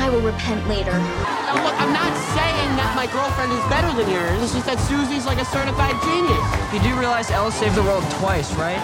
I 0.00 0.08
will 0.08 0.24
repent 0.24 0.66
later. 0.66 0.96
Now, 0.96 1.60
look, 1.60 1.76
I'm 1.76 1.92
not 1.92 2.16
saying 2.32 2.70
that 2.80 2.96
my 2.96 3.04
girlfriend 3.12 3.52
is 3.52 3.60
better 3.68 3.92
than 3.92 4.08
yours. 4.08 4.40
It's 4.40 4.56
just 4.56 4.64
that 4.64 4.80
Susie's 4.88 5.28
like 5.28 5.36
a 5.36 5.44
certified 5.44 5.92
genius. 6.00 6.40
You 6.72 6.80
do 6.80 6.96
realize 6.96 7.28
Ella 7.28 7.52
saved 7.52 7.76
the 7.76 7.84
world 7.84 8.00
twice, 8.16 8.48
right? 8.56 8.80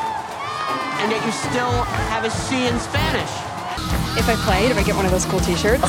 And 1.00 1.08
yet 1.08 1.24
you 1.24 1.32
still 1.32 1.72
have 2.12 2.28
a 2.28 2.30
C 2.30 2.68
in 2.68 2.76
Spanish. 2.76 3.32
If 4.20 4.28
I 4.28 4.36
play, 4.44 4.68
if 4.68 4.76
I 4.76 4.84
get 4.84 4.92
one 4.92 5.08
of 5.08 5.10
those 5.10 5.24
cool 5.24 5.40
t-shirts. 5.40 5.88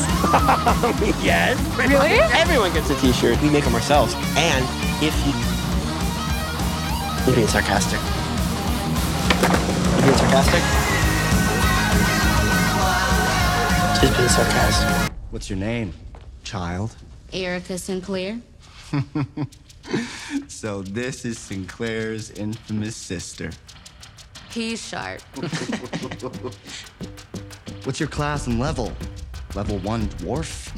yes. 1.20 1.60
Really? 1.76 2.24
Everyone 2.32 2.72
gets 2.72 2.88
a 2.88 2.96
t-shirt. 2.96 3.36
We 3.44 3.52
make 3.52 3.64
them 3.68 3.76
ourselves. 3.76 4.16
And 4.32 4.64
if 5.04 5.12
you... 5.28 5.36
You're 7.28 7.36
being 7.36 7.52
sarcastic. 7.52 8.00
You're 9.92 10.08
being 10.08 10.16
sarcastic? 10.16 10.64
Just 14.00 14.16
being 14.16 14.28
sarcastic. 14.32 15.17
What's 15.30 15.50
your 15.50 15.58
name, 15.58 15.92
child? 16.42 16.94
Erica 17.32 17.78
Sinclair. 17.78 18.40
So 20.48 20.82
this 20.82 21.24
is 21.24 21.38
Sinclair's 21.38 22.30
infamous 22.32 22.94
sister. 22.96 23.50
He's 24.50 24.86
sharp. 24.86 25.22
What's 27.84 27.98
your 28.00 28.08
class 28.08 28.46
and 28.46 28.58
level? 28.58 28.92
Level 29.54 29.78
one 29.78 30.08
dwarf? 30.08 30.68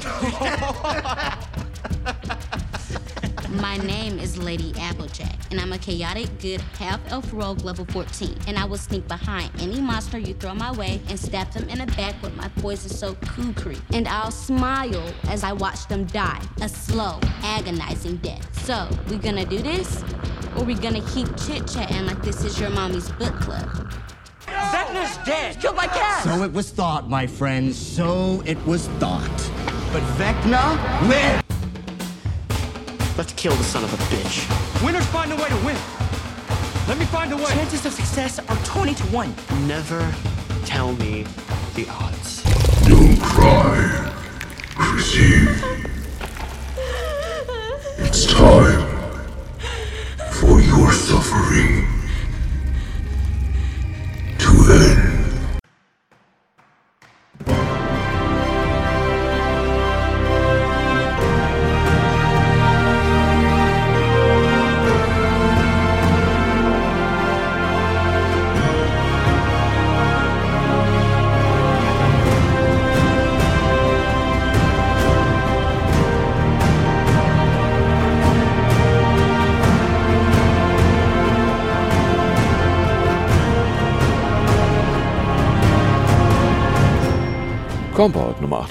My 3.51 3.75
name 3.77 4.17
is 4.17 4.37
Lady 4.37 4.73
Applejack, 4.79 5.35
and 5.51 5.59
I'm 5.59 5.73
a 5.73 5.77
chaotic, 5.77 6.29
good 6.39 6.61
half 6.79 7.01
elf 7.11 7.29
rogue 7.33 7.65
level 7.65 7.83
14. 7.85 8.33
And 8.47 8.57
I 8.57 8.63
will 8.63 8.77
sneak 8.77 9.05
behind 9.09 9.51
any 9.59 9.81
monster 9.81 10.17
you 10.17 10.33
throw 10.35 10.53
my 10.53 10.71
way 10.71 11.01
and 11.09 11.19
stab 11.19 11.51
them 11.51 11.67
in 11.67 11.79
the 11.79 11.85
back 11.97 12.21
with 12.21 12.33
my 12.37 12.47
poison 12.59 12.89
soaked 12.89 13.27
kukri. 13.27 13.77
And 13.93 14.07
I'll 14.07 14.31
smile 14.31 15.13
as 15.27 15.43
I 15.43 15.51
watch 15.51 15.85
them 15.87 16.05
die 16.05 16.41
a 16.61 16.69
slow, 16.69 17.19
agonizing 17.43 18.17
death. 18.17 18.65
So, 18.65 18.87
we 19.09 19.17
gonna 19.17 19.45
do 19.45 19.57
this? 19.57 20.01
Or 20.55 20.63
we 20.63 20.73
gonna 20.73 21.05
keep 21.09 21.27
chit 21.45 21.67
chatting 21.67 22.05
like 22.05 22.21
this 22.23 22.45
is 22.45 22.57
your 22.57 22.69
mommy's 22.69 23.11
book 23.11 23.33
club? 23.41 23.67
Vecna's 24.45 25.17
dead. 25.25 25.59
Killed 25.59 25.75
by 25.75 25.87
cat. 25.87 26.23
So 26.23 26.43
it 26.43 26.53
was 26.53 26.71
thought, 26.71 27.09
my 27.09 27.27
friends. 27.27 27.77
So 27.77 28.41
it 28.45 28.65
was 28.65 28.87
thought. 28.99 29.51
But 29.91 30.03
Vecna 30.15 31.09
lived! 31.09 31.50
Let's 33.17 33.33
kill 33.33 33.53
the 33.55 33.63
son 33.63 33.83
of 33.83 33.93
a 33.93 33.97
bitch. 34.13 34.83
Winners 34.83 35.05
find 35.07 35.31
a 35.31 35.35
way 35.35 35.49
to 35.49 35.55
win. 35.57 35.75
Let 36.87 36.97
me 36.97 37.05
find 37.05 37.31
a 37.33 37.37
way. 37.37 37.45
Chances 37.45 37.85
of 37.85 37.93
success 37.93 38.39
are 38.39 38.57
20 38.63 38.95
to 38.95 39.03
1. 39.03 39.35
Never 39.67 39.99
tell 40.65 40.93
me 40.93 41.25
the 41.75 41.87
odds. 41.89 42.41
Don't 42.87 43.19
cry, 43.21 44.11
Chrissy. 44.75 45.47
It's 47.97 48.25
time 48.25 48.87
for 50.31 50.61
your 50.61 50.91
suffering 50.91 51.90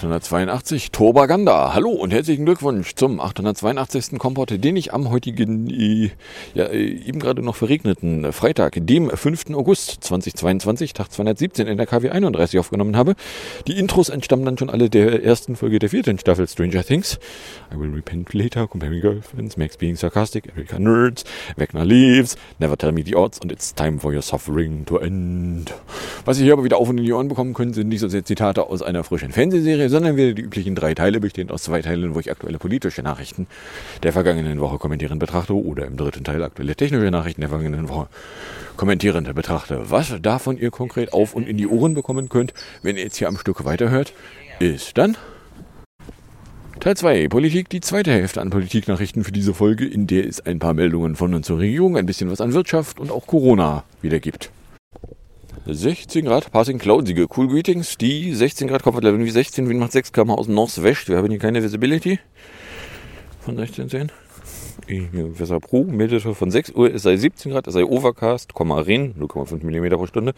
882, 0.01 0.93
Turbaganda. 0.93 1.75
Hallo 1.75 1.91
und 1.91 2.11
herzlichen 2.11 2.47
Glückwunsch 2.47 2.95
zum 2.95 3.21
882. 3.21 4.19
Kompott, 4.19 4.51
den 4.51 4.75
ich 4.77 4.95
am 4.95 5.11
heutigen, 5.11 5.69
äh, 5.69 6.11
ja, 6.55 6.65
äh, 6.65 6.87
eben 6.87 7.21
gerade 7.21 7.43
noch 7.43 7.55
verregneten 7.55 8.33
Freitag, 8.33 8.79
dem 8.79 9.11
5. 9.11 9.55
August 9.55 10.03
2022, 10.03 10.95
Tag 10.95 11.13
217 11.13 11.67
in 11.67 11.77
der 11.77 11.87
KW 11.87 12.09
31 12.09 12.59
aufgenommen 12.59 12.97
habe. 12.97 13.15
Die 13.67 13.79
Intros 13.79 14.09
entstammen 14.09 14.47
dann 14.47 14.57
schon 14.57 14.71
alle 14.71 14.89
der 14.89 15.23
ersten 15.23 15.55
Folge 15.55 15.79
der 15.79 15.91
vierten 15.91 16.19
Staffel 16.19 16.49
Stranger 16.49 16.83
Things. 16.83 17.19
I 17.71 17.79
will 17.79 17.93
repent 17.93 18.33
later, 18.33 18.67
comparing 18.67 19.03
girlfriends, 19.03 19.59
Max 19.59 19.77
being 19.77 19.97
sarcastic, 19.97 20.51
Erika 20.57 20.79
nerds, 20.79 21.25
Wegner 21.57 21.85
leaves, 21.85 22.39
never 22.59 22.79
tell 22.79 22.93
me 22.93 23.03
the 23.05 23.17
odds 23.17 23.39
and 23.43 23.53
it's 23.53 23.75
time 23.75 24.01
for 24.01 24.15
your 24.15 24.23
suffering 24.23 24.87
to 24.87 24.97
end. 24.97 25.75
Was 26.25 26.39
ihr 26.39 26.45
hier 26.45 26.55
aber 26.55 26.65
wieder 26.65 26.79
auf 26.79 26.89
und 26.89 26.97
in 26.97 27.05
die 27.05 27.13
Ohren 27.13 27.29
bekommen 27.29 27.53
könnt, 27.53 27.75
sind 27.75 27.89
nicht 27.89 28.01
so 28.01 28.09
sehr 28.09 28.25
Zitate 28.25 28.67
aus 28.67 28.81
einer 28.81 29.05
frischen 29.05 29.33
Fernsehserie, 29.33 29.90
sondern 29.91 30.17
wieder 30.17 30.33
die 30.33 30.43
üblichen 30.43 30.75
drei 30.75 30.95
Teile, 30.95 31.21
bestehend 31.21 31.53
aus 31.53 31.65
zwei 31.65 31.83
Teilen, 31.83 32.15
wo 32.15 32.21
ich 32.21 32.31
aktuelle 32.31 32.59
politische 32.59 33.03
Nachrichten 33.03 33.47
der 34.03 34.13
vergangenen 34.13 34.61
Woche 34.61 34.79
kommentierend 34.79 35.21
betrachte 35.21 35.55
oder 35.55 35.87
im 35.87 35.97
dritten 35.97 36.25
Teil 36.25 36.43
aktuelle 36.43 36.75
technische 36.75 37.11
Nachrichten 37.11 37.43
der 37.43 37.51
vergangenen 37.51 37.89
Woche 37.89 38.09
kommentierend 38.77 39.35
betrachte. 39.35 39.91
Was 39.91 40.15
davon 40.23 40.57
ihr 40.57 40.71
konkret 40.71 41.13
auf 41.13 41.35
und 41.35 41.47
in 41.47 41.57
die 41.57 41.67
Ohren 41.67 41.95
bekommen 41.95 42.29
könnt, 42.29 42.55
wenn 42.83 42.97
ihr 42.97 43.05
jetzt 43.05 43.17
hier 43.17 43.29
am 43.29 43.37
Stück 43.37 43.65
weiterhört, 43.65 44.13
ist 44.59 44.97
dann 44.97 45.17
Teil 46.81 46.97
2, 46.97 47.29
Politik, 47.29 47.69
die 47.69 47.83
zweite 47.83 48.11
Hälfte 48.11 48.41
an 48.41 48.49
Politiknachrichten 48.49 49.23
für 49.23 49.33
diese 49.33 49.53
Folge, 49.53 49.87
in 49.87 50.07
der 50.07 50.27
es 50.27 50.41
ein 50.41 50.59
paar 50.59 50.73
Meldungen 50.73 51.15
von 51.15 51.35
und 51.35 51.45
zur 51.45 51.59
Regierung, 51.59 51.99
ein 51.99 52.07
bisschen 52.07 52.31
was 52.31 52.41
an 52.41 52.55
Wirtschaft 52.55 52.99
und 52.99 53.11
auch 53.11 53.27
Corona 53.27 53.85
wieder 54.01 54.19
gibt. 54.19 54.51
16 55.67 56.25
Grad, 56.25 56.51
Passing 56.51 56.79
Cloudsige, 56.79 57.27
Cool 57.35 57.49
Greetings, 57.49 57.97
die 57.99 58.35
16 58.35 58.69
Grad 58.69 58.83
Comfort 58.83 59.03
Level 59.03 59.25
wie 59.25 59.31
16, 59.31 59.69
Wind 59.69 59.81
macht 59.81 59.93
6 59.93 60.13
km 60.13 60.31
aus 60.31 60.49
Northwest, 60.49 61.09
wir 61.09 61.17
haben 61.17 61.29
hier 61.29 61.39
keine 61.39 61.63
Visibility 61.63 62.19
von 63.41 63.57
16 63.57 63.89
sehen. 63.89 64.13
Wetter 64.87 65.61
Pro 65.61 65.85
meldete 65.85 66.35
von 66.35 66.51
6 66.51 66.73
Uhr, 66.73 66.93
es 66.93 67.03
sei 67.03 67.17
17 67.17 67.53
Grad, 67.53 67.67
es 67.67 67.75
sei 67.75 67.85
Overcast, 67.85 68.53
Regen, 68.59 69.15
0,5 69.21 69.65
mm 69.65 69.97
pro 69.97 70.07
Stunde. 70.07 70.33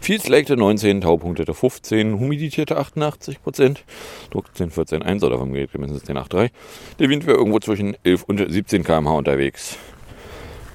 Fields 0.00 0.28
legte 0.28 0.56
19, 0.56 1.00
Taupunktete 1.00 1.54
15, 1.54 2.18
humidierte 2.18 2.76
88 2.76 3.42
Prozent, 3.42 3.84
Druck 4.30 4.54
10, 4.54 4.70
14, 4.70 5.02
1 5.02 5.24
oder 5.24 5.38
vom 5.38 5.52
Gerät 5.52 5.72
gemessen 5.72 6.00
10, 6.02 6.16
8, 6.16 6.32
3. 6.32 6.50
Der 6.98 7.08
Wind 7.08 7.26
wäre 7.26 7.38
irgendwo 7.38 7.58
zwischen 7.58 7.96
11 8.04 8.24
und 8.24 8.52
17 8.52 8.84
km/h 8.84 9.16
unterwegs. 9.16 9.78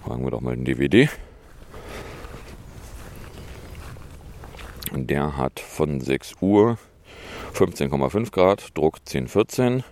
Fragen 0.05 0.23
wir 0.23 0.31
doch 0.31 0.41
mal 0.41 0.55
den 0.55 0.65
DVD. 0.65 1.07
Der 4.93 5.37
hat 5.37 5.59
von 5.59 6.01
6 6.01 6.35
Uhr 6.41 6.77
15,5 7.53 8.31
Grad, 8.31 8.77
Druck 8.77 8.97
10, 9.05 9.27
14, 9.27 9.83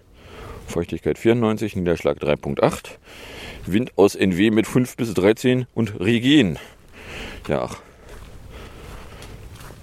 Feuchtigkeit 0.68 1.18
94, 1.18 1.76
Niederschlag 1.76 2.18
3,8, 2.18 2.92
Wind 3.66 3.92
aus 3.98 4.16
NW 4.16 4.52
mit 4.52 4.68
5 4.68 4.96
bis 4.96 5.14
13 5.14 5.68
und 5.74 6.00
Regen. 6.00 6.58
Ja. 7.48 7.70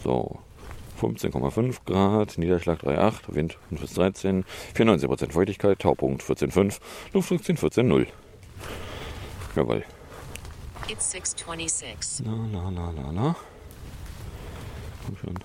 So. 0.03 0.39
15,5 1.01 1.77
Grad, 1.87 2.39
Niederschlag 2.39 2.81
3,8, 2.83 3.15
Wind 3.28 3.57
5 3.69 3.81
bis 3.81 3.95
13, 3.95 4.45
94% 4.75 5.33
Feuchtigkeit, 5.33 5.78
Taupunkt 5.78 6.23
14,5, 6.23 6.78
Luftdruck 7.12 7.45
10, 7.45 7.57
14,0. 7.57 8.07
Jawohl. 9.55 9.84
It's 10.89 11.11
626. 11.11 12.25
Na, 12.25 12.34
na, 12.51 12.71
na, 12.71 12.93
na, 12.93 13.12
na. 13.12 13.37
Komm 15.09 15.17
schon. 15.17 15.39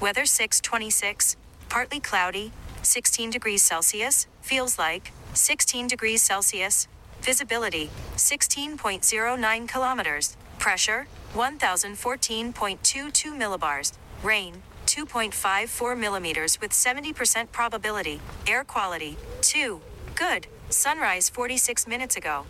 Weather 0.00 0.26
626. 0.26 1.36
Partly 1.68 2.00
cloudy. 2.00 2.52
16 2.82 3.30
degrees 3.30 3.62
Celsius. 3.62 4.26
Feels 4.42 4.78
like 4.78 5.12
16 5.34 5.86
degrees 5.86 6.22
Celsius. 6.22 6.86
Visibility 7.22 7.90
16.09 8.16 9.68
kilometers. 9.68 10.36
Pressure 10.58 11.06
1014.22 11.34 13.32
millibars. 13.36 13.92
Rain 14.22 14.62
2.54 14.86 15.96
millimeters 15.98 16.60
with 16.60 16.72
70% 16.72 17.52
probability. 17.52 18.20
Air 18.46 18.64
quality 18.64 19.16
2. 19.42 19.80
Good. 20.14 20.46
Sunrise 20.68 21.30
46 21.30 21.86
minutes 21.86 22.16
ago. 22.16 22.44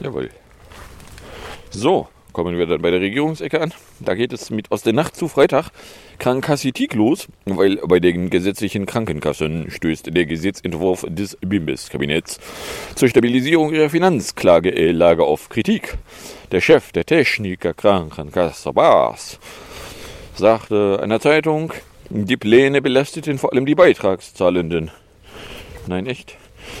Jawohl. 0.00 0.30
So, 1.70 2.08
kommen 2.34 2.58
wir 2.58 2.66
dann 2.66 2.82
bei 2.82 2.90
der 2.90 3.00
Regierungsecke 3.00 3.60
an. 3.60 3.72
Da 4.00 4.14
geht 4.14 4.34
es 4.34 4.50
mit 4.50 4.70
aus 4.70 4.82
der 4.82 4.92
Nacht 4.92 5.16
zu 5.16 5.28
Freitag 5.28 5.70
Krankassitik 6.18 6.92
los, 6.92 7.28
weil 7.46 7.76
bei 7.76 8.00
den 8.00 8.28
gesetzlichen 8.28 8.84
Krankenkassen 8.84 9.70
stößt 9.70 10.14
der 10.14 10.26
Gesetzentwurf 10.26 11.06
des 11.08 11.38
Bimbes-Kabinetts 11.40 12.38
zur 12.94 13.08
Stabilisierung 13.08 13.72
ihrer 13.72 13.88
Finanzklagelage 13.88 15.24
auf 15.24 15.48
Kritik. 15.48 15.96
Der 16.52 16.60
Chef 16.60 16.92
der 16.92 17.06
Techniker 17.06 17.72
Krankenkasse 17.72 18.72
Bas 18.72 19.38
sagte 20.34 21.00
einer 21.02 21.20
Zeitung, 21.20 21.72
die 22.10 22.36
Pläne 22.36 22.82
belasteten 22.82 23.38
vor 23.38 23.52
allem 23.52 23.64
die 23.64 23.74
Beitragszahlenden. 23.74 24.90
Nein, 25.86 26.06
echt? 26.06 26.36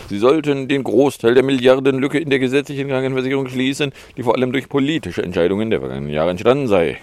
Sie 0.08 0.18
sollten 0.18 0.68
den 0.68 0.84
Großteil 0.84 1.34
der 1.34 1.42
Milliardenlücke 1.42 2.18
in 2.18 2.30
der 2.30 2.38
gesetzlichen 2.38 2.88
Krankenversicherung 2.88 3.48
schließen, 3.48 3.92
die 4.16 4.22
vor 4.22 4.34
allem 4.34 4.52
durch 4.52 4.68
politische 4.68 5.22
Entscheidungen 5.22 5.70
der 5.70 5.80
vergangenen 5.80 6.12
Jahre 6.12 6.30
entstanden 6.30 6.68
sei. 6.68 6.98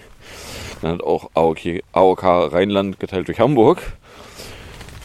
Dann 0.82 0.94
hat 0.94 1.04
auch 1.04 1.30
AOK, 1.34 2.24
Rheinland 2.24 3.00
geteilt 3.00 3.28
durch 3.28 3.40
Hamburg 3.40 3.82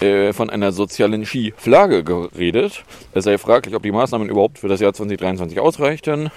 äh, 0.00 0.32
von 0.32 0.50
einer 0.50 0.72
sozialen 0.72 1.24
Skiflagge 1.24 2.04
geredet. 2.04 2.84
Es 3.12 3.24
sei 3.24 3.38
fraglich, 3.38 3.74
ob 3.74 3.82
die 3.82 3.92
Maßnahmen 3.92 4.28
überhaupt 4.28 4.58
für 4.58 4.68
das 4.68 4.80
Jahr 4.80 4.92
2023 4.92 5.60
ausreichten. 5.60 6.30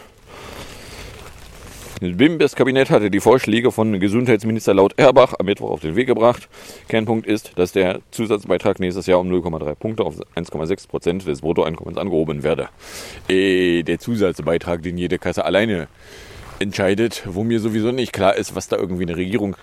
Das 2.01 2.55
Kabinett 2.55 2.89
hatte 2.91 3.11
die 3.11 3.19
Vorschläge 3.19 3.73
von 3.73 3.99
Gesundheitsminister 3.99 4.73
Laut 4.73 4.93
Erbach 4.97 5.33
am 5.37 5.47
Mittwoch 5.47 5.69
auf 5.69 5.81
den 5.81 5.97
Weg 5.97 6.07
gebracht. 6.07 6.47
Kernpunkt 6.87 7.27
ist, 7.27 7.57
dass 7.57 7.73
der 7.73 7.99
Zusatzbeitrag 8.11 8.79
nächstes 8.79 9.05
Jahr 9.05 9.19
um 9.19 9.29
0,3 9.29 9.75
Punkte 9.75 10.03
auf 10.05 10.15
1,6 10.33 10.87
Prozent 10.87 11.27
des 11.27 11.41
Bruttoeinkommens 11.41 11.97
angehoben 11.97 12.43
werde. 12.43 12.69
Äh, 13.27 13.83
der 13.83 13.99
Zusatzbeitrag, 13.99 14.81
den 14.81 14.97
jede 14.97 15.19
Kasse 15.19 15.43
alleine 15.43 15.89
entscheidet, 16.59 17.23
wo 17.25 17.43
mir 17.43 17.59
sowieso 17.59 17.91
nicht 17.91 18.13
klar 18.13 18.33
ist, 18.33 18.55
was 18.55 18.69
da 18.69 18.77
irgendwie 18.77 19.03
eine 19.03 19.17
Regierung 19.17 19.57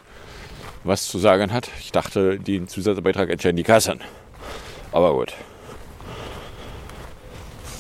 was 0.85 1.09
zu 1.09 1.19
sagen 1.19 1.55
hat. 1.55 1.71
Ich 1.81 1.91
dachte, 1.91 2.39
den 2.39 2.69
Zusatzbeitrag 2.69 3.31
entscheiden 3.31 3.57
die 3.57 3.63
Kassen. 3.63 4.01
Aber 4.93 5.15
gut. 5.15 5.33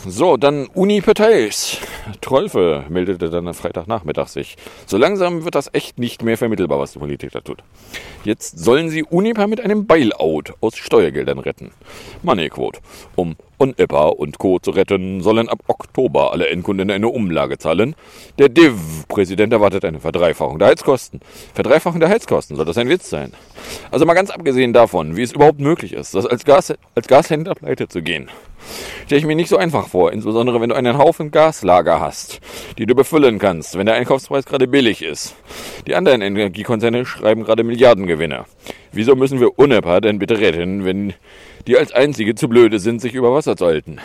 So, 0.08 0.36
dann 0.36 0.68
Uniparteis. 0.68 1.78
Trolfe 2.20 2.84
meldete 2.88 3.28
dann 3.28 3.48
am 3.48 3.54
Freitagnachmittag 3.54 4.28
sich. 4.28 4.56
So 4.86 4.98
langsam 4.98 5.44
wird 5.44 5.56
das 5.56 5.68
echt 5.72 5.98
nicht 5.98 6.22
mehr 6.22 6.38
vermittelbar, 6.38 6.78
was 6.78 6.92
die 6.92 7.00
Politik 7.00 7.32
da 7.32 7.40
tut. 7.40 7.58
Jetzt 8.22 8.56
sollen 8.56 8.88
sie 8.88 9.02
Unipa 9.02 9.48
mit 9.48 9.60
einem 9.60 9.86
Bailout 9.86 10.54
aus 10.60 10.76
Steuergeldern 10.76 11.40
retten. 11.40 11.72
Moneyquote. 12.22 12.78
Um 13.16 13.34
Unippa 13.58 14.06
und 14.08 14.38
Co. 14.38 14.60
zu 14.60 14.70
retten, 14.70 15.22
sollen 15.22 15.48
ab 15.48 15.58
Oktober 15.66 16.30
alle 16.30 16.50
Endkunden 16.50 16.90
eine 16.90 17.08
Umlage 17.08 17.58
zahlen. 17.58 17.96
Der 18.38 18.48
Div-Präsident 18.48 19.52
erwartet 19.52 19.84
eine 19.84 19.98
Verdreifachung 19.98 20.60
der 20.60 20.68
Heizkosten. 20.68 21.20
Verdreifachung 21.54 21.98
der 21.98 22.10
Heizkosten, 22.10 22.56
soll 22.56 22.66
das 22.66 22.78
ein 22.78 22.88
Witz 22.88 23.10
sein? 23.10 23.32
Also 23.90 24.04
mal 24.06 24.14
ganz 24.14 24.30
abgesehen 24.30 24.72
davon, 24.72 25.16
wie 25.16 25.22
es 25.22 25.32
überhaupt 25.32 25.58
möglich 25.58 25.94
ist, 25.94 26.14
das 26.14 26.26
als, 26.26 26.44
Gas, 26.44 26.74
als 26.94 27.08
Gashändler 27.08 27.54
pleite 27.54 27.88
zu 27.88 28.02
gehen 28.02 28.30
stelle 29.04 29.20
ich 29.20 29.26
mir 29.26 29.36
nicht 29.36 29.48
so 29.48 29.56
einfach 29.56 29.88
vor, 29.88 29.95
insbesondere 30.04 30.60
wenn 30.60 30.68
du 30.68 30.76
einen 30.76 30.98
Haufen 30.98 31.30
Gaslager 31.30 32.00
hast, 32.00 32.40
die 32.78 32.86
du 32.86 32.94
befüllen 32.94 33.38
kannst, 33.38 33.76
wenn 33.76 33.86
der 33.86 33.94
Einkaufspreis 33.96 34.44
gerade 34.44 34.68
billig 34.68 35.02
ist. 35.02 35.34
Die 35.86 35.94
anderen 35.94 36.22
Energiekonzerne 36.22 37.04
schreiben 37.06 37.44
gerade 37.44 37.64
Milliardengewinne. 37.64 38.44
Wieso 38.92 39.16
müssen 39.16 39.40
wir 39.40 39.58
UNEPA 39.58 40.00
denn 40.00 40.18
bitte 40.18 40.38
retten, 40.38 40.84
wenn 40.84 41.14
die 41.66 41.76
als 41.76 41.92
einzige 41.92 42.34
zu 42.34 42.48
blöde 42.48 42.78
sind, 42.78 43.00
sich 43.00 43.14
über 43.14 43.32
Wasser 43.32 43.56
zu 43.56 43.66
halten? 43.66 43.98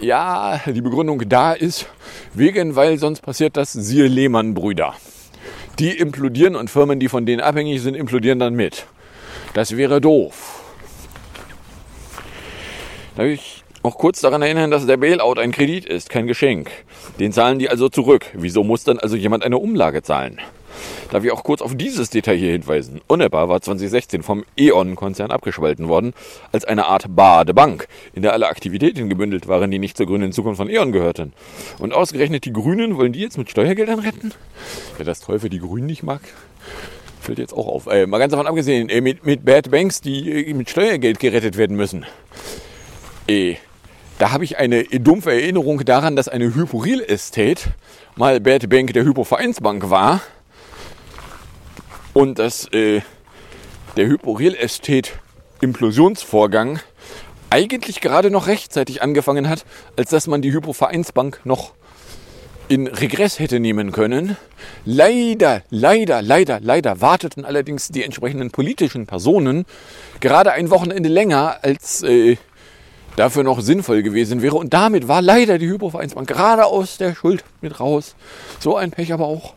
Ja, 0.00 0.60
die 0.66 0.82
Begründung 0.82 1.22
da 1.28 1.52
ist, 1.52 1.86
wegen, 2.34 2.76
weil 2.76 2.98
sonst 2.98 3.22
passiert 3.22 3.56
das, 3.56 3.72
siehe 3.72 4.06
Lehmann-Brüder. 4.06 4.94
Die 5.78 5.90
implodieren 5.90 6.56
und 6.56 6.70
Firmen, 6.70 7.00
die 7.00 7.08
von 7.08 7.26
denen 7.26 7.40
abhängig 7.40 7.82
sind, 7.82 7.94
implodieren 7.94 8.38
dann 8.38 8.54
mit. 8.54 8.86
Das 9.54 9.76
wäre 9.76 10.00
doof. 10.00 10.62
Darf 13.16 13.26
ich 13.26 13.55
noch 13.86 13.98
kurz 13.98 14.20
daran 14.20 14.42
erinnern, 14.42 14.72
dass 14.72 14.84
der 14.84 14.96
Bailout 14.96 15.38
ein 15.38 15.52
Kredit 15.52 15.86
ist, 15.86 16.10
kein 16.10 16.26
Geschenk. 16.26 16.70
Den 17.20 17.32
zahlen 17.32 17.60
die 17.60 17.68
also 17.68 17.88
zurück. 17.88 18.26
Wieso 18.34 18.64
muss 18.64 18.82
dann 18.82 18.98
also 18.98 19.14
jemand 19.14 19.44
eine 19.44 19.58
Umlage 19.58 20.02
zahlen? 20.02 20.40
Da 21.10 21.22
wir 21.22 21.32
auch 21.32 21.44
kurz 21.44 21.62
auf 21.62 21.76
dieses 21.76 22.10
Detail 22.10 22.36
hier 22.36 22.50
hinweisen. 22.50 23.00
Unepa 23.06 23.48
war 23.48 23.60
2016 23.60 24.24
vom 24.24 24.44
E.ON-Konzern 24.56 25.30
abgespalten 25.30 25.86
worden, 25.86 26.14
als 26.50 26.64
eine 26.64 26.86
Art 26.86 27.14
Badebank, 27.14 27.86
in 28.12 28.22
der 28.22 28.32
alle 28.32 28.48
Aktivitäten 28.48 29.08
gebündelt 29.08 29.46
waren, 29.46 29.70
die 29.70 29.78
nicht 29.78 29.96
zur 29.96 30.06
grünen 30.06 30.32
Zukunft 30.32 30.58
von 30.58 30.68
E.ON 30.68 30.90
gehörten. 30.90 31.32
Und 31.78 31.94
ausgerechnet 31.94 32.44
die 32.44 32.52
Grünen 32.52 32.96
wollen 32.96 33.12
die 33.12 33.20
jetzt 33.20 33.38
mit 33.38 33.50
Steuergeldern 33.50 34.00
retten? 34.00 34.32
Wer 34.96 35.06
das 35.06 35.20
Teufel 35.20 35.48
die 35.48 35.60
Grünen 35.60 35.86
nicht 35.86 36.02
mag, 36.02 36.22
fällt 37.20 37.38
jetzt 37.38 37.52
auch 37.52 37.68
auf. 37.68 37.86
Äh, 37.86 38.08
mal 38.08 38.18
ganz 38.18 38.32
davon 38.32 38.48
abgesehen, 38.48 38.88
äh, 38.88 39.00
mit, 39.00 39.24
mit 39.24 39.44
Bad 39.44 39.70
Banks, 39.70 40.00
die 40.00 40.50
äh, 40.50 40.54
mit 40.54 40.68
Steuergeld 40.68 41.20
gerettet 41.20 41.56
werden 41.56 41.76
müssen. 41.76 42.04
Äh, 43.28 43.56
da 44.18 44.32
habe 44.32 44.44
ich 44.44 44.58
eine 44.58 44.84
dumpfe 44.84 45.32
Erinnerung 45.32 45.84
daran, 45.84 46.16
dass 46.16 46.28
eine 46.28 46.54
Hypo-Real 46.54 47.00
Estate 47.00 47.70
mal 48.16 48.40
Bad 48.40 48.68
Bank 48.68 48.92
der 48.92 49.04
Hypo-Vereinsbank 49.04 49.90
war 49.90 50.20
und 52.14 52.38
dass 52.38 52.66
äh, 52.72 53.02
der 53.96 54.06
Hypo-Real 54.06 54.54
Estate 54.54 55.10
Implosionsvorgang 55.60 56.80
eigentlich 57.50 58.00
gerade 58.00 58.30
noch 58.30 58.46
rechtzeitig 58.46 59.02
angefangen 59.02 59.48
hat, 59.48 59.64
als 59.96 60.10
dass 60.10 60.26
man 60.26 60.42
die 60.42 60.52
Hypo-Vereinsbank 60.52 61.40
noch 61.44 61.72
in 62.68 62.86
Regress 62.88 63.38
hätte 63.38 63.60
nehmen 63.60 63.92
können. 63.92 64.36
Leider, 64.84 65.62
leider, 65.70 66.20
leider, 66.20 66.58
leider 66.60 67.00
warteten 67.00 67.44
allerdings 67.44 67.88
die 67.88 68.02
entsprechenden 68.02 68.50
politischen 68.50 69.06
Personen 69.06 69.66
gerade 70.20 70.52
ein 70.52 70.70
Wochenende 70.70 71.08
länger 71.08 71.58
als 71.62 72.02
äh, 72.02 72.36
dafür 73.16 73.42
noch 73.42 73.60
sinnvoll 73.60 74.02
gewesen 74.02 74.42
wäre. 74.42 74.56
Und 74.56 74.72
damit 74.72 75.08
war 75.08 75.22
leider 75.22 75.58
die 75.58 75.68
Hypovereinsbank 75.68 76.28
gerade 76.28 76.66
aus 76.66 76.98
der 76.98 77.14
Schuld 77.14 77.44
mit 77.60 77.80
raus. 77.80 78.14
So 78.60 78.76
ein 78.76 78.90
Pech 78.90 79.12
aber 79.12 79.26
auch. 79.26 79.54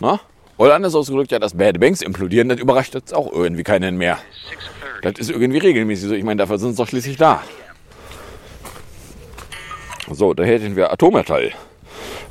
Na? 0.00 0.20
Oder 0.56 0.74
anders 0.74 0.94
ausgedrückt, 0.94 1.30
ja, 1.30 1.38
dass 1.38 1.54
Bad 1.54 1.78
Banks 1.78 2.02
implodieren, 2.02 2.48
das 2.48 2.58
überrascht 2.58 2.94
jetzt 2.94 3.14
auch 3.14 3.32
irgendwie 3.32 3.62
keinen 3.62 3.96
mehr. 3.96 4.18
Das 5.02 5.14
ist 5.18 5.30
irgendwie 5.30 5.58
regelmäßig 5.58 6.08
so. 6.08 6.14
Ich 6.14 6.24
meine, 6.24 6.38
dafür 6.38 6.58
sind 6.58 6.72
sie 6.72 6.82
doch 6.82 6.88
schließlich 6.88 7.16
da. 7.16 7.42
So, 10.10 10.34
da 10.34 10.42
hätten 10.42 10.74
wir 10.74 10.92
Atommetall. 10.92 11.52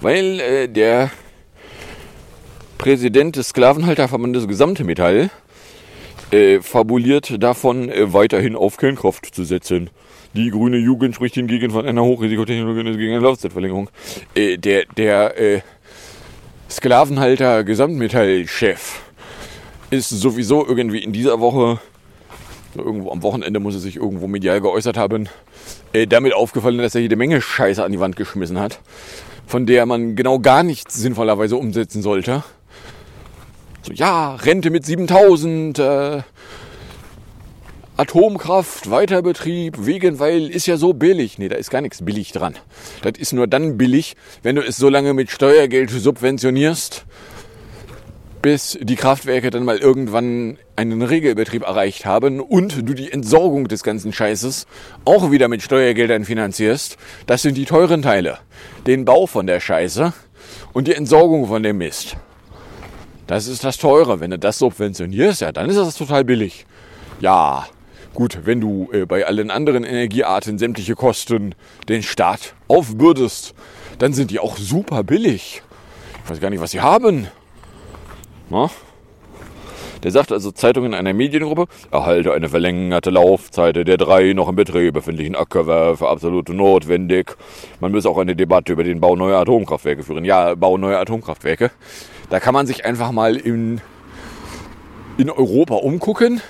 Weil 0.01 0.39
äh, 0.39 0.67
der 0.67 1.11
Präsident 2.77 3.35
des 3.35 3.49
Sklavenhalterverbandes 3.49 4.47
Gesamte 4.47 4.83
Metall 4.83 5.29
äh, 6.31 6.61
fabuliert 6.61 7.41
davon, 7.41 7.89
äh, 7.89 8.13
weiterhin 8.13 8.55
auf 8.55 8.77
Kernkraft 8.77 9.33
zu 9.33 9.43
setzen. 9.43 9.89
Die 10.33 10.51
grüne 10.51 10.77
Jugend 10.77 11.15
spricht 11.15 11.35
hingegen 11.35 11.71
von 11.71 11.85
einer 11.85 12.03
Hochrisikotechnologie 12.03 12.97
gegen 12.97 13.13
eine 13.13 13.23
Laufzeitverlängerung. 13.23 13.89
Äh, 14.35 14.57
der 14.57 14.85
der 14.97 15.39
äh, 15.39 15.61
Sklavenhalter 16.69 17.63
Gesamtmetallchef 17.63 19.01
ist 19.89 20.09
sowieso 20.09 20.67
irgendwie 20.67 20.99
in 20.99 21.13
dieser 21.13 21.39
Woche, 21.39 21.79
irgendwo 22.75 23.11
am 23.11 23.23
Wochenende 23.23 23.59
muss 23.59 23.75
er 23.75 23.79
sich 23.79 23.95
irgendwo 23.95 24.27
medial 24.27 24.59
geäußert 24.59 24.97
haben, 24.97 25.29
äh, 25.93 26.07
damit 26.07 26.33
aufgefallen, 26.33 26.77
dass 26.77 26.93
er 26.93 27.01
jede 27.01 27.15
Menge 27.15 27.41
Scheiße 27.41 27.83
an 27.83 27.91
die 27.91 27.99
Wand 27.99 28.17
geschmissen 28.17 28.59
hat, 28.59 28.81
von 29.45 29.65
der 29.65 29.85
man 29.85 30.15
genau 30.15 30.39
gar 30.39 30.63
nichts 30.63 30.95
sinnvollerweise 30.95 31.55
umsetzen 31.55 32.01
sollte. 32.01 32.43
So, 33.87 33.93
ja, 33.93 34.35
Rente 34.35 34.69
mit 34.69 34.85
7000, 34.85 35.79
äh, 35.79 36.21
Atomkraft, 37.95 38.91
Weiterbetrieb, 38.91 39.85
wegen, 39.85 40.19
weil 40.19 40.49
ist 40.49 40.67
ja 40.67 40.75
so 40.75 40.93
billig. 40.93 41.39
Nee, 41.39 41.47
da 41.47 41.55
ist 41.55 41.71
gar 41.71 41.81
nichts 41.81 42.03
billig 42.03 42.33
dran. 42.33 42.55
Das 43.01 43.13
ist 43.17 43.31
nur 43.31 43.47
dann 43.47 43.77
billig, 43.77 44.15
wenn 44.43 44.57
du 44.57 44.61
es 44.61 44.75
so 44.75 44.89
lange 44.89 45.13
mit 45.13 45.31
Steuergeld 45.31 45.89
subventionierst, 45.89 47.05
bis 48.41 48.77
die 48.81 48.97
Kraftwerke 48.97 49.51
dann 49.51 49.63
mal 49.63 49.77
irgendwann 49.77 50.57
einen 50.75 51.01
Regelbetrieb 51.01 51.63
erreicht 51.63 52.05
haben 52.05 52.41
und 52.41 52.87
du 52.87 52.93
die 52.93 53.11
Entsorgung 53.11 53.69
des 53.69 53.83
ganzen 53.83 54.11
Scheißes 54.11 54.67
auch 55.05 55.31
wieder 55.31 55.47
mit 55.47 55.61
Steuergeldern 55.61 56.25
finanzierst. 56.25 56.97
Das 57.25 57.41
sind 57.41 57.55
die 57.55 57.65
teuren 57.65 58.01
Teile. 58.01 58.39
Den 58.85 59.05
Bau 59.05 59.27
von 59.27 59.47
der 59.47 59.61
Scheiße 59.61 60.13
und 60.73 60.89
die 60.89 60.93
Entsorgung 60.93 61.47
von 61.47 61.63
dem 61.63 61.77
Mist. 61.77 62.17
Das 63.27 63.47
ist 63.47 63.63
das 63.63 63.77
Teure. 63.77 64.19
Wenn 64.19 64.31
du 64.31 64.39
das 64.39 64.59
subventionierst, 64.59 65.41
ja, 65.41 65.51
dann 65.51 65.69
ist 65.69 65.77
das 65.77 65.95
total 65.95 66.23
billig. 66.23 66.65
Ja, 67.19 67.67
Gut, 68.17 68.39
wenn 68.45 68.59
du 68.59 68.89
äh, 68.93 69.05
bei 69.05 69.27
allen 69.27 69.51
anderen 69.51 69.83
Energiearten 69.83 70.57
sämtliche 70.57 70.95
Kosten 70.95 71.53
den 71.87 72.01
Staat 72.01 72.55
aufbürdest, 72.67 73.53
dann 73.99 74.11
sind 74.11 74.31
die 74.31 74.39
auch 74.39 74.57
super 74.57 75.03
billig. 75.03 75.61
Ich 76.23 76.29
weiß 76.31 76.39
gar 76.39 76.49
nicht, 76.49 76.59
was 76.59 76.71
sie 76.71 76.81
haben. 76.81 77.27
Na? 78.49 78.71
Der 80.03 80.11
sagt 80.11 80.31
also 80.31 80.51
Zeitung 80.51 80.85
in 80.85 80.93
einer 80.93 81.13
Mediengruppe, 81.13 81.65
erhalte 81.91 82.33
eine 82.33 82.49
verlängerte 82.49 83.09
Laufzeit 83.09 83.75
der 83.75 83.97
drei 83.97 84.33
noch 84.33 84.47
im 84.47 84.55
Betrieb 84.55 84.93
befindlichen 84.93 85.35
Ackerwerfe 85.35 86.07
absolut 86.07 86.49
notwendig. 86.49 87.35
Man 87.79 87.91
müsse 87.91 88.09
auch 88.09 88.17
eine 88.17 88.35
Debatte 88.35 88.73
über 88.73 88.83
den 88.83 89.01
Bau 89.01 89.15
neuer 89.15 89.39
Atomkraftwerke 89.39 90.03
führen. 90.03 90.23
Ja, 90.23 90.55
Bau 90.55 90.77
neuer 90.77 90.99
Atomkraftwerke. 90.99 91.71
Da 92.29 92.39
kann 92.39 92.53
man 92.53 92.67
sich 92.67 92.85
einfach 92.85 93.11
mal 93.11 93.35
in, 93.35 93.81
in 95.17 95.29
Europa 95.31 95.75
umgucken. 95.75 96.41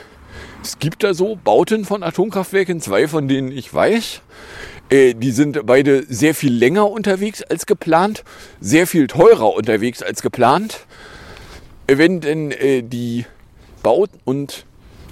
Es 0.61 0.79
gibt 0.79 1.03
da 1.03 1.13
so 1.13 1.37
Bauten 1.41 1.85
von 1.85 2.03
Atomkraftwerken, 2.03 2.81
zwei 2.81 3.07
von 3.07 3.27
denen 3.27 3.51
ich 3.51 3.73
weiß. 3.73 4.21
Äh, 4.89 5.13
die 5.13 5.31
sind 5.31 5.65
beide 5.65 6.03
sehr 6.09 6.35
viel 6.35 6.53
länger 6.53 6.89
unterwegs 6.89 7.43
als 7.43 7.65
geplant, 7.65 8.23
sehr 8.59 8.87
viel 8.87 9.07
teurer 9.07 9.53
unterwegs 9.53 10.01
als 10.03 10.21
geplant. 10.21 10.85
Wenn 11.87 12.19
denn 12.19 12.51
äh, 12.51 12.83
die 12.83 13.25
Bau 13.87 14.05
und 14.25 14.65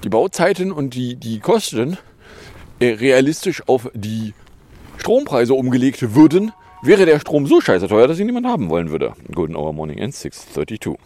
die 0.03 0.09
Bauzeiten 0.09 0.73
und 0.73 0.95
die, 0.95 1.15
die 1.15 1.39
Kosten 1.39 1.97
äh, 2.81 2.87
realistisch 2.87 3.63
auf 3.67 3.89
die 3.93 4.33
Strompreise 4.97 5.53
umgelegt 5.53 6.13
würden, 6.13 6.51
wäre 6.81 7.05
der 7.05 7.21
Strom 7.21 7.47
so 7.47 7.61
scheiße 7.61 7.87
teuer, 7.87 8.09
dass 8.09 8.19
ihn 8.19 8.25
niemand 8.25 8.47
haben 8.47 8.67
wollen 8.67 8.91
würde. 8.91 9.13
Golden 9.33 9.55
Hour 9.55 9.71
Morning 9.71 9.97
End 9.97 10.13
632. 10.13 10.99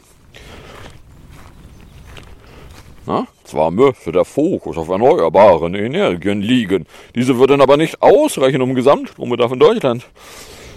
Na, 3.06 3.28
zwar 3.44 3.70
müsste 3.70 4.14
der 4.14 4.26
Fokus 4.26 4.76
auf 4.76 4.90
erneuerbaren 4.90 5.76
Energien 5.76 6.42
liegen. 6.42 6.88
Diese 7.14 7.38
würden 7.38 7.62
aber 7.62 7.78
nicht 7.78 8.02
ausreichen, 8.02 8.64
um 8.64 8.74
Gesamtstrombedarf 8.74 9.52
in 9.52 9.60
Deutschland 9.60 10.08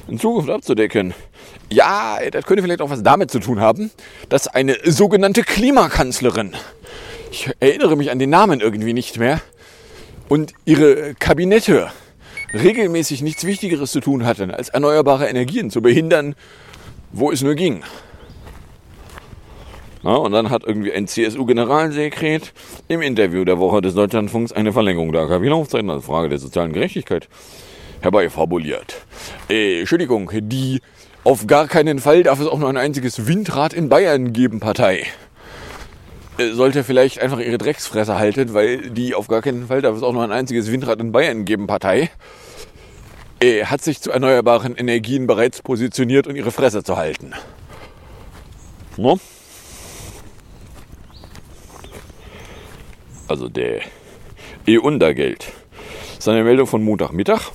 in 0.09 0.19
Zukunft 0.19 0.51
abzudecken. 0.51 1.15
Ja, 1.71 2.19
das 2.31 2.45
könnte 2.45 2.63
vielleicht 2.63 2.83
auch 2.83 2.91
was 2.91 3.03
damit 3.03 3.31
zu 3.31 3.39
tun 3.39 3.61
haben, 3.61 3.91
dass 4.29 4.49
eine 4.49 4.77
sogenannte 4.85 5.43
Klimakanzlerin, 5.43 6.55
ich 7.31 7.51
erinnere 7.61 7.97
mich 7.97 8.11
an 8.11 8.19
den 8.19 8.31
Namen 8.31 8.61
irgendwie 8.61 8.93
nicht 8.93 9.19
mehr, 9.19 9.41
und 10.29 10.55
ihre 10.65 11.15
Kabinette 11.15 11.91
regelmäßig 12.55 13.23
nichts 13.23 13.45
Wichtigeres 13.45 13.93
zu 13.93 14.01
tun 14.01 14.25
hatten, 14.25 14.51
als 14.51 14.69
erneuerbare 14.69 15.29
Energien 15.29 15.71
zu 15.71 15.83
behindern, 15.83 16.35
wo 17.13 17.31
es 17.31 17.43
nur 17.43 17.55
ging. 17.55 17.83
Na, 20.03 20.17
und 20.17 20.33
dann 20.33 20.51
hat 20.51 20.65
irgendwie 20.65 20.93
ein 20.93 21.07
CSU-Generalsekret 21.07 22.53
im 22.89 23.03
Interview 23.03 23.45
der 23.45 23.59
Woche 23.59 23.81
des 23.81 23.95
Deutschlandfunks 23.95 24.53
eine 24.53 24.73
Verlängerung 24.73 25.13
der 25.13 25.23
AKW-Laufzeiten 25.23 25.91
als 25.91 26.05
Frage 26.05 26.29
der 26.29 26.39
sozialen 26.39 26.73
Gerechtigkeit 26.73 27.29
herbeifabuliert. 28.03 29.07
Äh, 29.49 29.81
Entschuldigung, 29.81 30.31
die 30.35 30.81
auf 31.25 31.47
gar 31.47 31.69
keinen 31.69 31.99
Fall 32.01 32.25
darf 32.25 32.41
es 32.41 32.47
auch 32.47 32.59
nur 32.59 32.69
ein 32.69 32.77
einziges 32.77 33.27
Windrad 33.27 33.73
in 33.73 33.89
Bayern 33.89 34.33
geben, 34.33 34.61
Partei. 34.61 35.07
Äh, 36.39 36.53
sollte 36.53 36.83
vielleicht 36.83 37.21
einfach 37.21 37.39
ihre 37.39 37.59
Drecksfresse 37.59 38.19
halten, 38.19 38.55
weil 38.55 38.91
die 38.91 39.15
auf 39.15 39.29
gar 39.29 39.43
keinen 39.43 39.69
Fall 39.69 39.83
darf 39.83 39.97
es 39.97 40.03
auch 40.03 40.13
nur 40.13 40.25
ein 40.25 40.33
einziges 40.33 40.71
Windrad 40.71 41.01
in 41.01 41.13
Bayern 41.13 41.45
geben, 41.45 41.67
Partei. 41.67 42.11
Äh, 43.41 43.65
hat 43.67 43.83
sich 43.83 44.01
zu 44.01 44.11
erneuerbaren 44.11 44.77
Energien 44.77 45.27
bereits 45.27 45.63
positioniert 45.63 46.27
und 46.27 46.37
ihre 46.37 46.51
Fresse 46.51 46.83
zu 46.83 46.97
halten. 46.97 47.35
No? 48.97 49.19
Also 53.29 53.49
der 53.49 53.83
EU-Untergeld. 54.69 55.53
Das 56.17 56.19
ist 56.19 56.29
eine 56.29 56.45
Meldung 56.45 56.67
von 56.67 56.83
Montagmittag. 56.83 57.53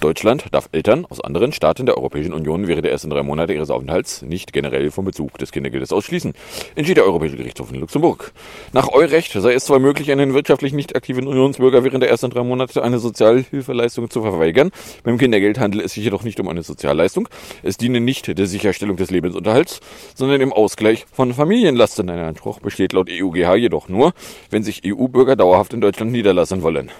Deutschland 0.00 0.46
darf 0.52 0.68
Eltern 0.70 1.06
aus 1.06 1.20
anderen 1.20 1.52
Staaten 1.52 1.84
der 1.84 1.96
Europäischen 1.96 2.32
Union 2.32 2.68
während 2.68 2.84
der 2.84 2.92
ersten 2.92 3.10
drei 3.10 3.24
Monate 3.24 3.52
ihres 3.52 3.68
Aufenthalts 3.68 4.22
nicht 4.22 4.52
generell 4.52 4.92
vom 4.92 5.04
Bezug 5.04 5.38
des 5.38 5.50
Kindergeldes 5.50 5.92
ausschließen, 5.92 6.34
entschied 6.76 6.96
der 6.96 7.04
Europäische 7.04 7.36
Gerichtshof 7.36 7.72
in 7.72 7.80
Luxemburg. 7.80 8.32
Nach 8.72 8.88
Eurecht 8.92 9.32
sei 9.32 9.54
es 9.54 9.64
zwar 9.64 9.80
möglich, 9.80 10.12
einen 10.12 10.34
wirtschaftlich 10.34 10.72
nicht 10.72 10.94
aktiven 10.94 11.26
Unionsbürger 11.26 11.82
während 11.82 12.04
der 12.04 12.10
ersten 12.10 12.30
drei 12.30 12.44
Monate 12.44 12.82
eine 12.84 13.00
Sozialhilfeleistung 13.00 14.08
zu 14.08 14.22
verweigern. 14.22 14.70
Beim 15.02 15.18
Kindergeld 15.18 15.58
handelt 15.58 15.84
es 15.84 15.94
sich 15.94 16.04
jedoch 16.04 16.22
nicht 16.22 16.38
um 16.38 16.48
eine 16.48 16.62
Sozialleistung. 16.62 17.28
Es 17.64 17.76
diene 17.76 18.00
nicht 18.00 18.38
der 18.38 18.46
Sicherstellung 18.46 18.96
des 18.96 19.10
Lebensunterhalts, 19.10 19.80
sondern 20.14 20.38
dem 20.38 20.52
Ausgleich 20.52 21.06
von 21.12 21.34
Familienlasten. 21.34 22.08
Ein 22.08 22.20
Anspruch 22.20 22.60
besteht 22.60 22.92
laut 22.92 23.10
EUGH 23.10 23.56
jedoch 23.56 23.88
nur, 23.88 24.12
wenn 24.50 24.62
sich 24.62 24.82
EU-Bürger 24.86 25.34
dauerhaft 25.34 25.72
in 25.72 25.80
Deutschland 25.80 26.12
niederlassen 26.12 26.62
wollen. 26.62 26.92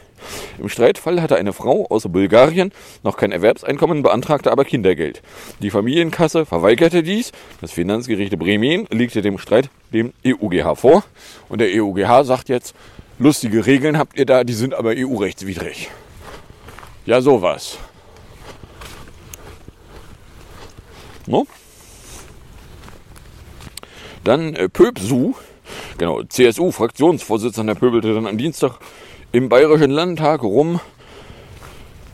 Im 0.58 0.68
Streitfall 0.68 1.20
hatte 1.22 1.36
eine 1.36 1.52
Frau 1.52 1.86
aus 1.88 2.04
Bulgarien 2.08 2.72
noch 3.02 3.16
kein 3.16 3.32
Erwerbseinkommen, 3.32 4.02
beantragte 4.02 4.50
aber 4.50 4.64
Kindergeld. 4.64 5.22
Die 5.60 5.70
Familienkasse 5.70 6.46
verweigerte 6.46 7.02
dies. 7.02 7.32
Das 7.60 7.72
Finanzgericht 7.72 8.38
Bremen 8.38 8.86
legte 8.90 9.22
dem 9.22 9.38
Streit 9.38 9.70
dem 9.92 10.12
EUGH 10.24 10.76
vor. 10.76 11.04
Und 11.48 11.60
der 11.60 11.68
EUGH 11.68 12.24
sagt 12.24 12.48
jetzt, 12.48 12.74
lustige 13.18 13.66
Regeln 13.66 13.98
habt 13.98 14.18
ihr 14.18 14.26
da, 14.26 14.44
die 14.44 14.52
sind 14.52 14.74
aber 14.74 14.94
EU-rechtswidrig. 14.96 15.90
Ja, 17.06 17.20
sowas. 17.20 17.78
No? 21.26 21.46
Dann 24.24 24.54
äh, 24.54 24.68
Pöpsu, 24.68 25.34
genau, 25.98 26.22
CSU-Fraktionsvorsitzender 26.22 27.74
pöbelte 27.74 28.14
dann 28.14 28.26
am 28.26 28.38
Dienstag 28.38 28.78
im 29.32 29.48
Bayerischen 29.48 29.90
Landtag 29.90 30.42
rum. 30.42 30.80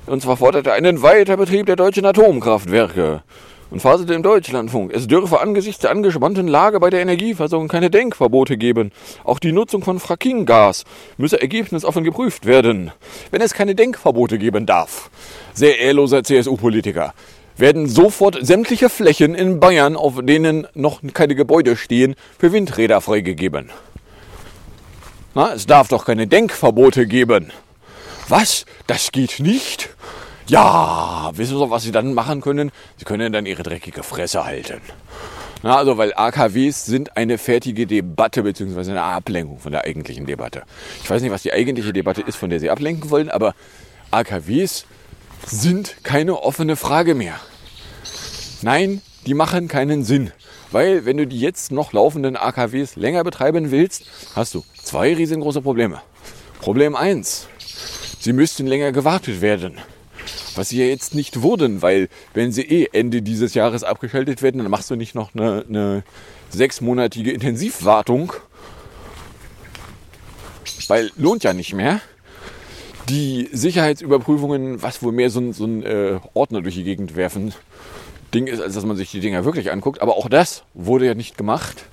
Und 0.07 0.21
zwar 0.23 0.37
forderte 0.37 0.71
er 0.71 0.77
einen 0.77 1.01
Weiterbetrieb 1.03 1.67
der 1.67 1.77
deutschen 1.77 2.05
Atomkraftwerke 2.05 3.23
und 3.71 3.81
faselte 3.81 4.15
im 4.15 4.23
Deutschlandfunk, 4.23 4.93
es 4.93 5.07
dürfe 5.07 5.41
angesichts 5.41 5.81
der 5.81 5.91
angespannten 5.91 6.49
Lage 6.49 6.81
bei 6.81 6.91
der 6.91 7.01
Energieversorgung 7.01 7.69
keine 7.69 7.91
Denkverbote 7.91 8.57
geben. 8.57 8.93
Auch 9.23 9.39
die 9.39 9.53
Nutzung 9.53 9.83
von 9.83 10.01
Frackinggas 10.01 10.85
müsse 11.17 11.41
ergebnisoffen 11.41 12.05
geprüft 12.05 12.47
werden. 12.47 12.93
Wenn 13.31 13.41
es 13.41 13.55
keine 13.55 13.75
Denkverbote 13.75 14.39
geben 14.39 14.67
darf, 14.67 15.11
sehr 15.55 15.79
ehrloser 15.79 16.23
CSU-Politiker, 16.23 17.15
werden 17.57 17.89
sofort 17.89 18.45
sämtliche 18.45 18.89
Flächen 18.89 19.35
in 19.35 19.61
Bayern, 19.61 19.97
auf 19.97 20.15
denen 20.21 20.67
noch 20.75 21.01
keine 21.15 21.37
Gebäude 21.37 21.77
stehen, 21.77 22.17
für 22.39 22.53
Windräder 22.53 23.01
freigegeben. 23.01 23.71
Na, 25.35 25.53
es 25.53 25.67
darf 25.67 25.89
doch 25.89 26.05
keine 26.05 26.29
Denkverbote 26.29 27.07
geben. 27.07 27.51
Was? 28.29 28.67
Das 28.87 29.11
geht 29.11 29.41
nicht? 29.41 29.91
Ja, 30.47 31.31
wissen 31.35 31.59
Sie, 31.59 31.71
was 31.71 31.83
Sie 31.83 31.91
dann 31.93 32.15
machen 32.15 32.41
können? 32.41 32.71
Sie 32.99 33.05
können 33.05 33.33
dann 33.33 33.45
Ihre 33.45 33.63
dreckige 33.63 34.03
Fresse 34.03 34.45
halten. 34.45 34.81
Na, 35.63 35.77
also, 35.79 35.97
weil 35.99 36.13
AKWs 36.15 36.85
sind 36.85 37.17
eine 37.17 37.39
fertige 37.39 37.87
Debatte 37.87 38.43
bzw. 38.43 38.91
eine 38.91 39.03
Ablenkung 39.03 39.59
von 39.59 39.73
der 39.73 39.85
eigentlichen 39.85 40.27
Debatte. 40.27 40.63
Ich 41.03 41.11
weiß 41.11 41.23
nicht, 41.23 41.33
was 41.33 41.43
die 41.43 41.53
eigentliche 41.53 41.93
Debatte 41.93 42.21
ist, 42.21 42.37
von 42.37 42.51
der 42.51 42.61
Sie 42.61 42.71
ablenken 42.71 43.11
wollen, 43.11 43.31
aber 43.31 43.55
AKWs 44.11 44.85
sind 45.47 45.97
keine 46.05 46.43
offene 46.43 46.77
Frage 46.77 47.15
mehr. 47.15 47.41
Nein, 48.63 49.03
die 49.27 49.35
machen 49.35 49.67
keinen 49.67 50.05
Sinn. 50.05 50.31
Weil 50.75 51.05
wenn 51.05 51.19
du 51.19 51.25
die 51.25 51.39
jetzt 51.39 51.71
noch 51.71 51.93
laufenden 51.93 52.37
AKWs 52.37 52.97
länger 52.97 53.23
betreiben 53.23 53.71
willst, 53.71 54.07
hast 54.35 54.55
du 54.55 54.65
zwei 54.83 55.15
riesengroße 55.15 55.63
Probleme. 55.63 56.03
Problem 56.61 56.97
1. 56.97 57.47
Sie 58.19 58.33
müssten 58.33 58.67
länger 58.67 58.91
gewartet 58.91 59.41
werden. 59.41 59.79
Was 60.57 60.71
sie 60.71 60.79
ja 60.81 60.87
jetzt 60.87 61.15
nicht 61.15 61.43
wurden, 61.43 61.81
weil 61.81 62.09
wenn 62.33 62.51
sie 62.51 62.63
eh 62.63 62.89
Ende 62.93 63.23
dieses 63.23 63.55
Jahres 63.55 63.85
abgeschaltet 63.85 64.43
werden, 64.43 64.59
dann 64.59 64.69
machst 64.69 64.91
du 64.91 64.97
nicht 64.97 65.15
noch 65.15 65.33
eine, 65.37 65.65
eine 65.69 66.03
sechsmonatige 66.51 67.31
Intensivwartung. 67.31 68.33
Weil 70.89 71.13
lohnt 71.17 71.45
ja 71.45 71.53
nicht 71.53 71.73
mehr. 71.73 72.01
Die 73.09 73.49
Sicherheitsüberprüfungen, 73.53 74.83
was 74.83 75.05
wohl 75.05 75.13
mehr 75.13 75.31
so 75.31 75.39
ein, 75.39 75.53
so 75.53 75.67
ein 75.67 75.85
äh, 75.85 76.19
Ordner 76.33 76.63
durch 76.63 76.75
die 76.75 76.83
Gegend 76.83 77.15
werfen, 77.15 77.55
Ding 78.35 78.47
ist, 78.47 78.61
als 78.61 78.75
dass 78.75 78.85
man 78.85 78.97
sich 78.97 79.11
die 79.11 79.21
Dinger 79.21 79.45
wirklich 79.45 79.71
anguckt. 79.71 80.03
Aber 80.03 80.17
auch 80.17 80.29
das 80.29 80.65
wurde 80.75 81.07
ja 81.07 81.15
nicht 81.15 81.39
gemacht. 81.39 81.85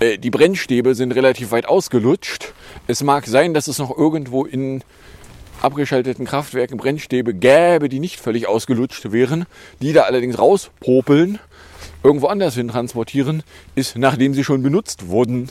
Äh, 0.00 0.18
die 0.18 0.30
Brennstäbe 0.30 0.94
sind 0.94 1.12
relativ 1.12 1.52
weit 1.52 1.66
ausgelutscht. 1.66 2.52
Es 2.86 3.02
mag 3.02 3.26
sein, 3.26 3.54
dass 3.54 3.68
es 3.68 3.78
noch 3.78 3.96
irgendwo 3.96 4.44
in 4.44 4.82
abgeschalteten 5.60 6.26
Kraftwerken 6.26 6.76
Brennstäbe 6.76 7.34
gäbe, 7.34 7.88
die 7.88 8.00
nicht 8.00 8.18
völlig 8.18 8.48
ausgelutscht 8.48 9.12
wären, 9.12 9.46
die 9.80 9.92
da 9.92 10.02
allerdings 10.02 10.38
rauspopeln, 10.38 11.38
irgendwo 12.02 12.26
anders 12.26 12.54
hin 12.54 12.68
transportieren, 12.68 13.44
ist, 13.76 13.96
nachdem 13.96 14.34
sie 14.34 14.42
schon 14.42 14.62
benutzt 14.62 15.06
wurden, 15.06 15.50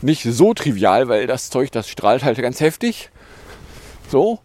nicht 0.00 0.22
so 0.22 0.54
trivial, 0.54 1.08
weil 1.08 1.26
das 1.26 1.50
Zeug, 1.50 1.70
das 1.72 1.88
strahlt 1.88 2.24
halt 2.24 2.38
ganz 2.38 2.60
heftig. 2.60 3.10
So. 4.10 4.38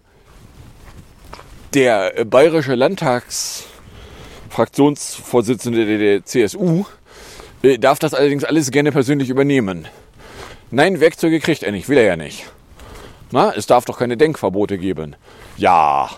Der 1.73 2.25
bayerische 2.25 2.75
Landtags 2.75 3.65
Fraktionsvorsitzende 4.49 5.97
der 5.97 6.25
CSU, 6.25 6.85
äh, 7.61 7.77
darf 7.77 7.99
das 7.99 8.13
allerdings 8.13 8.43
alles 8.43 8.71
gerne 8.71 8.91
persönlich 8.91 9.29
übernehmen. 9.29 9.87
Nein, 10.71 10.99
Werkzeuge 10.99 11.39
kriegt 11.39 11.63
er 11.63 11.71
nicht, 11.71 11.89
will 11.89 11.97
er 11.97 12.05
ja 12.05 12.15
nicht. 12.15 12.45
Na, 13.31 13.53
es 13.55 13.67
darf 13.67 13.85
doch 13.85 13.97
keine 13.97 14.17
Denkverbote 14.17 14.77
geben. 14.77 15.15
Ja, 15.57 16.09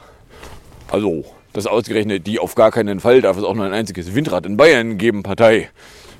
also, 0.90 1.26
das 1.54 1.68
ausgerechnet 1.68 2.28
die 2.28 2.40
auf 2.40 2.56
gar 2.56 2.72
keinen 2.72 3.00
Fall 3.00 3.22
darf 3.22 3.38
es 3.38 3.44
auch 3.44 3.56
nur 3.56 3.66
ein 3.66 3.74
einziges 3.74 4.14
Windrad 4.14 4.46
in 4.46 4.58
Bayern 4.58 4.98
geben, 4.98 5.24
Partei. 5.24 5.70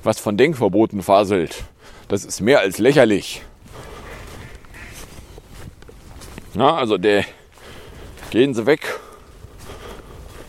Was 0.02 0.18
von 0.18 0.36
Denkverboten 0.36 1.02
faselt. 1.02 1.64
Das 2.08 2.24
ist 2.24 2.40
mehr 2.40 2.60
als 2.60 2.78
lächerlich. 2.78 3.42
Na, 6.54 6.76
also 6.76 6.98
der. 6.98 7.24
Gehen 8.30 8.54
Sie 8.54 8.66
weg. 8.66 8.80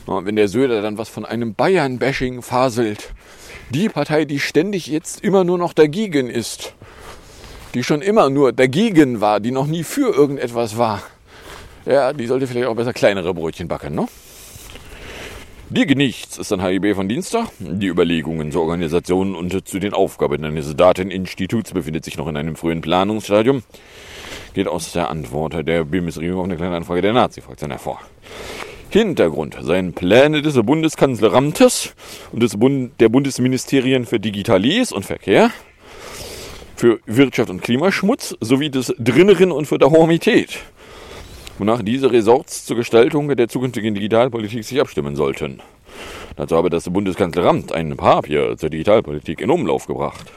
Wenn 0.05 0.35
der 0.35 0.47
Söder 0.47 0.81
dann 0.81 0.97
was 0.97 1.09
von 1.09 1.25
einem 1.25 1.55
Bayern-Bashing 1.55 2.41
faselt, 2.41 3.13
die 3.69 3.89
Partei, 3.89 4.25
die 4.25 4.39
ständig 4.39 4.87
jetzt 4.87 5.23
immer 5.23 5.43
nur 5.43 5.57
noch 5.57 5.73
dagegen 5.73 6.29
ist, 6.29 6.73
die 7.73 7.83
schon 7.83 8.01
immer 8.01 8.29
nur 8.29 8.51
dagegen 8.51 9.21
war, 9.21 9.39
die 9.39 9.51
noch 9.51 9.67
nie 9.67 9.83
für 9.83 10.13
irgendetwas 10.13 10.77
war, 10.77 11.01
ja, 11.85 12.13
die 12.13 12.27
sollte 12.27 12.47
vielleicht 12.47 12.67
auch 12.67 12.75
besser 12.75 12.93
kleinere 12.93 13.33
Brötchen 13.33 13.67
backen, 13.67 13.95
ne? 13.95 14.07
Die 15.69 15.95
Nichts 15.95 16.37
ist 16.37 16.53
ein 16.53 16.61
HIB 16.61 16.95
von 16.95 17.09
Dienstag. 17.09 17.47
Die 17.57 17.87
Überlegungen 17.87 18.51
zur 18.51 18.61
Organisation 18.61 19.33
und 19.33 19.67
zu 19.67 19.79
den 19.79 19.93
Aufgaben 19.93 20.43
eines 20.43 20.75
Dateninstituts 20.75 21.71
befindet 21.71 22.05
sich 22.05 22.15
noch 22.15 22.27
in 22.27 22.37
einem 22.37 22.55
frühen 22.55 22.81
Planungsstadium. 22.81 23.63
Geht 24.53 24.67
aus 24.67 24.91
der 24.91 25.09
Antwort 25.09 25.67
der 25.67 25.83
Bundesregierung 25.83 26.41
auf 26.41 26.45
eine 26.45 26.57
kleine 26.57 26.75
Anfrage 26.75 27.01
der 27.01 27.13
Nazi-Fraktion 27.13 27.71
hervor. 27.71 27.99
Hintergrund 28.93 29.57
seien 29.61 29.93
Pläne 29.93 30.41
des 30.41 30.55
Bundeskanzleramtes 30.55 31.93
und 32.31 32.41
des 32.41 32.57
Bund 32.57 32.93
der 32.99 33.09
Bundesministerien 33.09 34.05
für 34.05 34.19
Digitalis 34.19 34.91
und 34.91 35.05
Verkehr, 35.05 35.51
für 36.75 36.99
Wirtschaft 37.05 37.49
und 37.49 37.61
Klimaschmutz 37.61 38.35
sowie 38.39 38.69
des 38.69 38.93
Drinneren 38.97 39.51
und 39.51 39.65
für 39.65 39.77
Dahormität 39.77 40.59
wonach 41.57 41.81
diese 41.81 42.11
Resorts 42.11 42.65
zur 42.65 42.77
Gestaltung 42.77 43.33
der 43.35 43.47
zukünftigen 43.47 43.93
Digitalpolitik 43.93 44.63
sich 44.63 44.79
abstimmen 44.79 45.15
sollten. 45.15 45.61
Dazu 46.35 46.55
habe 46.57 46.69
das 46.69 46.89
Bundeskanzleramt 46.89 47.71
ein 47.71 47.95
Papier 47.95 48.57
zur 48.57 48.69
Digitalpolitik 48.69 49.41
in 49.41 49.51
Umlauf 49.51 49.85
gebracht. 49.85 50.31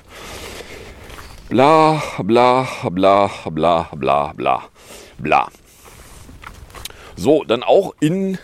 Bla, 1.49 2.03
bla, 2.23 2.67
bla, 2.91 3.31
bla, 3.51 3.89
bla, 3.95 4.33
bla, 4.37 4.63
bla. 5.19 5.49
So, 7.17 7.45
dann 7.45 7.63
auch 7.63 7.95
in 8.01 8.39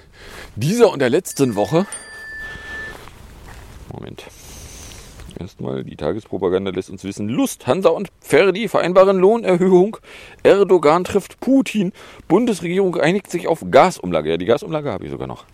dieser 0.57 0.91
und 0.91 1.01
der 1.01 1.11
letzten 1.11 1.55
Woche. 1.55 1.87
Moment. 3.93 4.25
Erstmal, 5.39 5.85
die 5.85 5.97
Tagespropaganda 5.97 6.71
lässt 6.71 6.89
uns 6.89 7.05
wissen, 7.05 7.29
Lufthansa 7.29 7.89
und 7.89 8.09
Verdi 8.21 8.69
vereinbaren 8.69 9.19
Lohnerhöhung. 9.19 9.97
Erdogan 10.43 11.05
trifft 11.05 11.41
Putin. 11.41 11.93
Bundesregierung 12.29 12.97
einigt 12.97 13.31
sich 13.31 13.49
auf 13.49 13.65
Gasumlage. 13.71 14.31
Ja, 14.31 14.37
die 14.37 14.47
Gasumlage 14.47 14.91
habe 14.91 15.05
ich 15.05 15.11
sogar 15.11 15.27
noch. 15.27 15.45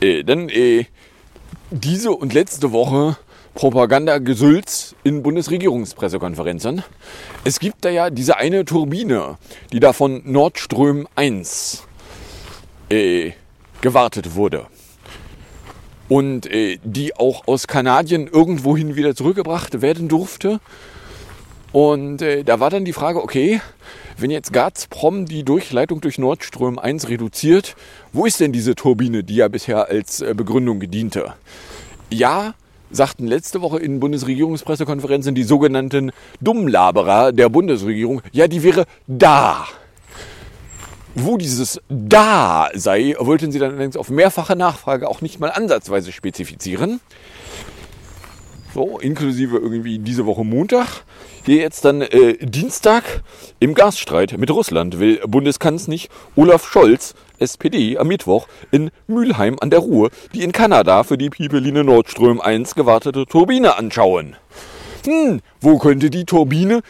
Äh, 0.00 0.24
dann 0.24 0.48
äh, 0.48 0.86
diese 1.70 2.12
und 2.12 2.32
letzte 2.32 2.72
Woche 2.72 3.16
Propagandagesülz 3.54 4.94
in 5.02 5.22
Bundesregierungspressekonferenzen. 5.22 6.82
Es 7.44 7.60
gibt 7.60 7.84
da 7.84 7.90
ja 7.90 8.10
diese 8.10 8.36
eine 8.36 8.64
Turbine, 8.64 9.38
die 9.72 9.80
da 9.80 9.92
von 9.92 10.22
Nordström 10.24 11.08
1 11.16 11.86
äh, 12.90 13.32
gewartet 13.80 14.34
wurde 14.34 14.66
und 16.10 16.52
äh, 16.52 16.78
die 16.82 17.16
auch 17.16 17.46
aus 17.46 17.66
Kanadien 17.68 18.26
irgendwohin 18.26 18.96
wieder 18.96 19.14
zurückgebracht 19.14 19.80
werden 19.80 20.08
durfte. 20.08 20.60
Und 21.72 22.20
äh, 22.20 22.42
da 22.42 22.58
war 22.58 22.68
dann 22.68 22.84
die 22.84 22.92
Frage, 22.92 23.22
okay, 23.22 23.60
wenn 24.18 24.32
jetzt 24.32 24.52
Gazprom 24.52 25.26
die 25.26 25.44
Durchleitung 25.44 26.00
durch 26.00 26.18
Nordström 26.18 26.80
1 26.80 27.08
reduziert, 27.08 27.76
wo 28.12 28.26
ist 28.26 28.40
denn 28.40 28.52
diese 28.52 28.74
Turbine, 28.74 29.22
die 29.22 29.36
ja 29.36 29.46
bisher 29.46 29.88
als 29.88 30.20
äh, 30.20 30.34
Begründung 30.36 30.80
gediente? 30.80 31.34
Ja, 32.10 32.54
sagten 32.90 33.28
letzte 33.28 33.62
Woche 33.62 33.78
in 33.78 34.00
Bundesregierungspressekonferenzen 34.00 35.36
die 35.36 35.44
sogenannten 35.44 36.10
Dummlaberer 36.40 37.30
der 37.30 37.48
Bundesregierung, 37.50 38.20
ja, 38.32 38.48
die 38.48 38.64
wäre 38.64 38.84
da. 39.06 39.64
Wo 41.14 41.36
dieses 41.36 41.80
da 41.88 42.68
sei, 42.74 43.16
wollten 43.18 43.50
sie 43.50 43.58
dann 43.58 43.72
allerdings 43.72 43.96
auf 43.96 44.10
mehrfache 44.10 44.54
Nachfrage 44.54 45.08
auch 45.08 45.20
nicht 45.20 45.40
mal 45.40 45.50
ansatzweise 45.50 46.12
spezifizieren. 46.12 47.00
So, 48.72 49.00
inklusive 49.00 49.58
irgendwie 49.58 49.98
diese 49.98 50.26
Woche 50.26 50.44
Montag. 50.44 51.02
Hier 51.44 51.56
jetzt 51.56 51.84
dann 51.84 52.02
äh, 52.02 52.36
Dienstag 52.40 53.22
im 53.58 53.74
Gasstreit 53.74 54.38
mit 54.38 54.50
Russland 54.50 55.00
will 55.00 55.20
Bundeskanzler 55.26 55.96
Olaf 56.36 56.68
Scholz, 56.68 57.14
SPD, 57.40 57.98
am 57.98 58.06
Mittwoch 58.06 58.46
in 58.70 58.90
Mülheim 59.08 59.56
an 59.60 59.70
der 59.70 59.80
Ruhr 59.80 60.10
die 60.32 60.42
in 60.42 60.52
Kanada 60.52 61.02
für 61.02 61.18
die 61.18 61.30
Pipeline 61.30 61.82
Nordström 61.82 62.40
1 62.40 62.76
gewartete 62.76 63.26
Turbine 63.26 63.76
anschauen. 63.76 64.36
Hm, 65.04 65.40
wo 65.60 65.78
könnte 65.78 66.10
die 66.10 66.24
Turbine 66.24 66.82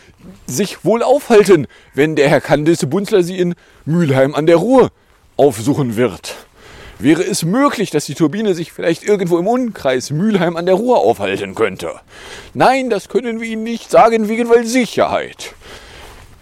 sich 0.47 0.85
wohl 0.85 1.03
aufhalten, 1.03 1.67
wenn 1.95 2.17
der 2.17 2.29
Herr 2.29 2.41
Candice 2.41 2.87
Bunzler 2.87 3.23
sie 3.23 3.39
in 3.39 3.55
Mülheim 3.85 4.35
an 4.35 4.47
der 4.47 4.57
Ruhr 4.57 4.91
aufsuchen 5.37 5.97
wird? 5.97 6.35
Wäre 6.99 7.23
es 7.23 7.45
möglich, 7.45 7.91
dass 7.91 8.05
die 8.05 8.15
Turbine 8.15 8.55
sich 8.55 8.73
vielleicht 8.73 9.05
irgendwo 9.05 9.39
im 9.39 9.47
Umkreis 9.47 10.11
Mülheim 10.11 10.57
an 10.57 10.67
der 10.67 10.75
Ruhr 10.75 10.99
aufhalten 10.99 11.55
könnte? 11.55 11.95
Nein, 12.53 12.91
das 12.91 13.09
können 13.09 13.41
wir 13.41 13.49
Ihnen 13.49 13.63
nicht 13.63 13.91
sagen, 13.91 14.29
wegen 14.29 14.51
weil 14.51 14.67
Sicherheit. 14.67 15.55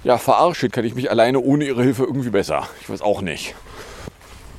Ja, 0.03 0.19
verarschen 0.19 0.73
kann 0.73 0.85
ich 0.85 0.97
mich 0.97 1.11
alleine 1.11 1.39
ohne 1.39 1.65
Ihre 1.65 1.83
Hilfe 1.83 2.05
irgendwie 2.05 2.31
besser. 2.31 2.69
Ich 2.81 2.91
weiß 2.91 3.03
auch 3.03 3.21
nicht. 3.21 3.55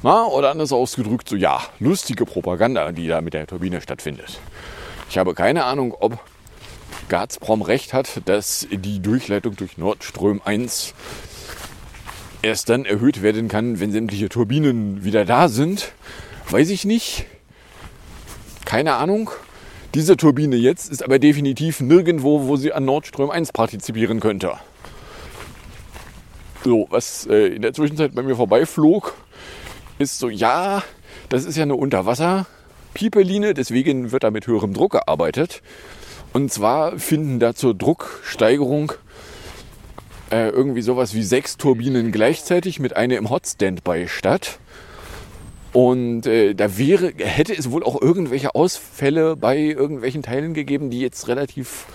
Na, 0.02 0.26
oder 0.26 0.52
anders 0.52 0.72
ausgedrückt, 0.72 1.28
so 1.28 1.36
ja, 1.36 1.62
lustige 1.80 2.26
Propaganda, 2.26 2.93
die 2.93 3.08
da 3.08 3.19
mit 3.19 3.34
der 3.34 3.48
Turbine 3.48 3.82
stattfindet. 3.82 4.39
Ich 5.10 5.17
habe 5.17 5.34
keine 5.34 5.65
Ahnung, 5.65 5.93
ob 6.00 6.19
Gazprom 7.10 7.62
recht 7.62 7.93
hat, 7.93 8.22
dass 8.26 8.67
die 8.72 9.02
Durchleitung 9.02 9.56
durch 9.56 9.78
Nordström 9.78 10.41
1 10.43 10.93
erst 12.41 12.69
dann 12.69 12.86
erhöht 12.86 13.22
werden 13.22 13.48
kann, 13.50 13.80
wenn 13.80 13.91
sämtliche 13.91 14.30
Turbinen 14.30 15.04
wieder 15.04 15.26
da 15.26 15.50
sind. 15.50 15.91
Weiß 16.50 16.69
ich 16.69 16.86
nicht. 16.86 17.26
Keine 18.65 18.93
Ahnung. 18.95 19.32
Diese 19.95 20.15
Turbine 20.15 20.56
jetzt 20.56 20.91
ist 20.91 21.04
aber 21.04 21.17
definitiv 21.17 21.82
nirgendwo, 21.82 22.48
wo 22.48 22.56
sie 22.56 22.72
an 22.72 22.86
Nordström 22.86 23.32
1 23.32 23.52
partizipieren 23.52 24.19
könnte. 24.19 24.54
So, 26.63 26.88
was 26.91 27.26
äh, 27.26 27.48
in 27.48 27.62
der 27.62 27.74
Zwischenzeit 27.74 28.13
bei 28.13 28.22
mir 28.22 28.36
vorbeiflog, 28.36 29.15
ist 29.98 30.19
so, 30.19 30.30
ja, 30.30 30.84
das 31.30 31.45
ist 31.45 31.58
ja 31.58 31.63
eine 31.63 31.76
Unterwasser-Pipeline, 31.76 33.54
deswegen 33.54 34.12
wird 34.12 34.24
da 34.24 34.32
mit 34.32 34.45
höherem 34.45 34.74
Druck 34.74 34.91
gearbeitet. 34.91 35.62
Und 36.34 36.52
zwar 36.52 37.00
finden 37.00 37.39
da 37.39 37.56
zur 37.56 37.74
Drucksteigerung 37.74 38.94
äh, 40.32 40.50
irgendwie 40.50 40.82
sowas 40.82 41.13
wie 41.13 41.24
sechs 41.24 41.58
Turbinen 41.58 42.12
gleichzeitig 42.12 42.80
mit 42.80 42.96
einer 42.96 43.18
im 43.18 43.30
Hot 43.30 43.48
Standby 43.48 44.08
statt. 44.08 44.60
Und 45.72 46.26
äh, 46.26 46.56
da 46.56 46.78
wäre, 46.78 47.13
hätte 47.18 47.54
es 47.54 47.72
wohl 47.72 47.84
auch 47.84 48.02
irgendwelche 48.02 48.56
Ausfälle 48.56 49.36
bei 49.36 49.58
irgendwelchen 49.58 50.24
Teilen 50.24 50.54
gegeben, 50.54 50.89
die 50.89 51.00
jetzt 51.00 51.28
relativ 51.28 51.86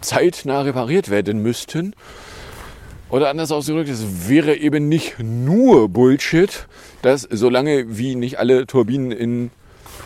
zeitnah 0.00 0.62
repariert 0.62 1.10
werden 1.10 1.42
müssten. 1.42 1.94
Oder 3.08 3.28
anders 3.28 3.52
ausgedrückt, 3.52 3.90
es 3.90 4.28
wäre 4.28 4.56
eben 4.56 4.88
nicht 4.88 5.18
nur 5.18 5.88
Bullshit, 5.90 6.66
dass 7.02 7.28
solange 7.30 7.98
wie 7.98 8.14
nicht 8.14 8.38
alle 8.38 8.66
Turbinen 8.66 9.12
in 9.12 9.50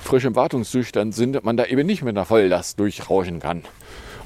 frischem 0.06 0.36
Wartungszustand 0.36 1.14
sind, 1.14 1.44
man 1.44 1.56
da 1.56 1.64
eben 1.66 1.86
nicht 1.86 2.02
mit 2.02 2.16
einer 2.16 2.24
Volllast 2.24 2.78
durchrauschen 2.80 3.40
kann. 3.40 3.62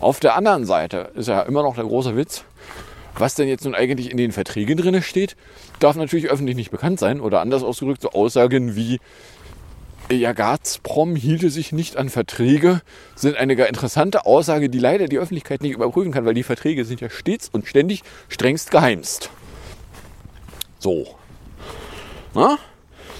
Auf 0.00 0.20
der 0.20 0.36
anderen 0.36 0.64
Seite 0.64 1.10
ist 1.14 1.28
ja 1.28 1.42
immer 1.42 1.62
noch 1.62 1.74
der 1.74 1.84
große 1.84 2.16
Witz, 2.16 2.44
was 3.16 3.34
denn 3.34 3.48
jetzt 3.48 3.64
nun 3.64 3.74
eigentlich 3.74 4.10
in 4.10 4.16
den 4.16 4.32
Verträgen 4.32 4.76
drin 4.76 5.02
steht, 5.02 5.36
darf 5.78 5.96
natürlich 5.96 6.30
öffentlich 6.30 6.56
nicht 6.56 6.70
bekannt 6.70 7.00
sein. 7.00 7.20
Oder 7.20 7.40
anders 7.40 7.62
ausgedrückt, 7.62 8.02
so 8.02 8.10
Aussagen 8.10 8.76
wie, 8.76 9.00
ja, 10.10 10.32
Gazprom 10.32 11.16
hielte 11.16 11.50
sich 11.50 11.72
nicht 11.72 11.96
an 11.96 12.08
Verträge, 12.08 12.82
sind 13.14 13.36
eine 13.36 13.56
gar 13.56 13.66
interessante 13.66 14.26
Aussage, 14.26 14.70
die 14.70 14.78
leider 14.78 15.06
die 15.08 15.18
Öffentlichkeit 15.18 15.62
nicht 15.62 15.74
überprüfen 15.74 16.12
kann, 16.12 16.24
weil 16.24 16.34
die 16.34 16.42
Verträge 16.42 16.84
sind 16.84 17.00
ja 17.00 17.10
stets 17.10 17.48
und 17.50 17.66
ständig 17.66 18.02
strengst 18.28 18.70
geheimst. 18.70 19.30
So. 20.78 21.06
Na? 22.34 22.58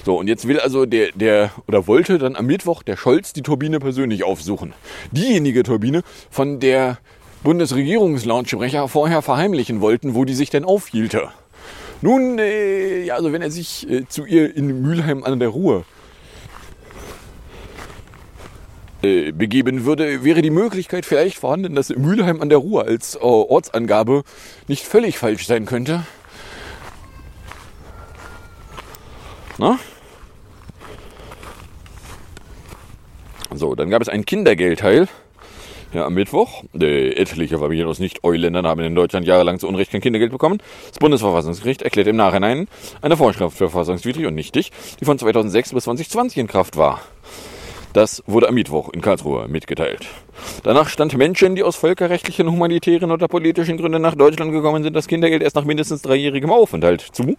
So, 0.03 0.17
und 0.17 0.27
jetzt 0.27 0.47
will 0.47 0.59
also 0.59 0.85
der, 0.85 1.11
der, 1.13 1.51
oder 1.67 1.85
wollte 1.85 2.17
dann 2.17 2.35
am 2.35 2.47
Mittwoch 2.47 2.81
der 2.81 2.97
Scholz 2.97 3.33
die 3.33 3.43
Turbine 3.43 3.79
persönlich 3.79 4.23
aufsuchen. 4.23 4.73
Diejenige 5.11 5.61
Turbine, 5.61 6.01
von 6.31 6.59
der 6.59 6.97
Bundesregierungslautsprecher 7.43 8.87
vorher 8.87 9.21
verheimlichen 9.21 9.79
wollten, 9.79 10.15
wo 10.15 10.25
die 10.25 10.33
sich 10.33 10.49
denn 10.49 10.65
aufhielte. 10.65 11.29
Nun, 12.01 12.39
äh, 12.39 13.03
ja, 13.03 13.15
also 13.15 13.31
wenn 13.31 13.43
er 13.43 13.51
sich 13.51 13.87
äh, 13.89 14.07
zu 14.07 14.25
ihr 14.25 14.55
in 14.55 14.81
Mülheim 14.81 15.23
an 15.23 15.39
der 15.39 15.49
Ruhr 15.49 15.85
äh, 19.03 19.31
begeben 19.31 19.85
würde, 19.85 20.23
wäre 20.23 20.41
die 20.41 20.49
Möglichkeit 20.49 21.05
vielleicht 21.05 21.37
vorhanden, 21.37 21.75
dass 21.75 21.89
Mülheim 21.89 22.41
an 22.41 22.49
der 22.49 22.57
Ruhr 22.57 22.85
als 22.85 23.15
äh, 23.15 23.19
Ortsangabe 23.19 24.23
nicht 24.67 24.85
völlig 24.85 25.19
falsch 25.19 25.45
sein 25.45 25.67
könnte. 25.67 26.03
Na? 29.59 29.77
So, 33.53 33.75
dann 33.75 33.89
gab 33.89 34.01
es 34.01 34.09
einen 34.09 34.25
Kindergeldteil. 34.25 35.07
Ja, 35.93 36.05
am 36.05 36.13
Mittwoch. 36.13 36.63
Äh, 36.79 37.09
etliche 37.15 37.59
Familien 37.59 37.87
aus 37.87 37.99
Nicht-Euländern 37.99 38.65
haben 38.65 38.79
in 38.79 38.95
Deutschland 38.95 39.27
jahrelang 39.27 39.59
zu 39.59 39.67
Unrecht 39.67 39.91
kein 39.91 39.99
Kindergeld 39.99 40.31
bekommen. 40.31 40.59
Das 40.87 40.99
Bundesverfassungsgericht 40.99 41.81
erklärt 41.81 42.07
im 42.07 42.15
Nachhinein 42.15 42.69
eine 43.01 43.17
Vorschrift 43.17 43.57
für 43.57 43.69
verfassungswidrig 43.69 44.25
und 44.25 44.35
nichtig, 44.35 44.71
die 45.01 45.05
von 45.05 45.19
2006 45.19 45.73
bis 45.73 45.83
2020 45.83 46.37
in 46.37 46.47
Kraft 46.47 46.77
war. 46.77 47.01
Das 47.93 48.23
wurde 48.25 48.47
am 48.47 48.55
Mittwoch 48.55 48.89
in 48.93 49.01
Karlsruhe 49.01 49.49
mitgeteilt. 49.49 50.07
Danach 50.63 50.87
stand 50.87 51.17
Menschen, 51.17 51.55
die 51.55 51.63
aus 51.63 51.75
völkerrechtlichen, 51.75 52.49
humanitären 52.49 53.11
oder 53.11 53.27
politischen 53.27 53.77
Gründen 53.77 54.01
nach 54.01 54.15
Deutschland 54.15 54.53
gekommen 54.53 54.81
sind, 54.81 54.95
das 54.95 55.07
Kindergeld 55.07 55.43
erst 55.43 55.57
nach 55.57 55.65
mindestens 55.65 56.01
dreijährigem 56.01 56.51
Aufenthalt 56.51 57.01
zu. 57.01 57.35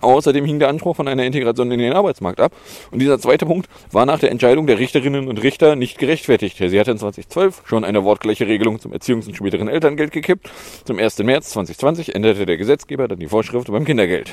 Außerdem 0.00 0.46
hing 0.46 0.58
der 0.58 0.68
Anspruch 0.68 0.96
von 0.96 1.06
einer 1.06 1.24
Integration 1.24 1.70
in 1.70 1.78
den 1.78 1.92
Arbeitsmarkt 1.92 2.40
ab. 2.40 2.52
Und 2.90 3.00
dieser 3.00 3.18
zweite 3.18 3.44
Punkt 3.44 3.68
war 3.92 4.06
nach 4.06 4.18
der 4.18 4.30
Entscheidung 4.30 4.66
der 4.66 4.78
Richterinnen 4.78 5.28
und 5.28 5.42
Richter 5.42 5.76
nicht 5.76 5.98
gerechtfertigt. 5.98 6.56
Sie 6.56 6.80
hatten 6.80 6.96
2012 6.96 7.62
schon 7.66 7.84
eine 7.84 8.02
wortgleiche 8.02 8.46
Regelung 8.46 8.80
zum 8.80 8.92
Erziehungs- 8.92 9.26
und 9.26 9.36
späteren 9.36 9.68
Elterngeld 9.68 10.12
gekippt. 10.12 10.50
Zum 10.84 10.98
1. 10.98 11.18
März 11.18 11.50
2020 11.50 12.14
änderte 12.14 12.46
der 12.46 12.56
Gesetzgeber 12.56 13.06
dann 13.06 13.18
die 13.18 13.28
Vorschrift 13.28 13.70
beim 13.70 13.84
Kindergeld. 13.84 14.32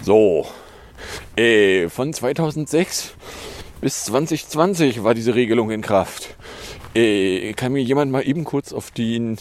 So, 0.00 0.46
äh, 1.36 1.88
von 1.88 2.12
2006 2.12 3.14
bis 3.80 4.04
2020 4.04 5.04
war 5.04 5.14
diese 5.14 5.34
Regelung 5.34 5.70
in 5.70 5.82
Kraft. 5.82 6.36
Äh, 6.94 7.52
kann 7.54 7.72
mir 7.72 7.82
jemand 7.82 8.10
mal 8.10 8.26
eben 8.26 8.44
kurz 8.44 8.72
auf 8.72 8.90
die 8.90 9.36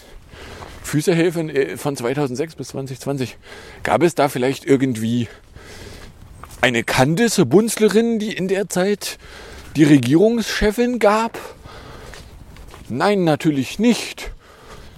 Füße 0.84 1.14
helfen? 1.14 1.50
Äh, 1.50 1.78
von 1.78 1.96
2006 1.96 2.56
bis 2.56 2.70
2020. 2.70 3.38
Gab 3.84 4.04
es 4.04 4.16
da 4.16 4.30
vielleicht 4.30 4.66
irgendwie 4.66 5.28
eine 6.62 6.84
Candice 6.84 7.46
Bunzlerin, 7.46 8.20
die 8.20 8.34
in 8.34 8.48
der 8.48 8.70
Zeit 8.70 9.18
die 9.76 9.84
Regierungschefin 9.84 11.00
gab? 11.00 11.40
Nein, 12.90 13.24
natürlich 13.24 13.80
nicht. 13.80 14.32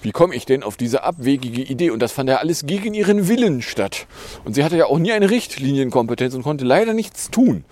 Wie 0.01 0.11
komme 0.11 0.35
ich 0.35 0.45
denn 0.45 0.63
auf 0.63 0.77
diese 0.77 1.03
abwegige 1.03 1.61
Idee? 1.61 1.89
Und 1.89 1.99
das 1.99 2.11
fand 2.11 2.29
ja 2.29 2.37
alles 2.37 2.65
gegen 2.65 2.93
ihren 2.93 3.27
Willen 3.27 3.61
statt. 3.61 4.07
Und 4.45 4.53
sie 4.53 4.63
hatte 4.63 4.77
ja 4.77 4.85
auch 4.85 4.99
nie 4.99 5.11
eine 5.11 5.29
Richtlinienkompetenz 5.29 6.35
und 6.35 6.43
konnte 6.43 6.63
leider 6.63 6.93
nichts 6.93 7.29
tun. 7.31 7.65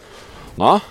Na? 0.58 0.82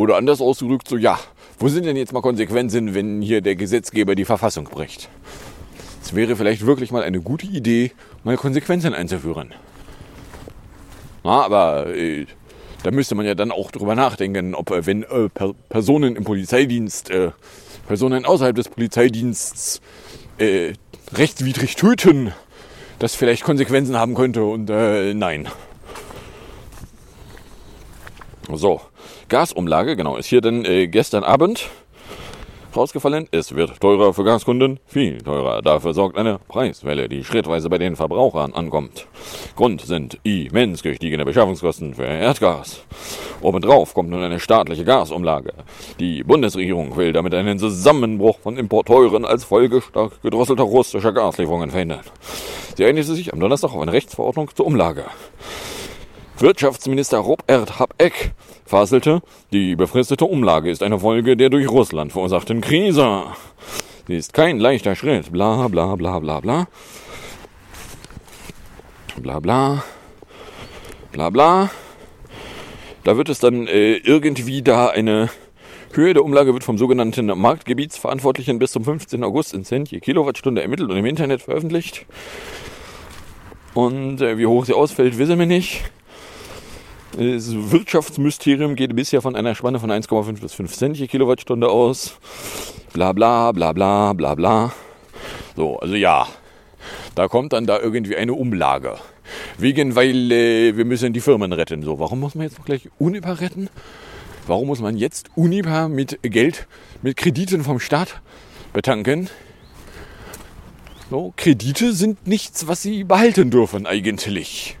Oder 0.00 0.16
anders 0.16 0.40
ausgedrückt, 0.40 0.88
so 0.88 0.96
ja, 0.96 1.20
wo 1.58 1.68
sind 1.68 1.84
denn 1.84 1.94
jetzt 1.94 2.14
mal 2.14 2.22
Konsequenzen, 2.22 2.94
wenn 2.94 3.20
hier 3.20 3.42
der 3.42 3.54
Gesetzgeber 3.54 4.14
die 4.14 4.24
Verfassung 4.24 4.64
bricht? 4.64 5.10
Es 6.02 6.14
wäre 6.14 6.36
vielleicht 6.36 6.64
wirklich 6.64 6.90
mal 6.90 7.02
eine 7.02 7.20
gute 7.20 7.44
Idee, 7.44 7.92
mal 8.24 8.38
Konsequenzen 8.38 8.94
einzuführen. 8.94 9.52
Na, 11.22 11.42
aber 11.42 11.94
äh, 11.94 12.24
da 12.82 12.90
müsste 12.92 13.14
man 13.14 13.26
ja 13.26 13.34
dann 13.34 13.52
auch 13.52 13.70
drüber 13.70 13.94
nachdenken, 13.94 14.54
ob 14.54 14.70
äh, 14.70 14.86
wenn 14.86 15.02
äh, 15.02 15.28
per 15.28 15.52
Personen 15.68 16.16
im 16.16 16.24
Polizeidienst, 16.24 17.10
äh, 17.10 17.32
Personen 17.86 18.24
außerhalb 18.24 18.56
des 18.56 18.70
Polizeidienstes 18.70 19.82
äh, 20.38 20.72
rechtswidrig 21.12 21.76
töten, 21.76 22.32
das 23.00 23.14
vielleicht 23.14 23.44
Konsequenzen 23.44 23.98
haben 23.98 24.14
könnte 24.14 24.44
und 24.44 24.70
äh, 24.70 25.12
nein. 25.12 25.46
So, 28.50 28.80
Gasumlage, 29.30 29.94
genau, 29.94 30.16
ist 30.16 30.26
hier 30.26 30.40
dann 30.40 30.64
äh, 30.64 30.88
gestern 30.88 31.22
Abend 31.22 31.70
rausgefallen. 32.76 33.28
Es 33.30 33.54
wird 33.54 33.80
teurer 33.80 34.12
für 34.12 34.24
Gaskunden, 34.24 34.80
viel 34.86 35.18
teurer. 35.18 35.62
Dafür 35.62 35.94
sorgt 35.94 36.18
eine 36.18 36.40
Preiswelle, 36.48 37.08
die 37.08 37.22
schrittweise 37.22 37.70
bei 37.70 37.78
den 37.78 37.94
Verbrauchern 37.94 38.52
ankommt. 38.52 39.06
Grund 39.54 39.82
sind 39.82 40.18
immens 40.24 40.82
gestiegene 40.82 41.24
Beschaffungskosten 41.24 41.94
für 41.94 42.04
Erdgas. 42.04 42.82
Obendrauf 43.40 43.94
kommt 43.94 44.10
nun 44.10 44.22
eine 44.22 44.40
staatliche 44.40 44.84
Gasumlage. 44.84 45.52
Die 46.00 46.24
Bundesregierung 46.24 46.96
will 46.96 47.12
damit 47.12 47.32
einen 47.32 47.60
Zusammenbruch 47.60 48.40
von 48.40 48.56
Importeuren 48.56 49.24
als 49.24 49.44
Folge 49.44 49.80
stark 49.80 50.20
gedrosselter 50.22 50.64
russischer 50.64 51.12
Gaslieferungen 51.12 51.70
verhindern. 51.70 52.00
Sie 52.76 52.84
einigte 52.84 53.14
sich 53.14 53.32
am 53.32 53.38
Donnerstag 53.38 53.72
auf 53.74 53.80
eine 53.80 53.92
Rechtsverordnung 53.92 54.50
zur 54.54 54.66
Umlage. 54.66 55.04
Wirtschaftsminister 56.40 57.18
Robert 57.18 57.78
Habeck 57.78 58.32
faselte, 58.64 59.20
die 59.52 59.76
befristete 59.76 60.24
Umlage 60.24 60.70
ist 60.70 60.82
eine 60.82 60.98
Folge 60.98 61.36
der 61.36 61.50
durch 61.50 61.68
Russland 61.68 62.12
verursachten 62.12 62.60
Krise. 62.60 63.24
Sie 64.06 64.16
ist 64.16 64.32
kein 64.32 64.58
leichter 64.58 64.96
Schritt. 64.96 65.30
Bla 65.32 65.68
bla 65.68 65.96
bla 65.96 66.18
bla 66.18 66.40
bla. 66.40 66.66
Bla 69.16 69.40
bla. 69.40 69.84
Bla 71.12 71.30
bla. 71.30 71.70
Da 73.04 73.16
wird 73.16 73.28
es 73.28 73.38
dann 73.38 73.66
äh, 73.66 73.96
irgendwie 73.96 74.62
da 74.62 74.88
eine 74.88 75.28
Höhe 75.92 76.14
der 76.14 76.24
Umlage 76.24 76.54
wird 76.54 76.64
vom 76.64 76.78
sogenannten 76.78 77.26
Marktgebietsverantwortlichen 77.26 78.58
bis 78.58 78.72
zum 78.72 78.84
15. 78.84 79.24
August 79.24 79.54
in 79.54 79.64
Cent 79.64 79.90
je 79.90 80.00
Kilowattstunde 80.00 80.62
ermittelt 80.62 80.90
und 80.90 80.96
im 80.96 81.06
Internet 81.06 81.42
veröffentlicht. 81.42 82.06
Und 83.74 84.20
äh, 84.20 84.38
wie 84.38 84.46
hoch 84.46 84.64
sie 84.64 84.74
ausfällt, 84.74 85.18
wissen 85.18 85.38
wir 85.38 85.46
nicht. 85.46 85.82
Das 87.16 87.52
Wirtschaftsmysterium 87.52 88.76
geht 88.76 88.94
bisher 88.94 89.20
von 89.20 89.34
einer 89.34 89.56
Spanne 89.56 89.80
von 89.80 89.90
1,5 89.90 90.40
bis 90.40 90.54
5 90.54 90.72
Cent 90.72 90.96
je 90.96 91.08
Kilowattstunde 91.08 91.68
aus. 91.68 92.18
Bla 92.92 93.12
bla 93.12 93.50
bla 93.50 93.72
bla 93.72 94.12
bla 94.12 94.34
bla. 94.36 94.72
So, 95.56 95.78
also 95.80 95.96
ja, 95.96 96.28
da 97.16 97.26
kommt 97.26 97.52
dann 97.52 97.66
da 97.66 97.80
irgendwie 97.80 98.16
eine 98.16 98.34
Umlage. 98.34 98.96
Wegen, 99.58 99.96
weil 99.96 100.30
äh, 100.30 100.76
wir 100.76 100.84
müssen 100.84 101.12
die 101.12 101.20
Firmen 101.20 101.52
retten. 101.52 101.82
So, 101.82 101.98
warum 101.98 102.20
muss 102.20 102.36
man 102.36 102.44
jetzt 102.44 102.58
noch 102.58 102.64
gleich 102.64 102.88
Unipa 102.98 103.32
retten? 103.32 103.68
Warum 104.46 104.68
muss 104.68 104.80
man 104.80 104.96
jetzt 104.96 105.30
Unipa 105.34 105.88
mit 105.88 106.18
Geld, 106.22 106.68
mit 107.02 107.16
Krediten 107.16 107.64
vom 107.64 107.80
Staat 107.80 108.20
betanken? 108.72 109.28
So, 111.10 111.34
Kredite 111.36 111.92
sind 111.92 112.28
nichts, 112.28 112.68
was 112.68 112.82
sie 112.82 113.02
behalten 113.02 113.50
dürfen 113.50 113.86
eigentlich. 113.86 114.78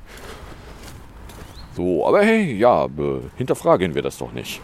So, 1.80 2.06
aber 2.06 2.22
hey, 2.22 2.58
ja, 2.58 2.88
hinterfragen 3.38 3.94
wir 3.94 4.02
das 4.02 4.18
doch 4.18 4.32
nicht. 4.32 4.60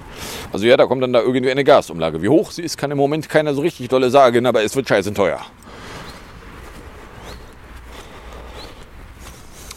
Also 0.53 0.67
ja, 0.67 0.77
da 0.77 0.85
kommt 0.85 1.03
dann 1.03 1.15
da 1.15 1.23
irgendwie 1.23 1.51
eine 1.51 1.65
Gasumlage. 1.65 2.21
Wie 2.21 2.29
hoch 2.29 2.51
sie 2.51 2.61
ist, 2.61 2.77
kann 2.77 2.91
im 2.91 2.99
Moment 2.99 3.27
keiner 3.31 3.55
so 3.55 3.63
richtig 3.63 3.89
dolle 3.89 4.11
sagen, 4.11 4.45
aber 4.45 4.63
es 4.63 4.77
wird 4.77 4.87
scheiße 4.87 5.15
teuer. 5.15 5.41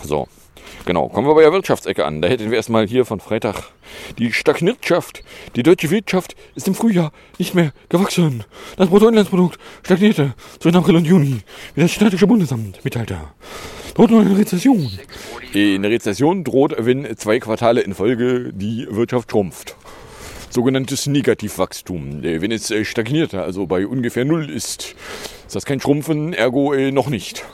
So, 0.03 0.27
genau. 0.83 1.07
Kommen 1.07 1.29
wir 1.29 1.33
bei 1.33 1.43
der 1.43 1.53
Wirtschaftsecke 1.53 2.05
an. 2.05 2.21
Da 2.21 2.27
hätten 2.27 2.49
wir 2.51 2.57
erstmal 2.57 2.85
hier 2.85 3.05
von 3.05 3.21
Freitag 3.21 3.71
die 4.17 4.33
Stagnirtschaft. 4.33 5.23
Die 5.55 5.63
deutsche 5.63 5.91
Wirtschaft 5.91 6.35
ist 6.55 6.67
im 6.67 6.75
Frühjahr 6.75 7.13
nicht 7.37 7.55
mehr 7.55 7.71
gewachsen. 7.87 8.43
Das 8.75 8.89
Bruttoinlandsprodukt 8.89 9.57
stagnierte 9.83 10.33
zwischen 10.59 10.75
April 10.75 10.97
und 10.97 11.05
Juni, 11.05 11.39
wie 11.73 11.81
das 11.81 11.91
Statische 11.93 12.27
Bundesamt 12.27 12.83
mitteilte. 12.83 13.17
Droht 13.95 14.11
eine 14.11 14.37
Rezession. 14.37 14.91
Eine 15.53 15.89
Rezession 15.89 16.43
droht, 16.43 16.75
wenn 16.77 17.17
zwei 17.17 17.39
Quartale 17.39 17.81
in 17.81 17.93
Folge 17.93 18.51
die 18.53 18.87
Wirtschaft 18.89 19.31
schrumpft. 19.31 19.75
Sogenanntes 20.49 21.05
Negativwachstum. 21.07 22.23
Wenn 22.23 22.51
es 22.51 22.73
stagniert, 22.87 23.33
also 23.33 23.67
bei 23.67 23.85
ungefähr 23.85 24.25
Null 24.25 24.49
ist, 24.49 24.95
ist 25.47 25.55
das 25.55 25.65
kein 25.65 25.79
Schrumpfen, 25.81 26.33
ergo 26.33 26.73
noch 26.91 27.09
nicht. 27.09 27.45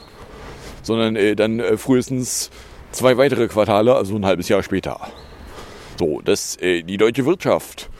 Sondern 0.82 1.36
dann 1.36 1.78
frühestens 1.78 2.50
zwei 2.92 3.16
weitere 3.16 3.48
Quartale, 3.48 3.94
also 3.94 4.14
ein 4.14 4.24
halbes 4.24 4.48
Jahr 4.48 4.62
später. 4.62 5.00
So, 5.98 6.20
dass 6.20 6.58
die 6.60 6.96
deutsche 6.96 7.26
Wirtschaft 7.26 7.90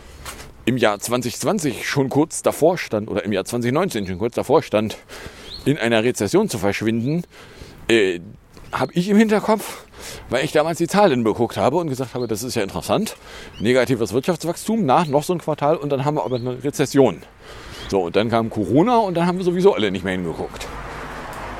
im 0.67 0.77
Jahr 0.77 0.99
2020 0.99 1.89
schon 1.89 2.09
kurz 2.09 2.43
davor 2.43 2.79
stand, 2.79 3.09
oder 3.09 3.25
im 3.25 3.33
Jahr 3.33 3.45
2019 3.45 4.07
schon 4.07 4.19
kurz 4.19 4.35
davor 4.35 4.63
stand, 4.63 4.99
in 5.65 5.79
einer 5.79 6.05
Rezession 6.05 6.49
zu 6.49 6.59
verschwinden, 6.59 7.25
äh, 7.89 8.21
habe 8.73 8.93
ich 8.95 9.09
im 9.09 9.17
Hinterkopf, 9.17 9.85
weil 10.29 10.45
ich 10.45 10.53
damals 10.53 10.79
die 10.79 10.87
Zahlen 10.87 11.25
beguckt 11.25 11.57
habe 11.57 11.77
und 11.77 11.89
gesagt 11.89 12.15
habe, 12.15 12.27
das 12.27 12.43
ist 12.43 12.55
ja 12.55 12.63
interessant. 12.63 13.17
Negatives 13.61 14.13
Wirtschaftswachstum, 14.13 14.85
nach 14.85 15.07
noch 15.07 15.23
so 15.23 15.33
ein 15.33 15.39
Quartal 15.39 15.77
und 15.77 15.91
dann 15.91 16.05
haben 16.05 16.17
wir 16.17 16.25
aber 16.25 16.37
eine 16.37 16.63
Rezession. 16.63 17.23
So, 17.89 18.03
und 18.03 18.17
dann 18.17 18.29
kam 18.31 18.51
Corona 18.51 18.99
und 18.99 19.17
dann 19.17 19.27
haben 19.27 19.39
wir 19.39 19.45
sowieso 19.45 19.75
alle 19.75 19.91
nicht 19.91 20.05
mehr 20.05 20.15
hingeguckt. 20.15 20.67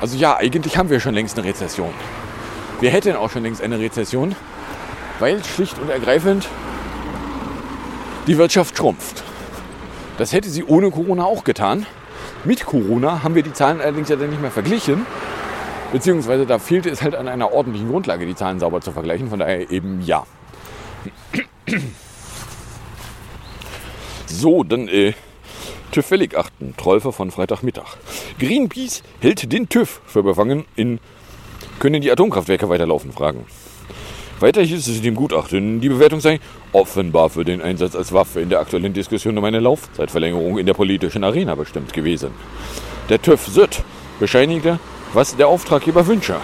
Also 0.01 0.17
ja, 0.17 0.37
eigentlich 0.37 0.77
haben 0.77 0.89
wir 0.89 0.99
schon 0.99 1.13
längst 1.13 1.37
eine 1.37 1.47
Rezession. 1.47 1.93
Wir 2.79 2.91
hätten 2.91 3.15
auch 3.15 3.31
schon 3.31 3.43
längst 3.43 3.61
eine 3.61 3.79
Rezession, 3.79 4.35
weil 5.19 5.43
schlicht 5.43 5.79
und 5.79 5.89
ergreifend 5.89 6.47
die 8.27 8.37
Wirtschaft 8.37 8.77
schrumpft. 8.77 9.23
Das 10.17 10.33
hätte 10.33 10.49
sie 10.49 10.63
ohne 10.63 10.91
Corona 10.91 11.23
auch 11.23 11.43
getan. 11.43 11.85
Mit 12.43 12.65
Corona 12.65 13.23
haben 13.23 13.33
wir 13.33 13.43
die 13.43 13.53
Zahlen 13.53 13.81
allerdings 13.81 14.09
ja 14.09 14.15
dann 14.15 14.29
nicht 14.29 14.41
mehr 14.41 14.51
verglichen. 14.51 15.05
Beziehungsweise 15.91 16.45
da 16.45 16.59
fehlte 16.59 16.89
es 16.89 17.01
halt 17.01 17.15
an 17.15 17.27
einer 17.27 17.53
ordentlichen 17.53 17.89
Grundlage, 17.89 18.25
die 18.25 18.35
Zahlen 18.35 18.59
sauber 18.59 18.81
zu 18.81 18.91
vergleichen. 18.91 19.29
Von 19.29 19.39
daher 19.39 19.71
eben 19.71 20.01
ja. 20.01 20.25
So, 24.29 24.63
dann 24.63 24.87
äh, 24.89 25.13
TÜV 25.91 26.05
fällig 26.05 26.37
achten. 26.37 26.75
Trolfer 26.77 27.13
von 27.13 27.31
Freitagmittag. 27.31 27.97
Greenpeace 28.39 29.01
hält 29.21 29.51
den 29.51 29.69
TÜV 29.69 30.01
für 30.05 30.21
befangen 30.21 30.65
in 30.75 30.99
können 31.79 32.01
die 32.01 32.11
Atomkraftwerke 32.11 32.69
weiterlaufen, 32.69 33.11
fragen. 33.11 33.45
Weiter 34.39 34.61
hieß 34.61 34.87
es 34.87 34.97
in 34.97 35.03
dem 35.03 35.15
Gutachten, 35.15 35.81
die 35.81 35.89
Bewertung 35.89 36.19
sei 36.19 36.39
offenbar 36.71 37.29
für 37.29 37.43
den 37.43 37.61
Einsatz 37.61 37.95
als 37.95 38.13
Waffe 38.13 38.41
in 38.41 38.49
der 38.49 38.59
aktuellen 38.59 38.93
Diskussion 38.93 39.37
um 39.37 39.43
eine 39.43 39.59
Laufzeitverlängerung 39.59 40.59
in 40.59 40.65
der 40.65 40.75
politischen 40.75 41.23
Arena 41.23 41.55
bestimmt 41.55 41.93
gewesen. 41.93 42.31
Der 43.09 43.21
TÜV 43.21 43.47
SÜD 43.47 43.83
bescheinigte, 44.19 44.79
was 45.13 45.35
der 45.35 45.47
Auftraggeber 45.47 46.07
wünsche. 46.07 46.35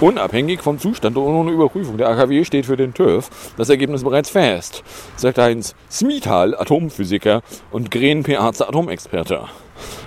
Unabhängig 0.00 0.60
vom 0.60 0.78
Zustand 0.78 1.16
und 1.16 1.24
ohne 1.24 1.50
Überprüfung 1.50 1.96
der 1.96 2.08
AKW 2.08 2.44
steht 2.44 2.66
für 2.66 2.76
den 2.76 2.94
TÜV 2.94 3.28
das 3.56 3.68
Ergebnis 3.68 4.04
bereits 4.04 4.30
fest, 4.30 4.84
sagt 5.16 5.38
Heinz 5.38 5.74
Smithal, 5.90 6.54
Atomphysiker 6.54 7.42
und 7.72 7.90
Gren 7.90 8.22
Pearze, 8.22 8.68
Atomexperte. 8.68 9.48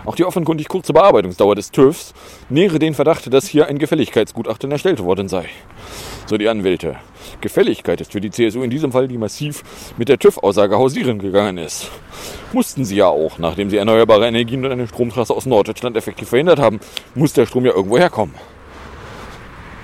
Auch 0.06 0.16
die 0.16 0.24
offenkundig 0.24 0.70
kurze 0.70 0.94
Bearbeitungsdauer 0.94 1.56
des 1.56 1.72
TÜVs 1.72 2.14
nähere 2.50 2.80
den 2.80 2.94
Verdacht, 2.94 3.34
dass 3.34 3.48
hier 3.48 3.68
ein 3.68 3.80
Gefälligkeitsgutachten 3.80 4.72
erstellt 4.72 5.04
worden 5.04 5.28
sei. 5.28 5.46
So 6.26 6.38
die 6.38 6.48
Anwälte. 6.48 6.98
Gefälligkeit 7.42 8.02
ist 8.02 8.12
für 8.12 8.22
die 8.22 8.32
CSU 8.32 8.64
in 8.64 8.70
diesem 8.70 8.92
Fall, 8.92 9.08
die 9.08 9.18
massiv 9.18 9.64
mit 9.98 10.10
der 10.10 10.20
TÜV-Aussage 10.20 10.78
hausieren 10.78 11.20
gegangen 11.20 11.58
ist. 11.58 11.90
Mussten 12.54 12.86
sie 12.86 12.96
ja 12.98 13.08
auch, 13.08 13.38
nachdem 13.38 13.70
sie 13.70 13.78
erneuerbare 13.78 14.28
Energien 14.28 14.66
und 14.66 14.72
eine 14.72 14.88
Stromtrasse 14.88 15.34
aus 15.34 15.46
Norddeutschland 15.46 15.98
effektiv 15.98 16.30
verhindert 16.30 16.60
haben, 16.60 16.80
muss 17.16 17.34
der 17.34 17.46
Strom 17.46 17.66
ja 17.66 17.74
irgendwo 17.74 17.98
herkommen. 17.98 18.36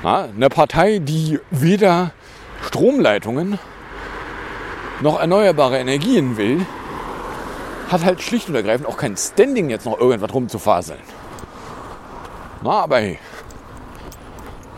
Na, 0.03 0.25
eine 0.35 0.49
Partei, 0.49 0.99
die 0.99 1.39
weder 1.51 2.11
Stromleitungen 2.65 3.59
noch 5.01 5.19
erneuerbare 5.19 5.79
Energien 5.79 6.37
will, 6.37 6.65
hat 7.89 8.03
halt 8.03 8.21
schlicht 8.21 8.49
und 8.49 8.55
ergreifend 8.55 8.87
auch 8.87 8.97
kein 8.97 9.15
Standing, 9.15 9.69
jetzt 9.69 9.85
noch 9.85 9.99
irgendwas 9.99 10.33
rumzufaseln. 10.33 10.99
Na, 12.63 12.81
aber 12.81 12.99
hey. 12.99 13.19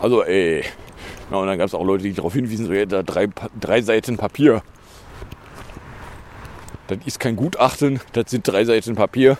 Also, 0.00 0.22
ey. 0.22 0.64
Na, 1.30 1.36
und 1.36 1.46
dann 1.46 1.58
gab 1.58 1.66
es 1.66 1.74
auch 1.74 1.84
Leute, 1.84 2.02
die 2.04 2.12
darauf 2.12 2.32
hinwiesen, 2.32 2.66
so, 2.66 2.72
ja, 2.72 2.86
da 2.86 3.02
drei, 3.02 3.28
drei 3.58 3.82
Seiten 3.82 4.16
Papier. 4.16 4.62
Das 6.88 6.98
ist 7.04 7.20
kein 7.20 7.36
Gutachten, 7.36 8.00
das 8.12 8.30
sind 8.30 8.46
drei 8.46 8.64
Seiten 8.64 8.96
Papier. 8.96 9.38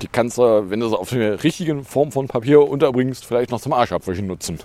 Die 0.00 0.08
kannst 0.08 0.38
du, 0.38 0.70
wenn 0.70 0.80
du 0.80 0.88
sie 0.88 0.98
auf 0.98 1.10
der 1.10 1.44
richtigen 1.44 1.84
Form 1.84 2.10
von 2.10 2.26
Papier 2.26 2.66
unterbringst, 2.66 3.26
vielleicht 3.26 3.50
noch 3.50 3.60
zum 3.60 3.74
Arschabwischen 3.74 4.26
nutzen. 4.26 4.58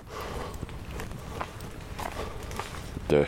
Däh. 3.12 3.26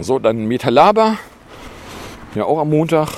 So, 0.00 0.20
dann 0.20 0.46
Metallaba. 0.46 1.18
Ja, 2.36 2.44
auch 2.44 2.60
am 2.60 2.70
Montag. 2.70 3.08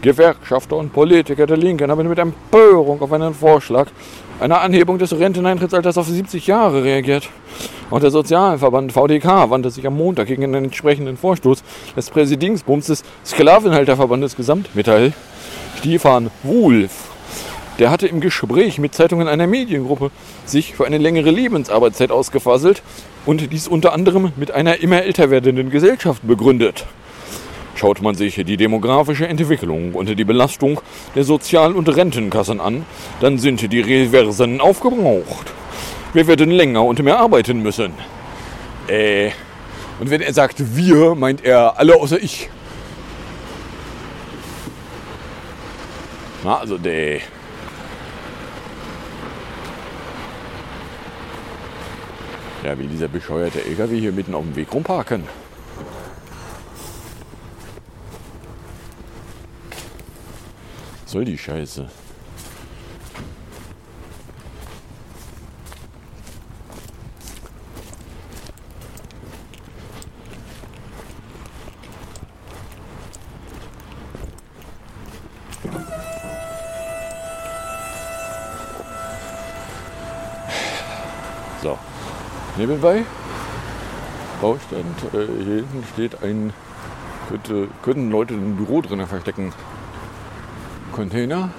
Gewerkschafter 0.00 0.76
und 0.76 0.92
Politiker 0.92 1.46
der 1.46 1.56
Linken 1.58 1.90
haben 1.90 2.08
mit 2.08 2.18
Empörung 2.18 3.02
auf 3.02 3.12
einen 3.12 3.34
Vorschlag 3.34 3.88
einer 4.40 4.60
Anhebung 4.60 4.98
des 4.98 5.18
Renteneintrittsalters 5.18 5.98
auf 5.98 6.06
70 6.06 6.46
Jahre 6.46 6.84
reagiert. 6.84 7.28
Auch 7.90 8.00
der 8.00 8.10
Sozialverband 8.10 8.92
VDK 8.92 9.48
wandte 9.48 9.70
sich 9.70 9.86
am 9.86 9.96
Montag 9.96 10.26
gegen 10.26 10.42
den 10.42 10.54
entsprechenden 10.54 11.16
Vorstoß 11.16 11.62
des 11.96 12.10
Präsidingsbums 12.10 12.86
des 12.86 13.04
Sklavenhalterverbandes 13.24 14.36
Gesamtmetall, 14.36 15.12
Stefan 15.78 16.30
Wulff. 16.42 17.10
Der 17.78 17.90
hatte 17.90 18.08
im 18.08 18.20
Gespräch 18.20 18.78
mit 18.78 18.94
Zeitungen 18.94 19.28
einer 19.28 19.46
Mediengruppe 19.46 20.10
sich 20.46 20.74
für 20.74 20.86
eine 20.86 20.98
längere 20.98 21.30
Lebensarbeitszeit 21.30 22.10
ausgefaselt 22.10 22.82
und 23.26 23.52
dies 23.52 23.68
unter 23.68 23.92
anderem 23.92 24.32
mit 24.36 24.50
einer 24.50 24.80
immer 24.80 25.02
älter 25.02 25.30
werdenden 25.30 25.70
Gesellschaft 25.70 26.26
begründet. 26.26 26.86
Schaut 27.76 28.00
man 28.00 28.14
sich 28.14 28.36
die 28.36 28.56
demografische 28.56 29.28
Entwicklung 29.28 29.92
und 29.92 30.08
die 30.08 30.24
Belastung 30.24 30.80
der 31.14 31.24
Sozial- 31.24 31.74
und 31.74 31.94
Rentenkassen 31.94 32.58
an, 32.58 32.86
dann 33.20 33.36
sind 33.36 33.70
die 33.70 33.80
Reversen 33.80 34.62
aufgebraucht. 34.62 35.52
Wir 36.14 36.26
werden 36.26 36.50
länger 36.50 36.82
und 36.82 37.02
mehr 37.02 37.20
arbeiten 37.20 37.62
müssen. 37.62 37.92
Äh, 38.88 39.30
und 40.00 40.08
wenn 40.08 40.22
er 40.22 40.32
sagt 40.32 40.74
wir, 40.74 41.14
meint 41.14 41.44
er 41.44 41.78
alle 41.78 41.96
außer 41.96 42.18
ich. 42.18 42.48
Na, 46.44 46.60
also 46.60 46.78
der. 46.78 47.20
Ja, 52.64 52.78
wie 52.78 52.86
dieser 52.86 53.08
bescheuerte 53.08 53.62
LKW 53.66 54.00
hier 54.00 54.12
mitten 54.12 54.34
auf 54.34 54.44
dem 54.44 54.56
Weg 54.56 54.72
rumparken. 54.72 55.45
Soll 61.16 61.24
die 61.24 61.38
Scheiße? 61.38 61.88
So, 81.62 81.78
nebenbei 82.58 83.06
Baustand. 84.42 84.84
Äh, 85.14 85.26
hier 85.44 85.54
hinten 85.54 85.82
steht 85.94 86.22
ein, 86.22 86.52
könnte, 87.30 87.68
könnten 87.80 88.10
Leute 88.10 88.34
ein 88.34 88.56
Büro 88.56 88.82
drin 88.82 89.06
verstecken. 89.06 89.54
Container. 90.96 91.50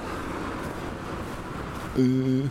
Äh, 1.95 2.49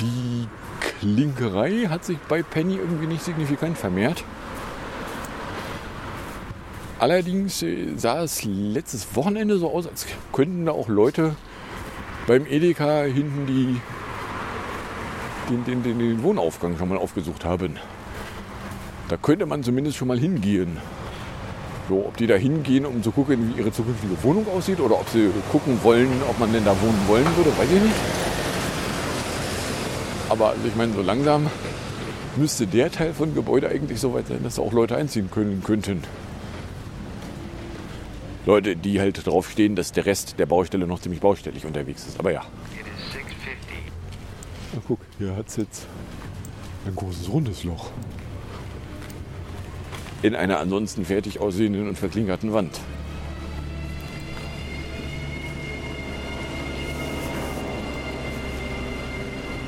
die 0.00 0.48
Klinkerei 0.80 1.86
hat 1.90 2.04
sich 2.04 2.16
bei 2.28 2.42
Penny 2.42 2.76
irgendwie 2.76 3.06
nicht 3.06 3.22
signifikant 3.22 3.76
vermehrt. 3.76 4.24
Allerdings 6.98 7.62
äh, 7.62 7.94
sah 7.96 8.22
es 8.22 8.42
letztes 8.44 9.14
Wochenende 9.14 9.58
so 9.58 9.70
aus, 9.70 9.86
als 9.86 10.06
könnten 10.32 10.64
da 10.64 10.72
auch 10.72 10.88
Leute 10.88 11.36
beim 12.26 12.46
Edeka 12.46 13.02
hinten 13.02 13.46
die, 13.46 13.80
den, 15.50 15.64
den, 15.66 15.82
den, 15.82 15.98
den 15.98 16.22
Wohnaufgang 16.22 16.78
schon 16.78 16.88
mal 16.88 16.96
aufgesucht 16.96 17.44
haben. 17.44 17.76
Da 19.08 19.18
könnte 19.18 19.44
man 19.44 19.62
zumindest 19.62 19.98
schon 19.98 20.08
mal 20.08 20.18
hingehen. 20.18 20.78
So, 21.88 22.06
ob 22.06 22.16
die 22.16 22.26
da 22.26 22.34
hingehen, 22.34 22.84
um 22.84 23.02
zu 23.02 23.12
gucken, 23.12 23.54
wie 23.54 23.60
ihre 23.60 23.72
zukünftige 23.72 24.20
Wohnung 24.22 24.46
aussieht 24.48 24.80
oder 24.80 24.98
ob 24.98 25.08
sie 25.08 25.30
gucken 25.52 25.78
wollen, 25.84 26.08
ob 26.28 26.38
man 26.38 26.52
denn 26.52 26.64
da 26.64 26.70
wohnen 26.80 27.00
wollen 27.06 27.26
würde, 27.36 27.56
weiß 27.56 27.70
ich 27.70 27.82
nicht. 27.82 27.94
Aber 30.28 30.48
also 30.48 30.66
ich 30.66 30.74
meine, 30.74 30.92
so 30.92 31.02
langsam 31.02 31.48
müsste 32.36 32.66
der 32.66 32.90
Teil 32.90 33.14
von 33.14 33.34
Gebäude 33.34 33.68
eigentlich 33.68 34.00
so 34.00 34.12
weit 34.14 34.26
sein, 34.26 34.42
dass 34.42 34.56
da 34.56 34.62
auch 34.62 34.72
Leute 34.72 34.96
einziehen 34.96 35.30
können 35.30 35.62
könnten. 35.62 36.02
Leute, 38.46 38.76
die 38.76 39.00
halt 39.00 39.26
darauf 39.26 39.50
stehen, 39.50 39.76
dass 39.76 39.92
der 39.92 40.06
Rest 40.06 40.38
der 40.38 40.46
Baustelle 40.46 40.86
noch 40.86 41.00
ziemlich 41.00 41.20
baustellig 41.20 41.66
unterwegs 41.66 42.06
ist. 42.06 42.18
Aber 42.18 42.32
ja. 42.32 42.42
Na 44.72 44.82
guck, 44.86 45.00
hier 45.18 45.36
hat 45.36 45.48
es 45.48 45.56
jetzt 45.56 45.86
ein 46.86 46.94
großes 46.94 47.30
rundes 47.30 47.64
Loch. 47.64 47.90
In 50.26 50.34
einer 50.34 50.58
ansonsten 50.58 51.04
fertig 51.04 51.38
aussehenden 51.38 51.86
und 51.86 51.96
verklinkerten 51.96 52.52
Wand. 52.52 52.80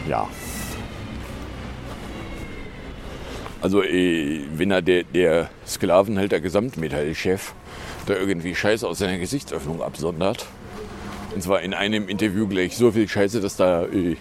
Ja. 0.09 0.27
Also, 3.61 3.85
eh, 3.85 4.40
wenn 4.53 4.73
er 4.73 4.83
der, 4.83 5.05
der 5.05 5.49
Sklavenhalter 5.64 6.40
Gesamtmetallchef 6.40 7.55
da 8.07 8.14
irgendwie 8.14 8.57
Scheiße 8.57 8.85
aus 8.85 8.99
seiner 8.99 9.18
Gesichtsöffnung 9.18 9.81
absondert, 9.81 10.44
und 11.37 11.40
zwar 11.40 11.61
in 11.61 11.73
einem 11.73 12.09
Interview 12.09 12.49
gleich 12.49 12.77
so 12.77 12.90
viel 12.90 13.09
Scheiße, 13.09 13.40
dass 13.40 13.55
da 13.55 13.85
eh, 13.85 14.16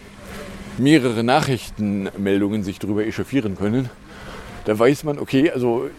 mehrere 0.77 1.23
Nachrichtenmeldungen 1.23 2.61
sich 2.61 2.77
darüber 2.77 3.07
echauffieren 3.07 3.57
können, 3.57 3.89
da 4.65 4.77
weiß 4.77 5.03
man, 5.03 5.17
okay, 5.17 5.49
also 5.49 5.89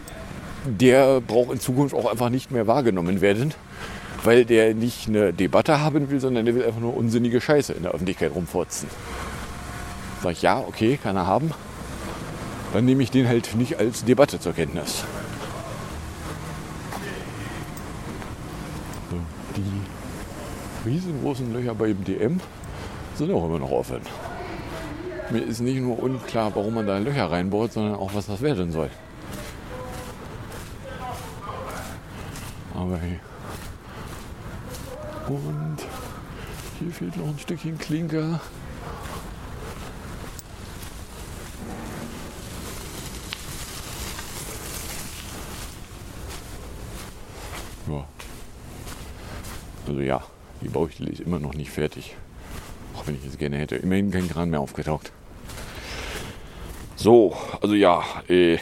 der 0.65 1.21
braucht 1.21 1.51
in 1.51 1.59
Zukunft 1.59 1.95
auch 1.95 2.09
einfach 2.09 2.29
nicht 2.29 2.51
mehr 2.51 2.67
wahrgenommen 2.67 3.21
werden, 3.21 3.53
weil 4.23 4.45
der 4.45 4.73
nicht 4.73 5.07
eine 5.07 5.33
Debatte 5.33 5.79
haben 5.79 6.09
will, 6.09 6.19
sondern 6.19 6.45
der 6.45 6.55
will 6.55 6.65
einfach 6.65 6.81
nur 6.81 6.95
unsinnige 6.95 7.41
Scheiße 7.41 7.73
in 7.73 7.83
der 7.83 7.91
Öffentlichkeit 7.93 8.33
rumfurzen. 8.33 8.89
Sag 10.21 10.33
ich, 10.33 10.41
ja, 10.41 10.59
okay, 10.59 10.99
kann 11.01 11.15
er 11.15 11.27
haben. 11.27 11.51
Dann 12.73 12.85
nehme 12.85 13.01
ich 13.01 13.11
den 13.11 13.27
halt 13.27 13.55
nicht 13.55 13.79
als 13.79 14.03
Debatte 14.03 14.39
zur 14.39 14.53
Kenntnis. 14.53 15.03
Die 19.55 20.89
riesengroßen 20.89 21.51
Löcher 21.53 21.73
beim 21.73 22.03
DM 22.03 22.39
sind 23.15 23.31
auch 23.31 23.45
immer 23.45 23.59
noch 23.59 23.71
offen. 23.71 24.01
Mir 25.31 25.43
ist 25.43 25.61
nicht 25.61 25.79
nur 25.79 26.01
unklar, 26.01 26.51
warum 26.55 26.75
man 26.75 26.87
da 26.87 26.97
Löcher 26.97 27.31
reinbohrt, 27.31 27.73
sondern 27.73 27.95
auch, 27.95 28.13
was 28.13 28.27
das 28.27 28.41
werden 28.41 28.71
soll. 28.71 28.89
Aber 32.79 32.97
hey. 32.97 33.19
Und 35.27 35.77
hier 36.79 36.91
fehlt 36.93 37.17
noch 37.17 37.27
ein 37.27 37.37
Stückchen 37.37 37.77
Klinker. 37.77 38.39
Ja. 47.89 48.05
Also 49.85 49.99
ja, 49.99 50.23
die 50.61 50.69
Baustelle 50.69 51.09
ist 51.09 51.19
immer 51.19 51.39
noch 51.39 51.55
nicht 51.55 51.71
fertig. 51.71 52.15
Auch 52.95 53.05
wenn 53.05 53.15
ich 53.15 53.25
es 53.25 53.37
gerne 53.37 53.57
hätte. 53.57 53.75
Immerhin 53.75 54.09
kein 54.09 54.29
Kran 54.29 54.51
mehr 54.51 54.61
aufgetaucht. 54.61 55.11
So, 56.95 57.35
also 57.61 57.75
ja, 57.75 58.03
äh, 58.29 58.57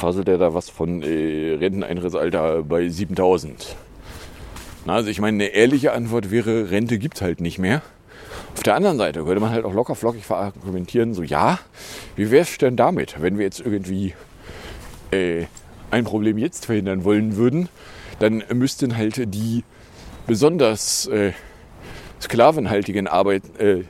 faselt 0.00 0.28
er 0.28 0.38
da 0.38 0.54
was 0.54 0.70
von 0.70 1.02
äh, 1.02 1.54
Renteneintrittsalter 1.54 2.62
bei 2.62 2.88
7000. 2.88 3.76
Na, 4.86 4.94
also 4.94 5.10
ich 5.10 5.20
meine, 5.20 5.44
eine 5.44 5.54
ehrliche 5.54 5.92
Antwort 5.92 6.30
wäre, 6.30 6.70
Rente 6.70 6.98
gibt's 6.98 7.20
halt 7.20 7.40
nicht 7.40 7.58
mehr. 7.58 7.82
Auf 8.56 8.62
der 8.62 8.74
anderen 8.74 8.96
Seite 8.96 9.24
könnte 9.24 9.40
man 9.40 9.50
halt 9.50 9.64
auch 9.64 9.74
locker 9.74 9.94
flockig 9.94 10.24
verargumentieren, 10.24 11.14
so 11.14 11.22
ja, 11.22 11.58
wie 12.16 12.30
wäre 12.30 12.42
es 12.42 12.58
denn 12.58 12.76
damit, 12.76 13.20
wenn 13.20 13.38
wir 13.38 13.44
jetzt 13.44 13.60
irgendwie 13.60 14.14
äh, 15.10 15.44
ein 15.90 16.04
Problem 16.04 16.38
jetzt 16.38 16.66
verhindern 16.66 17.04
wollen 17.04 17.36
würden, 17.36 17.68
dann 18.18 18.42
müssten 18.52 18.96
halt 18.96 19.34
die 19.34 19.64
besonders 20.26 21.06
äh, 21.06 21.32
sklavenhaltigen 22.20 23.06
Arbeit, 23.06 23.42
äh, 23.58 23.84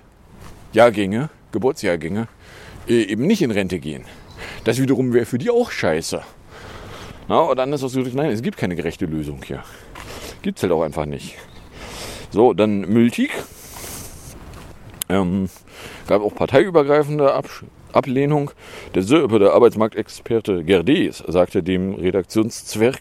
Jahrgänge, 0.72 1.30
Geburtsjahrgänge, 1.52 2.28
äh, 2.88 3.02
eben 3.02 3.26
nicht 3.26 3.42
in 3.42 3.50
Rente 3.50 3.78
gehen. 3.78 4.04
Das 4.64 4.80
wiederum 4.80 5.12
wäre 5.12 5.26
für 5.26 5.38
die 5.38 5.50
auch 5.50 5.70
scheiße. 5.70 6.22
Na, 7.28 7.40
und 7.40 7.56
dann 7.56 7.72
ist 7.72 7.82
das 7.82 7.92
so, 7.92 8.00
nein, 8.00 8.30
es 8.30 8.42
gibt 8.42 8.56
keine 8.56 8.76
gerechte 8.76 9.06
Lösung 9.06 9.40
hier. 9.44 9.62
Gibt 10.42 10.58
es 10.58 10.62
halt 10.62 10.72
auch 10.72 10.82
einfach 10.82 11.06
nicht. 11.06 11.36
So, 12.30 12.54
dann 12.54 12.92
Multik. 12.92 13.30
Ähm, 15.08 15.48
gab 16.06 16.22
auch 16.22 16.34
parteiübergreifende 16.34 17.32
Absch 17.32 17.64
Ablehnung. 17.92 18.50
Der 18.94 19.02
Sörpe, 19.02 19.38
der 19.38 19.52
Arbeitsmarktexperte 19.52 20.64
Gerdes, 20.64 21.22
sagte 21.26 21.62
dem 21.62 21.94
Redaktionszwerg, 21.94 23.00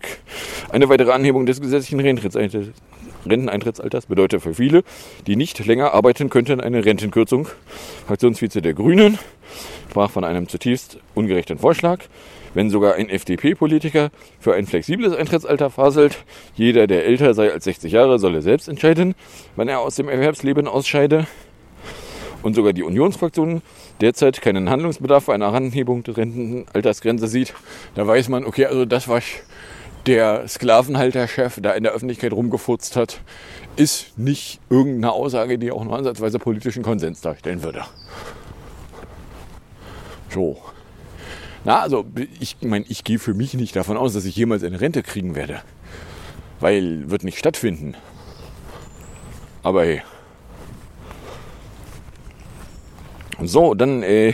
eine 0.69 0.89
weitere 0.89 1.11
Anhebung 1.11 1.45
des 1.45 1.61
gesetzlichen 1.61 2.19
Renteneintrittsalters 3.25 4.05
bedeutet 4.07 4.41
für 4.41 4.53
viele, 4.53 4.83
die 5.27 5.35
nicht 5.35 5.63
länger 5.65 5.93
arbeiten 5.93 6.29
könnten, 6.29 6.61
eine 6.61 6.85
Rentenkürzung. 6.85 7.47
Fraktionsvize 8.07 8.61
der 8.61 8.73
Grünen 8.73 9.19
sprach 9.89 10.11
von 10.11 10.23
einem 10.23 10.47
zutiefst 10.47 10.99
ungerechten 11.15 11.57
Vorschlag. 11.57 11.99
Wenn 12.53 12.69
sogar 12.69 12.95
ein 12.95 13.09
FDP-Politiker 13.09 14.09
für 14.39 14.53
ein 14.53 14.65
flexibles 14.65 15.15
Eintrittsalter 15.15 15.69
faselt, 15.69 16.23
jeder, 16.55 16.87
der 16.87 17.05
älter 17.05 17.33
sei 17.33 17.51
als 17.51 17.63
60 17.63 17.91
Jahre, 17.91 18.19
solle 18.19 18.41
selbst 18.41 18.67
entscheiden, 18.67 19.15
wann 19.55 19.67
er 19.67 19.79
aus 19.79 19.95
dem 19.95 20.09
Erwerbsleben 20.09 20.67
ausscheide 20.67 21.27
und 22.41 22.55
sogar 22.55 22.73
die 22.73 22.83
Unionsfraktion 22.83 23.61
derzeit 24.01 24.41
keinen 24.41 24.69
Handlungsbedarf 24.69 25.25
für 25.25 25.33
eine 25.33 25.47
Anhebung 25.47 26.03
der 26.03 26.17
Rentenaltersgrenze 26.17 27.27
sieht, 27.27 27.53
da 27.95 28.07
weiß 28.07 28.29
man, 28.29 28.45
okay, 28.45 28.65
also 28.65 28.85
das, 28.85 29.07
was 29.07 29.23
der 30.05 30.47
Sklavenhalterchef 30.47 31.59
da 31.61 31.71
in 31.71 31.83
der 31.83 31.91
Öffentlichkeit 31.91 32.33
rumgefurzt 32.33 32.95
hat, 32.95 33.21
ist 33.75 34.17
nicht 34.17 34.59
irgendeine 34.69 35.11
Aussage, 35.11 35.59
die 35.59 35.71
auch 35.71 35.83
nur 35.83 35.97
ansatzweise 35.97 36.39
politischen 36.39 36.83
Konsens 36.83 37.21
darstellen 37.21 37.63
würde. 37.63 37.83
So. 40.29 40.57
Na, 41.65 41.81
also 41.81 42.05
ich 42.39 42.57
meine, 42.61 42.85
ich 42.87 43.03
gehe 43.03 43.19
für 43.19 43.33
mich 43.33 43.53
nicht 43.53 43.75
davon 43.75 43.97
aus, 43.97 44.13
dass 44.13 44.25
ich 44.25 44.35
jemals 44.35 44.63
eine 44.63 44.79
Rente 44.79 45.03
kriegen 45.03 45.35
werde. 45.35 45.61
Weil 46.59 47.09
wird 47.09 47.23
nicht 47.23 47.37
stattfinden. 47.37 47.95
Aber 49.63 49.83
hey. 49.83 50.01
So, 53.41 53.73
dann 53.73 54.03
äh, 54.03 54.33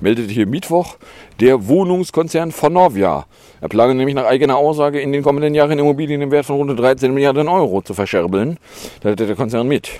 meldete 0.00 0.32
hier 0.32 0.46
Mittwoch 0.46 0.96
der 1.40 1.68
Wohnungskonzern 1.68 2.52
von 2.52 2.72
Norvia. 2.72 3.26
Er 3.60 3.68
plane 3.68 3.94
nämlich 3.94 4.14
nach 4.14 4.24
eigener 4.24 4.56
Aussage 4.56 5.00
in 5.00 5.12
den 5.12 5.22
kommenden 5.22 5.54
Jahren 5.54 5.78
Immobilien 5.78 6.22
im 6.22 6.30
Wert 6.30 6.46
von 6.46 6.56
rund 6.56 6.78
13 6.78 7.12
Milliarden 7.12 7.48
Euro 7.48 7.82
zu 7.82 7.94
verscherbeln. 7.94 8.58
Da 9.00 9.10
hätte 9.10 9.26
der 9.26 9.36
Konzern 9.36 9.68
mit. 9.68 9.90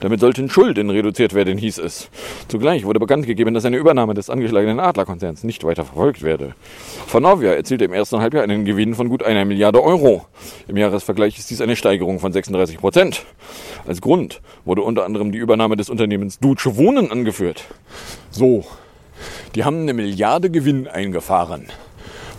Damit 0.00 0.20
sollten 0.20 0.50
Schulden 0.50 0.90
reduziert 0.90 1.34
werden, 1.34 1.56
hieß 1.56 1.78
es. 1.78 2.08
Zugleich 2.48 2.84
wurde 2.84 3.00
bekannt 3.00 3.26
gegeben, 3.26 3.54
dass 3.54 3.64
eine 3.64 3.76
Übernahme 3.76 4.14
des 4.14 4.30
angeschlagenen 4.30 4.80
Adlerkonzerns 4.80 5.44
nicht 5.44 5.64
weiter 5.64 5.84
verfolgt 5.84 6.22
werde. 6.22 6.54
Vonovia 7.06 7.52
erzielte 7.52 7.84
im 7.84 7.92
ersten 7.92 8.20
Halbjahr 8.20 8.44
einen 8.44 8.64
Gewinn 8.64 8.94
von 8.94 9.08
gut 9.08 9.22
einer 9.22 9.44
Milliarde 9.44 9.82
Euro. 9.82 10.26
Im 10.68 10.76
Jahresvergleich 10.76 11.38
ist 11.38 11.50
dies 11.50 11.60
eine 11.60 11.76
Steigerung 11.76 12.20
von 12.20 12.32
36 12.32 12.78
Prozent. 12.78 13.24
Als 13.86 14.00
Grund 14.00 14.40
wurde 14.64 14.82
unter 14.82 15.04
anderem 15.04 15.32
die 15.32 15.38
Übernahme 15.38 15.76
des 15.76 15.90
Unternehmens 15.90 16.38
Duce 16.38 16.76
Wohnen 16.76 17.10
angeführt. 17.10 17.64
So, 18.30 18.64
die 19.54 19.64
haben 19.64 19.82
eine 19.82 19.94
Milliarde 19.94 20.50
Gewinn 20.50 20.88
eingefahren, 20.88 21.66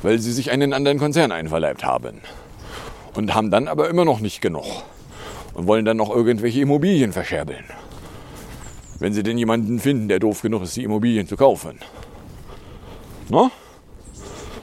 weil 0.04 0.20
sie 0.20 0.34
sich 0.34 0.52
einen 0.52 0.74
anderen 0.74 1.00
Konzern 1.00 1.32
einverleibt 1.32 1.84
haben. 1.84 2.22
Und 3.16 3.34
haben 3.34 3.50
dann 3.50 3.70
aber 3.70 3.90
immer 3.90 4.04
noch 4.04 4.20
nicht 4.20 4.42
genug 4.42 4.66
und 5.56 5.68
wollen 5.68 5.86
dann 5.86 5.98
noch 5.98 6.14
irgendwelche 6.14 6.62
Immobilien 6.62 7.12
verscherbeln. 7.14 7.64
Wenn 9.00 9.14
sie 9.14 9.24
denn 9.24 9.38
jemanden 9.38 9.80
finden, 9.80 10.08
der 10.08 10.20
doof 10.20 10.42
genug 10.42 10.64
ist, 10.64 10.76
die 10.76 10.84
Immobilien 10.84 11.28
zu 11.28 11.36
kaufen. 11.36 11.80
No? 13.30 13.50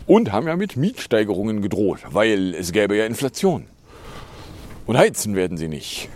Und 0.07 0.33
haben 0.33 0.47
ja 0.47 0.57
mit 0.57 0.77
Mietsteigerungen 0.77 1.63
gedroht, 1.63 2.01
weil 2.11 2.55
es 2.55 2.73
gäbe 2.73 2.97
ja 2.97 3.07
Inflation. 3.07 3.67
Und 4.87 4.99
heizen 4.99 5.35
werden 5.35 5.57
sie 5.57 5.69
nicht, 5.69 6.09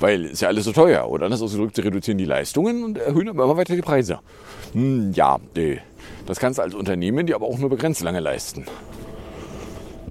weil 0.00 0.26
es 0.26 0.40
ja 0.40 0.48
alles 0.48 0.64
so 0.64 0.72
teuer. 0.72 1.08
Oder 1.08 1.26
anders 1.26 1.42
ausgedrückt, 1.42 1.76
sie 1.76 1.82
reduzieren 1.82 2.18
die 2.18 2.24
Leistungen 2.24 2.82
und 2.82 2.98
erhöhen 2.98 3.28
aber 3.28 3.44
immer 3.44 3.56
weiter 3.56 3.76
die 3.76 3.82
Preise. 3.82 4.20
Hm, 4.72 5.12
ja, 5.12 5.38
das 6.26 6.38
kannst 6.38 6.58
du 6.58 6.62
als 6.62 6.74
Unternehmen 6.74 7.26
dir 7.26 7.36
aber 7.36 7.46
auch 7.46 7.58
nur 7.58 7.70
begrenzt 7.70 8.02
lange 8.02 8.20
leisten. 8.20 8.64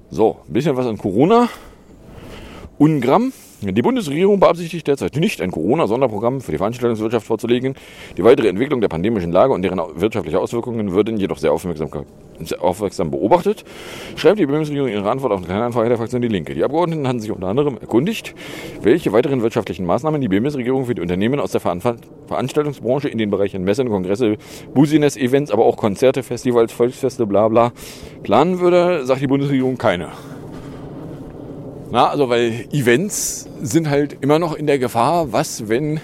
So, 0.09 0.37
ein 0.47 0.53
bisschen 0.53 0.77
was 0.77 0.85
an 0.85 0.97
Corona. 0.97 1.49
Ungramm 2.77 3.33
die 3.73 3.81
Bundesregierung 3.81 4.39
beabsichtigt 4.39 4.87
derzeit 4.87 5.15
nicht, 5.15 5.41
ein 5.41 5.49
Corona-Sonderprogramm 5.49 6.41
für 6.41 6.51
die 6.51 6.57
Veranstaltungswirtschaft 6.57 7.25
vorzulegen. 7.25 7.75
Die 8.17 8.23
weitere 8.23 8.47
Entwicklung 8.47 8.81
der 8.81 8.89
pandemischen 8.89 9.31
Lage 9.31 9.53
und 9.53 9.61
deren 9.61 9.81
wirtschaftliche 9.95 10.39
Auswirkungen 10.39 10.91
würden 10.91 11.17
jedoch 11.17 11.37
sehr 11.37 11.51
aufmerksam, 11.51 11.89
sehr 12.39 12.61
aufmerksam 12.61 13.11
beobachtet, 13.11 13.63
schreibt 14.15 14.39
die 14.39 14.45
Bundesregierung 14.45 14.89
in 14.89 14.95
ihrer 14.95 15.09
Antwort 15.09 15.31
auf 15.31 15.39
eine 15.39 15.47
kleine 15.47 15.63
Anfrage 15.63 15.89
der 15.89 15.97
Fraktion 15.97 16.21
Die 16.21 16.27
Linke. 16.27 16.53
Die 16.53 16.63
Abgeordneten 16.63 17.07
hatten 17.07 17.19
sich 17.19 17.31
unter 17.31 17.47
anderem 17.47 17.77
erkundigt, 17.79 18.35
welche 18.81 19.13
weiteren 19.13 19.41
wirtschaftlichen 19.41 19.85
Maßnahmen 19.85 20.21
die 20.21 20.27
Bundesregierung 20.27 20.85
für 20.85 20.93
die 20.93 21.01
Unternehmen 21.01 21.39
aus 21.39 21.51
der 21.51 21.61
Veranstaltungsbranche 21.61 23.09
in 23.09 23.17
den 23.17 23.31
Bereichen 23.31 23.63
Messen, 23.63 23.89
Kongresse, 23.89 24.37
Business-Events, 24.73 25.51
aber 25.51 25.65
auch 25.65 25.77
Konzerte, 25.77 26.23
Festivals, 26.23 26.71
Volksfeste, 26.71 27.25
bla 27.25 27.47
bla 27.47 27.71
planen 28.23 28.59
würde, 28.59 29.05
sagt 29.05 29.21
die 29.21 29.27
Bundesregierung 29.27 29.77
keine. 29.77 30.09
Na, 31.95 32.09
also 32.09 32.27
weil 32.27 32.67
Events 32.73 33.47
sind 33.61 33.89
halt 33.89 34.17
immer 34.19 34.37
noch 34.37 34.53
in 34.53 34.67
der 34.67 34.79
Gefahr, 34.79 35.31
was 35.31 35.69
wenn 35.69 36.01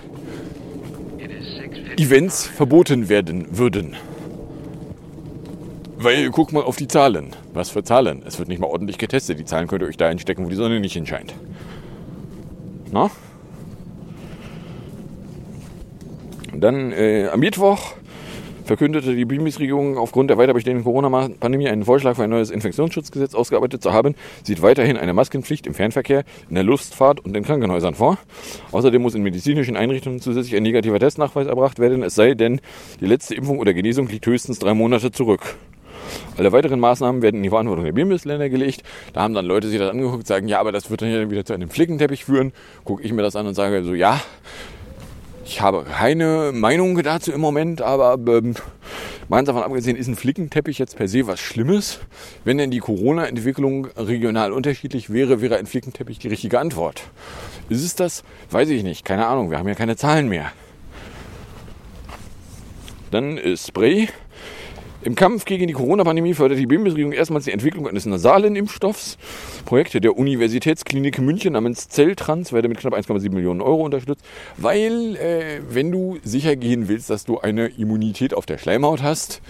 Events 1.97 2.47
verboten 2.47 3.09
werden 3.09 3.57
würden. 3.57 3.97
Weil 5.97 6.29
guck 6.29 6.53
mal 6.53 6.63
auf 6.63 6.77
die 6.77 6.87
Zahlen. 6.87 7.31
Was 7.53 7.71
für 7.71 7.83
Zahlen? 7.83 8.23
Es 8.25 8.39
wird 8.39 8.47
nicht 8.47 8.59
mal 8.59 8.67
ordentlich 8.67 8.99
getestet. 8.99 9.37
Die 9.37 9.43
Zahlen 9.43 9.67
könnt 9.67 9.81
ihr 9.81 9.89
euch 9.89 9.97
da 9.97 10.07
einstecken, 10.07 10.45
wo 10.45 10.49
die 10.49 10.55
Sonne 10.55 10.79
nicht 10.79 10.93
hinscheint. 10.93 11.35
Na? 12.93 13.11
Dann 16.55 16.93
äh, 16.93 17.27
am 17.27 17.41
Mittwoch 17.41 17.95
verkündete 18.71 19.13
die 19.13 19.25
Bundesregierung 19.25 19.97
aufgrund 19.97 20.29
der 20.29 20.37
weiter 20.37 20.53
bestehenden 20.53 20.85
Corona-Pandemie 20.85 21.67
einen 21.67 21.83
Vorschlag 21.83 22.15
für 22.15 22.23
ein 22.23 22.29
neues 22.29 22.49
Infektionsschutzgesetz 22.49 23.35
ausgearbeitet 23.35 23.83
zu 23.83 23.91
haben, 23.91 24.15
sieht 24.43 24.61
weiterhin 24.61 24.95
eine 24.95 25.13
Maskenpflicht 25.13 25.67
im 25.67 25.73
Fernverkehr, 25.73 26.23
in 26.47 26.55
der 26.55 26.63
Luftfahrt 26.63 27.19
und 27.19 27.35
in 27.35 27.43
Krankenhäusern 27.43 27.95
vor. 27.95 28.17
Außerdem 28.71 29.01
muss 29.01 29.13
in 29.13 29.23
medizinischen 29.23 29.75
Einrichtungen 29.75 30.21
zusätzlich 30.21 30.55
ein 30.55 30.63
negativer 30.63 30.99
Testnachweis 30.99 31.47
erbracht 31.47 31.79
werden, 31.79 32.01
es 32.01 32.15
sei 32.15 32.33
denn, 32.33 32.61
die 33.01 33.07
letzte 33.07 33.35
Impfung 33.35 33.59
oder 33.59 33.73
Genesung 33.73 34.07
liegt 34.07 34.25
höchstens 34.25 34.57
drei 34.59 34.73
Monate 34.73 35.11
zurück. 35.11 35.57
Alle 36.37 36.53
weiteren 36.53 36.79
Maßnahmen 36.79 37.21
werden 37.21 37.37
in 37.37 37.43
die 37.43 37.49
Verantwortung 37.49 37.83
der 37.83 37.91
Bundesländer 37.91 38.47
gelegt. 38.47 38.83
Da 39.11 39.23
haben 39.23 39.33
dann 39.33 39.45
Leute 39.45 39.67
sich 39.67 39.79
das 39.79 39.91
angeguckt, 39.91 40.25
sagen, 40.27 40.47
ja, 40.47 40.61
aber 40.61 40.71
das 40.71 40.89
wird 40.89 41.01
dann 41.01 41.29
wieder 41.29 41.43
zu 41.43 41.51
einem 41.51 41.69
Flickenteppich 41.69 42.23
führen. 42.23 42.53
Gucke 42.85 43.03
ich 43.03 43.11
mir 43.11 43.21
das 43.21 43.35
an 43.35 43.47
und 43.47 43.53
sage 43.53 43.83
so, 43.83 43.93
ja, 43.93 44.21
ich 45.51 45.59
habe 45.59 45.83
keine 45.83 46.53
Meinung 46.53 47.03
dazu 47.03 47.33
im 47.33 47.41
Moment, 47.41 47.81
aber 47.81 48.17
ähm, 48.33 48.55
meins 49.27 49.47
davon 49.47 49.63
abgesehen, 49.63 49.97
ist 49.97 50.07
ein 50.07 50.15
Flickenteppich 50.15 50.79
jetzt 50.79 50.95
per 50.95 51.09
se 51.09 51.27
was 51.27 51.41
Schlimmes. 51.41 51.99
Wenn 52.45 52.57
denn 52.57 52.71
die 52.71 52.79
Corona-Entwicklung 52.79 53.87
regional 53.97 54.53
unterschiedlich 54.53 55.11
wäre, 55.11 55.41
wäre 55.41 55.57
ein 55.57 55.65
Flickenteppich 55.65 56.19
die 56.19 56.29
richtige 56.29 56.57
Antwort. 56.57 57.03
Ist 57.67 57.83
es 57.83 57.95
das? 57.95 58.23
Weiß 58.49 58.69
ich 58.69 58.83
nicht. 58.83 59.03
Keine 59.03 59.27
Ahnung. 59.27 59.51
Wir 59.51 59.57
haben 59.57 59.67
ja 59.67 59.75
keine 59.75 59.97
Zahlen 59.97 60.29
mehr. 60.29 60.53
Dann 63.11 63.37
ist 63.37 63.67
Spray. 63.67 64.07
Im 65.03 65.15
Kampf 65.15 65.45
gegen 65.45 65.65
die 65.65 65.73
Corona-Pandemie 65.73 66.35
fördert 66.35 66.59
die 66.59 66.67
Bundesregierung 66.67 67.11
erstmals 67.11 67.45
die 67.45 67.51
Entwicklung 67.51 67.87
eines 67.87 68.05
nasalen 68.05 68.55
Impfstoffs. 68.55 69.17
Projekte 69.65 69.99
der 69.99 70.15
Universitätsklinik 70.15 71.17
München 71.17 71.53
namens 71.53 71.89
Zelltrans 71.89 72.53
werden 72.53 72.69
mit 72.69 72.77
knapp 72.77 72.93
1,7 72.93 73.31
Millionen 73.31 73.61
Euro 73.61 73.83
unterstützt, 73.83 74.23
weil 74.57 75.15
äh, 75.15 75.61
wenn 75.67 75.91
du 75.91 76.19
sicher 76.23 76.55
gehen 76.55 76.87
willst, 76.87 77.09
dass 77.09 77.25
du 77.25 77.39
eine 77.39 77.67
Immunität 77.67 78.35
auf 78.35 78.45
der 78.45 78.59
Schleimhaut 78.59 79.01
hast, 79.01 79.41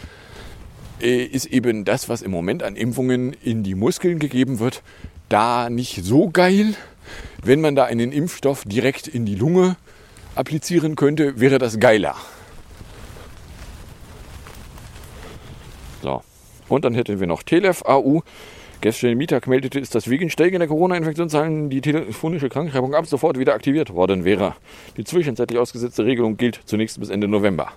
äh, 1.02 1.26
ist 1.26 1.48
eben 1.48 1.84
das, 1.84 2.08
was 2.08 2.22
im 2.22 2.32
Moment 2.32 2.64
an 2.64 2.78
Impfungen 2.78 3.36
in 3.44 3.64
die 3.64 3.76
Muskeln 3.76 4.20
gegeben 4.20 4.60
wird, 4.60 4.82
da 5.28 5.70
nicht 5.70 6.06
so 6.06 6.30
geil. 6.30 6.76
Wenn 7.44 7.60
man 7.60 7.76
da 7.76 7.84
einen 7.84 8.14
Impfstoff 8.14 8.64
direkt 8.64 9.10
in 9.10 9.26
die 9.26 9.36
Lunge 9.36 9.76
applizieren 10.34 10.96
könnte, 10.96 11.42
wäre 11.42 11.58
das 11.58 11.78
geiler. 11.78 12.16
So. 16.02 16.22
Und 16.70 16.86
dann 16.86 16.94
hätten 16.94 17.20
wir 17.20 17.28
noch 17.28 17.44
Telef 17.44 17.84
AU. 17.86 18.22
Gestern 18.82 19.16
Mittag 19.16 19.46
meldete 19.46 19.80
es, 19.80 19.92
dass 19.92 20.10
wegen 20.10 20.32
steigender 20.32 20.66
Corona-Infektionszahlen 20.66 21.70
die 21.70 21.82
telefonische 21.82 22.50
Krankschreibung 22.50 22.96
ab 22.96 23.06
sofort 23.06 23.38
wieder 23.38 23.54
aktiviert 23.54 23.94
worden 23.94 24.26
wäre. 24.26 24.56
Die 24.98 25.04
zwischenzeitlich 25.04 25.60
ausgesetzte 25.60 26.04
Regelung 26.04 26.36
gilt 26.36 26.62
zunächst 26.66 27.00
bis 27.00 27.10
Ende 27.10 27.28
November. 27.28 27.74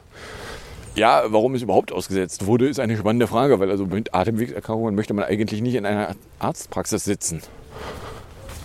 Ja, 0.95 1.25
warum 1.27 1.55
es 1.55 1.63
überhaupt 1.63 1.93
ausgesetzt 1.93 2.47
wurde, 2.47 2.69
ist 2.69 2.81
eine 2.81 2.97
spannende 2.97 3.27
Frage, 3.27 3.61
weil 3.61 3.69
also 3.69 3.85
mit 3.85 4.15
Atemwegserkrankungen 4.15 4.95
möchte 4.95 5.13
man 5.13 5.25
eigentlich 5.25 5.61
nicht 5.61 5.75
in 5.75 5.85
einer 5.85 6.15
Arztpraxis 6.39 7.05
sitzen, 7.05 7.43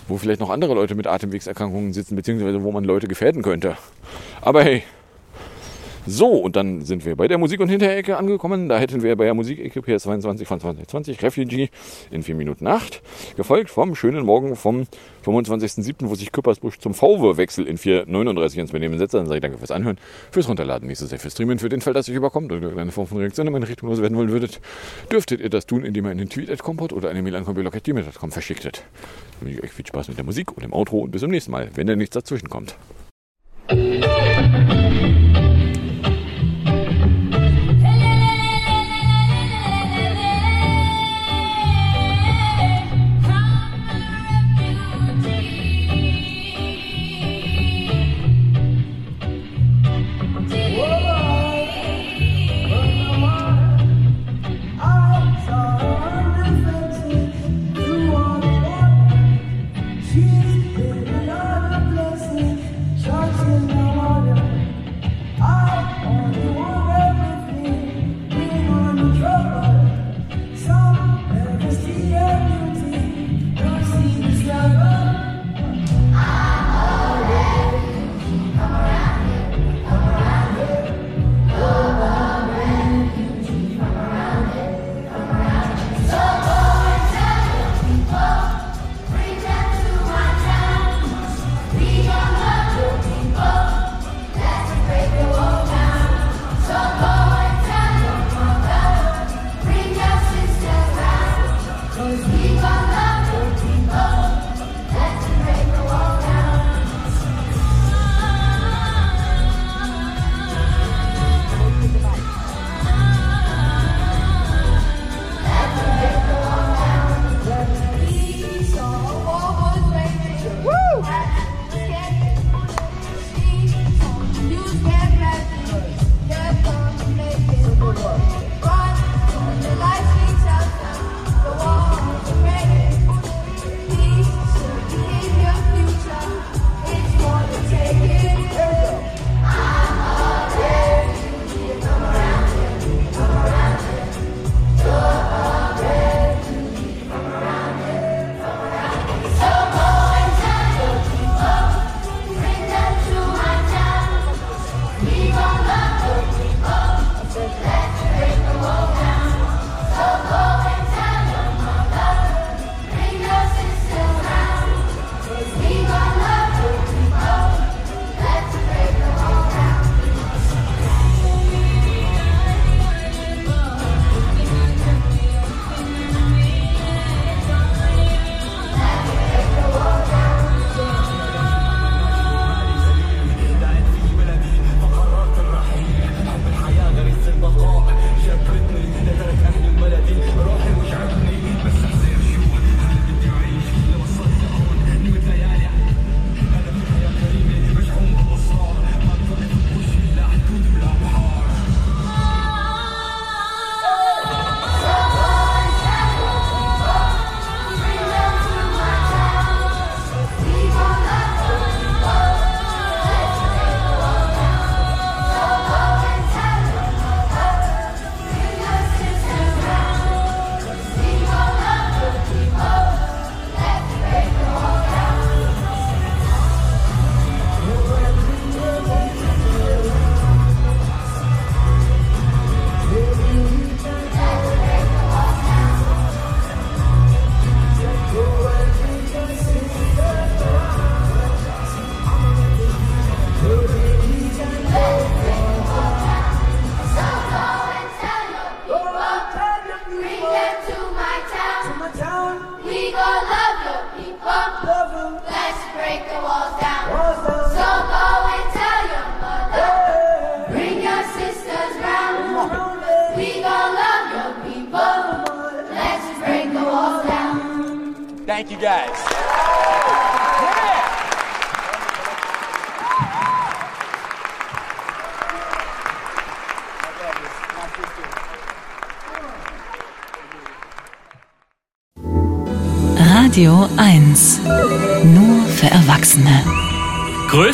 wo 0.08 0.16
vielleicht 0.16 0.40
noch 0.40 0.48
andere 0.48 0.74
Leute 0.74 0.94
mit 0.94 1.08
Atemwegserkrankungen 1.08 1.92
sitzen, 1.92 2.16
beziehungsweise 2.16 2.62
wo 2.62 2.70
man 2.72 2.84
Leute 2.84 3.08
gefährden 3.08 3.42
könnte. 3.42 3.76
Aber 4.40 4.62
hey, 4.62 4.84
so, 6.10 6.26
und 6.26 6.56
dann 6.56 6.80
sind 6.82 7.04
wir 7.04 7.14
bei 7.14 7.28
der 7.28 7.38
Musik- 7.38 7.60
und 7.60 7.68
Hinterecke 7.68 8.16
angekommen. 8.16 8.68
Da 8.68 8.78
hätten 8.78 9.02
wir 9.02 9.14
bei 9.14 9.24
der 9.24 9.34
Musikecke 9.34 9.78
PS22 9.80 10.44
von 10.44 10.58
2020 10.58 11.22
Refugee 11.22 11.70
in 12.10 12.24
4 12.24 12.34
Minuten 12.34 12.66
8, 12.66 13.00
gefolgt 13.36 13.70
vom 13.70 13.94
schönen 13.94 14.24
Morgen 14.24 14.56
vom 14.56 14.86
25.07., 15.24 16.08
wo 16.08 16.16
sich 16.16 16.32
Küppersbusch 16.32 16.78
zum 16.78 16.94
VW-Wechsel 16.94 17.64
in 17.64 17.78
4.39 17.78 18.58
ins 18.58 18.72
Benehmen 18.72 18.98
setzt. 18.98 19.14
Dann 19.14 19.26
sage 19.26 19.36
ich 19.36 19.42
danke 19.42 19.58
fürs 19.58 19.70
Anhören, 19.70 19.98
fürs 20.32 20.48
Runterladen, 20.48 20.88
nächstes 20.88 21.12
Jahr 21.12 21.20
fürs 21.20 21.34
Streamen, 21.34 21.60
für 21.60 21.68
den 21.68 21.80
Fall, 21.80 21.92
dass 21.92 22.08
ihr 22.08 22.16
überkommt 22.16 22.50
oder 22.50 22.76
eine 22.76 22.90
Form 22.90 23.06
von 23.06 23.18
Reaktion 23.18 23.46
in 23.46 23.52
meine 23.52 23.68
Richtung 23.68 23.88
loswerden 23.88 24.16
wollen 24.18 24.30
würdet, 24.30 24.60
dürftet 25.12 25.40
ihr 25.40 25.48
das 25.48 25.66
tun, 25.66 25.84
indem 25.84 26.06
ihr 26.06 26.10
einen 26.10 26.28
Tweet 26.28 26.50
at 26.50 26.62
Kompott 26.64 26.92
oder 26.92 27.08
eine 27.10 27.22
Mail 27.22 27.36
an 27.36 27.44
kompott.gmail.com 27.44 28.32
verschicktet. 28.32 28.82
Dann 29.38 29.48
wünsche 29.48 29.58
ich 29.60 29.64
euch 29.64 29.72
viel 29.72 29.86
Spaß 29.86 30.08
mit 30.08 30.18
der 30.18 30.24
Musik 30.24 30.50
und 30.52 30.64
dem 30.64 30.72
Outro 30.72 30.98
und 30.98 31.12
bis 31.12 31.20
zum 31.20 31.30
nächsten 31.30 31.52
Mal, 31.52 31.70
wenn 31.74 31.86
da 31.86 31.94
nichts 31.94 32.14
dazwischen 32.14 32.50
kommt. 32.50 32.74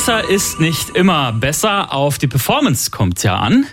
Größer 0.07 0.31
ist 0.31 0.61
nicht 0.61 0.91
immer 0.91 1.33
besser. 1.33 1.93
Auf 1.93 2.19
die 2.19 2.29
Performance 2.29 2.93
kommt's 2.93 3.25
ja 3.25 3.41
an. 3.41 3.67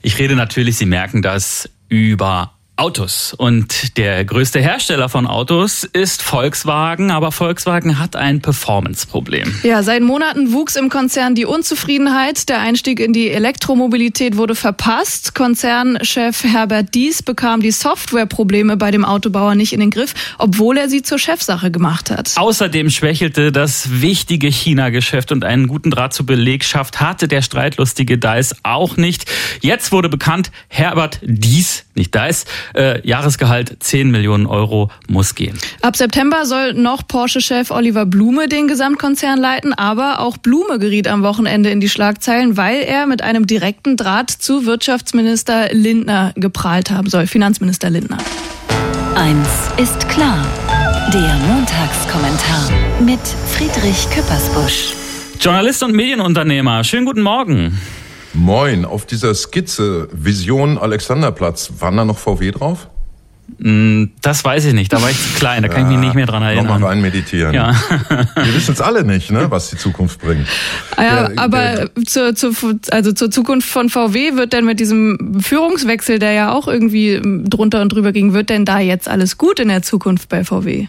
Ich 0.00 0.18
rede 0.18 0.34
natürlich, 0.34 0.78
Sie 0.78 0.86
merken 0.86 1.20
das, 1.20 1.68
über 1.90 2.54
Autos. 2.78 3.34
Und 3.36 3.96
der 3.96 4.24
größte 4.24 4.60
Hersteller 4.60 5.08
von 5.08 5.26
Autos 5.26 5.84
ist 5.84 6.22
Volkswagen, 6.22 7.10
aber 7.10 7.32
Volkswagen 7.32 7.98
hat 7.98 8.14
ein 8.14 8.40
Performance-Problem. 8.40 9.52
Ja, 9.64 9.82
seit 9.82 10.02
Monaten 10.02 10.52
wuchs 10.52 10.76
im 10.76 10.88
Konzern 10.88 11.34
die 11.34 11.44
Unzufriedenheit. 11.44 12.48
Der 12.48 12.60
Einstieg 12.60 13.00
in 13.00 13.12
die 13.12 13.30
Elektromobilität 13.30 14.36
wurde 14.36 14.54
verpasst. 14.54 15.34
Konzernchef 15.34 16.44
Herbert 16.44 16.94
Dies 16.94 17.22
bekam 17.22 17.60
die 17.60 17.72
Softwareprobleme 17.72 18.76
bei 18.76 18.90
dem 18.90 19.04
Autobauer 19.04 19.54
nicht 19.54 19.72
in 19.72 19.80
den 19.80 19.90
Griff, 19.90 20.14
obwohl 20.38 20.78
er 20.78 20.88
sie 20.88 21.02
zur 21.02 21.18
Chefsache 21.18 21.70
gemacht 21.70 22.10
hat. 22.10 22.32
Außerdem 22.36 22.90
schwächelte 22.90 23.50
das 23.50 24.00
wichtige 24.00 24.48
China-Geschäft 24.48 25.32
und 25.32 25.44
einen 25.44 25.66
guten 25.66 25.90
Draht 25.90 26.14
zur 26.14 26.26
Belegschaft 26.26 27.00
hatte 27.00 27.26
der 27.28 27.42
streitlustige 27.42 28.18
Dies 28.18 28.54
auch 28.62 28.96
nicht. 28.96 29.24
Jetzt 29.60 29.90
wurde 29.90 30.08
bekannt, 30.08 30.50
Herbert 30.68 31.18
Dies, 31.22 31.84
nicht 31.94 32.14
Dies, 32.14 32.44
äh, 32.74 33.06
Jahresgehalt 33.06 33.76
10 33.80 34.10
Millionen 34.10 34.46
Euro 34.46 34.90
muss 35.08 35.34
gehen. 35.34 35.58
Ab 35.82 35.96
September 35.96 36.46
soll 36.46 36.74
noch 36.74 37.06
Porsche-Chef 37.06 37.70
Oliver 37.70 38.06
Blume 38.06 38.48
den 38.48 38.68
Gesamtkonzern 38.68 39.38
leiten, 39.38 39.72
aber 39.74 40.20
auch 40.20 40.36
Blume 40.36 40.78
geriet 40.78 41.08
am 41.08 41.22
Wochenende 41.22 41.70
in 41.70 41.80
die 41.80 41.88
Schlagzeilen, 41.88 42.56
weil 42.56 42.82
er 42.82 43.06
mit 43.06 43.22
einem 43.22 43.46
direkten 43.46 43.96
Draht 43.96 44.30
zu 44.30 44.66
Wirtschaftsminister 44.66 45.68
Lindner 45.72 46.32
geprahlt 46.36 46.90
haben 46.90 47.08
soll, 47.08 47.26
Finanzminister 47.26 47.90
Lindner. 47.90 48.18
Eins 49.14 49.48
ist 49.76 50.08
klar. 50.08 50.46
Der 51.12 51.36
Montagskommentar 51.48 52.70
mit 53.00 53.20
Friedrich 53.48 54.08
Küppersbusch. 54.10 54.92
Journalist 55.40 55.82
und 55.82 55.94
Medienunternehmer, 55.94 56.84
schönen 56.84 57.06
guten 57.06 57.22
Morgen. 57.22 57.80
Moin, 58.42 58.84
auf 58.84 59.04
dieser 59.04 59.34
Skizze 59.34 60.08
Vision 60.12 60.78
Alexanderplatz, 60.78 61.72
waren 61.80 61.96
da 61.96 62.04
noch 62.04 62.18
VW 62.18 62.52
drauf? 62.52 62.86
Mm, 63.58 64.04
das 64.22 64.44
weiß 64.44 64.66
ich 64.66 64.74
nicht, 64.74 64.92
da 64.92 65.02
war 65.02 65.10
ich 65.10 65.20
zu 65.20 65.38
klein, 65.40 65.62
da 65.62 65.68
kann 65.68 65.82
ich 65.82 65.88
mich 65.88 65.98
nicht 65.98 66.14
mehr 66.14 66.26
dran 66.26 66.44
erinnern. 66.44 66.66
Nochmal 66.66 66.90
rein 66.90 67.00
meditieren. 67.00 67.52
Ja. 67.52 67.74
Wir 68.36 68.54
wissen 68.54 68.74
es 68.74 68.80
alle 68.80 69.02
nicht, 69.02 69.32
ne, 69.32 69.50
was 69.50 69.70
die 69.70 69.76
Zukunft 69.76 70.20
bringt. 70.20 70.46
Ah 70.96 71.02
ja, 71.02 71.28
Der- 71.30 71.38
aber 71.42 71.60
der- 71.62 72.04
zur, 72.06 72.34
zur, 72.36 72.52
also 72.92 73.10
zur 73.12 73.30
Zukunft 73.32 73.68
von 73.68 73.88
VW 73.88 74.36
wird 74.36 74.52
denn 74.52 74.64
mit 74.66 74.78
diesem 74.78 75.40
Führungswechsel, 75.40 76.20
der 76.20 76.30
ja 76.32 76.52
auch 76.52 76.68
irgendwie 76.68 77.20
drunter 77.48 77.82
und 77.82 77.88
drüber 77.88 78.12
ging, 78.12 78.34
wird 78.34 78.50
denn 78.50 78.64
da 78.64 78.78
jetzt 78.78 79.08
alles 79.08 79.36
gut 79.36 79.58
in 79.58 79.66
der 79.68 79.82
Zukunft 79.82 80.28
bei 80.28 80.44
VW? 80.44 80.86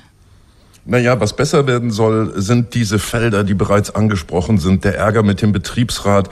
Naja, 0.86 1.20
was 1.20 1.36
besser 1.36 1.68
werden 1.68 1.92
soll, 1.92 2.34
sind 2.42 2.74
diese 2.74 3.00
Felder, 3.00 3.44
die 3.44 3.54
bereits 3.54 3.94
angesprochen 3.94 4.58
sind. 4.58 4.84
Der 4.86 4.96
Ärger 4.98 5.24
mit 5.24 5.42
dem 5.42 5.52
Betriebsrat. 5.52 6.30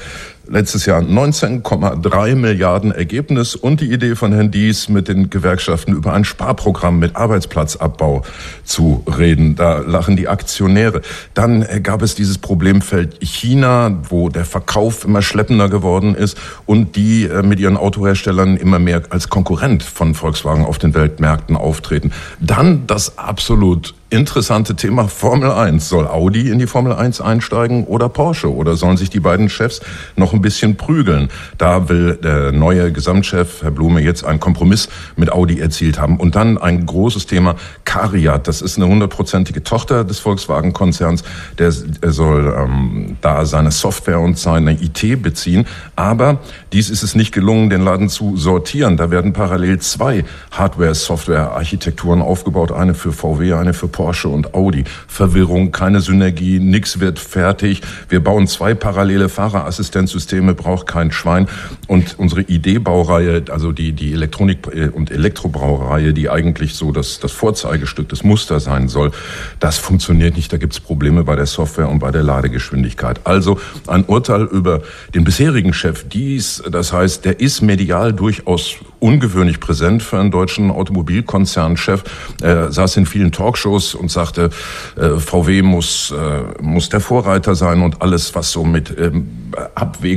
Letztes 0.50 0.86
Jahr 0.86 1.02
19,3 1.02 2.36
Milliarden 2.36 2.93
Ergebnis 2.93 3.54
und 3.54 3.82
die 3.82 3.91
Idee 3.91 4.16
von 4.16 4.32
Herrn 4.32 4.50
Dies 4.50 4.88
mit 4.88 5.10
den 5.10 5.30
Gewerkschaften 5.30 5.93
über 5.93 6.14
ein 6.14 6.24
Sparprogramm 6.24 7.00
mit 7.00 7.18
Arbeitsplatzabbau 7.18 8.22
zu 8.64 9.04
reden. 9.06 9.56
Da 9.56 9.80
lachen 9.80 10.16
die 10.16 10.30
Aktionäre. 10.30 11.02
Dann 11.34 11.66
gab 11.84 12.02
es 12.02 12.16
dieses 12.16 12.38
Problemfeld 12.38 13.18
China, 13.22 14.00
wo 14.10 14.30
der 14.30 14.45
Verkauf 14.45 15.04
immer 15.04 15.22
schleppender 15.22 15.68
geworden 15.68 16.16
ist 16.16 16.38
und 16.66 16.95
die 16.95 17.26
äh, 17.26 17.43
mit 17.43 17.60
ihren 17.60 17.76
Autoherstellern 17.76 18.56
immer 18.56 18.80
mehr 18.80 19.02
als 19.10 19.28
Konkurrent 19.28 19.84
von 19.84 20.16
Volkswagen 20.16 20.64
auf 20.64 20.78
den 20.78 20.93
Weltmärkten 20.93 21.58
auftreten. 21.58 22.14
Dann 22.39 22.88
das 22.88 23.18
absolut 23.18 23.95
interessante 24.10 24.76
Thema 24.76 25.08
Formel 25.08 25.52
1. 25.52 25.89
Soll 25.89 26.08
Audi 26.08 26.50
in 26.50 26.60
die 26.60 26.68
Formel 26.68 26.93
1 26.93 27.20
einsteigen 27.20 27.86
oder 27.86 28.08
Porsche? 28.10 28.54
Oder 28.54 28.76
sollen 28.76 28.98
sich 28.98 29.10
die 29.10 29.20
beiden 29.20 29.50
Chefs 29.50 29.82
noch 30.16 30.34
ein 30.38 30.41
bisschen 30.41 30.77
prügeln? 30.77 31.29
Da 31.57 31.89
will 31.89 32.15
der 32.15 32.51
neue 32.51 32.91
Gesamtchef, 32.91 33.63
Herr 33.63 33.71
Blume, 33.71 34.01
jetzt 34.01 34.23
einen 34.23 34.39
Kompromiss 34.39 34.89
mit 35.15 35.31
Audi 35.31 35.59
erzielt 35.59 35.99
haben. 35.99 36.17
Und 36.17 36.35
dann 36.35 36.57
ein 36.57 36.85
großes 36.85 37.25
Thema 37.25 37.55
Cariat. 37.85 38.47
Das 38.47 38.61
ist 38.61 38.77
eine 38.77 38.88
hundertprozentige 38.88 39.63
Tochter 39.63 40.03
des 40.03 40.19
Volkswagen-Konzerns. 40.19 41.23
Der 41.57 41.67
er 42.01 42.11
soll 42.11 42.53
ähm, 42.57 43.17
da 43.21 43.45
seine 43.45 43.71
Software 43.71 44.19
und 44.19 44.38
seine 44.38 44.73
IT 44.73 45.21
beziehen. 45.21 45.65
Aber 45.95 46.39
dies 46.73 46.89
ist 46.89 47.03
es 47.03 47.15
nicht 47.15 47.33
gelungen, 47.33 47.69
den 47.69 47.81
Laden 47.81 48.09
zu 48.09 48.38
sortieren. 48.38 48.97
Da 48.97 49.11
werden 49.11 49.33
parallel 49.33 49.79
zwei 49.79 50.25
Hardware-Software-Architekturen 50.51 52.21
aufgebaut. 52.21 52.71
Eine 52.71 52.93
für 52.93 53.11
VW, 53.11 53.53
eine 53.53 53.73
für 53.73 53.88
Porsche 53.88 54.29
und 54.29 54.53
Audi. 54.53 54.83
Verwirrung, 55.07 55.71
keine 55.71 56.01
Synergie, 56.01 56.59
nix 56.59 56.99
wird 56.99 57.19
fertig. 57.19 57.81
Wir 58.09 58.23
bauen 58.23 58.47
zwei 58.47 58.73
parallele 58.73 59.29
Fahrerassistenzsysteme, 59.29 60.26
braucht 60.53 60.88
kein 60.88 61.11
Schwein. 61.11 61.47
Und 61.88 62.17
unsere 62.17 62.41
ID-Baureihe, 62.41 63.43
also 63.49 63.71
die, 63.71 63.93
die 63.93 64.13
Elektronik- 64.13 64.67
und 64.93 65.11
Elektrobraureihe, 65.11 66.13
die 66.13 66.30
eigentlich 66.30 66.75
so 66.75 66.91
das, 66.91 67.19
das 67.19 67.32
Vorzeigestück, 67.32 68.09
das 68.09 68.23
Muster 68.23 68.59
sein 68.59 68.88
soll, 68.88 69.11
das 69.59 69.78
funktioniert 69.78 70.36
nicht. 70.36 70.51
Da 70.51 70.57
gibt's 70.57 70.80
Probleme 70.80 71.23
bei 71.23 71.36
der 71.36 71.45
Software 71.45 71.89
und 71.89 71.99
bei 71.99 72.11
der 72.11 72.23
Ladegeschwindigkeit. 72.23 73.21
Also 73.23 73.59
ein 73.88 74.05
Urteil 74.05 74.43
über 74.43 74.82
den 75.13 75.23
bisherigen 75.23 75.73
Chef 75.73 76.05
dies, 76.09 76.63
das 76.69 76.93
heißt, 76.93 77.25
der 77.25 77.39
ist 77.39 77.61
medial 77.61 78.13
durchaus 78.13 78.75
ungewöhnlich 78.99 79.59
präsent 79.59 80.01
für 80.03 80.19
einen 80.19 80.32
deutschen 80.32 80.71
Automobilkonzernchef. 80.71 82.03
Er 82.41 82.71
saß 82.71 82.97
in 82.97 83.05
vielen 83.05 83.32
Talkshows 83.32 83.95
und 83.95 84.09
sagte, 84.09 84.49
äh, 84.95 85.19
VW 85.19 85.61
muss, 85.61 86.11
äh, 86.11 86.61
muss 86.61 86.89
der 86.89 86.99
Vorreiter 86.99 87.55
sein 87.55 87.82
und 87.82 88.01
alles, 88.01 88.34
was 88.36 88.51
so 88.51 88.63
mit 88.63 88.95
ähm, 88.97 89.28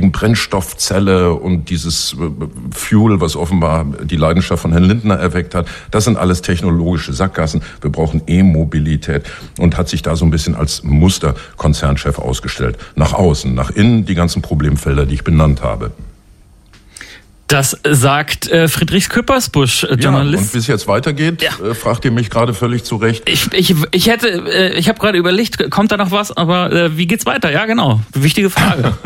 Abwägen, 0.01 0.11
Brennstoffzelle 0.11 1.33
und 1.33 1.69
dieses 1.69 2.13
äh, 2.13 2.29
Fuel, 2.71 3.21
was 3.21 3.35
offenbar 3.35 3.85
die 4.03 4.15
Leidenschaft 4.15 4.63
von 4.63 4.71
Herrn 4.71 4.83
Lindner 4.83 5.15
erweckt 5.15 5.53
hat, 5.53 5.67
das 5.91 6.05
sind 6.05 6.17
alles 6.17 6.41
technologische 6.41 7.13
Sackgassen. 7.13 7.61
Wir 7.81 7.91
brauchen 7.91 8.23
E-Mobilität 8.27 9.23
und 9.59 9.77
hat 9.77 9.89
sich 9.89 10.01
da 10.01 10.15
so 10.15 10.25
ein 10.25 10.31
bisschen 10.31 10.55
als 10.55 10.83
Musterkonzernchef 10.83 12.17
ausgestellt. 12.17 12.77
Nach 12.95 13.13
außen, 13.13 13.53
nach 13.53 13.69
innen 13.69 14.05
die 14.05 14.15
ganzen 14.15 14.41
Problemfelder, 14.41 15.05
die 15.05 15.15
ich 15.15 15.23
benannt 15.23 15.61
habe. 15.61 15.91
Das 17.47 17.77
sagt 17.83 18.49
äh, 18.49 18.69
Friedrich 18.69 19.09
Küppersbusch, 19.09 19.83
äh, 19.83 19.87
Ja, 19.87 19.93
und 19.93 20.01
Journalist. 20.03 20.53
wie 20.53 20.57
es 20.59 20.67
jetzt 20.67 20.87
weitergeht, 20.87 21.43
äh, 21.43 21.73
fragt 21.75 22.05
ihr 22.05 22.11
mich 22.11 22.29
gerade 22.29 22.53
völlig 22.53 22.85
zu 22.85 22.95
Recht. 22.95 23.29
ich, 23.29 23.51
ich, 23.53 23.75
ich 23.91 24.07
hätte, 24.07 24.29
äh, 24.29 24.73
ich 24.79 24.87
habe 24.87 24.97
gerade 24.99 25.17
überlegt, 25.17 25.69
kommt 25.69 25.91
da 25.91 25.97
noch 25.97 26.11
was, 26.11 26.35
aber 26.35 26.71
äh, 26.71 26.97
wie 26.97 27.07
geht's 27.07 27.25
weiter? 27.25 27.51
Ja, 27.51 27.65
genau. 27.65 27.99
Wichtige 28.13 28.49
Frage. 28.49 28.93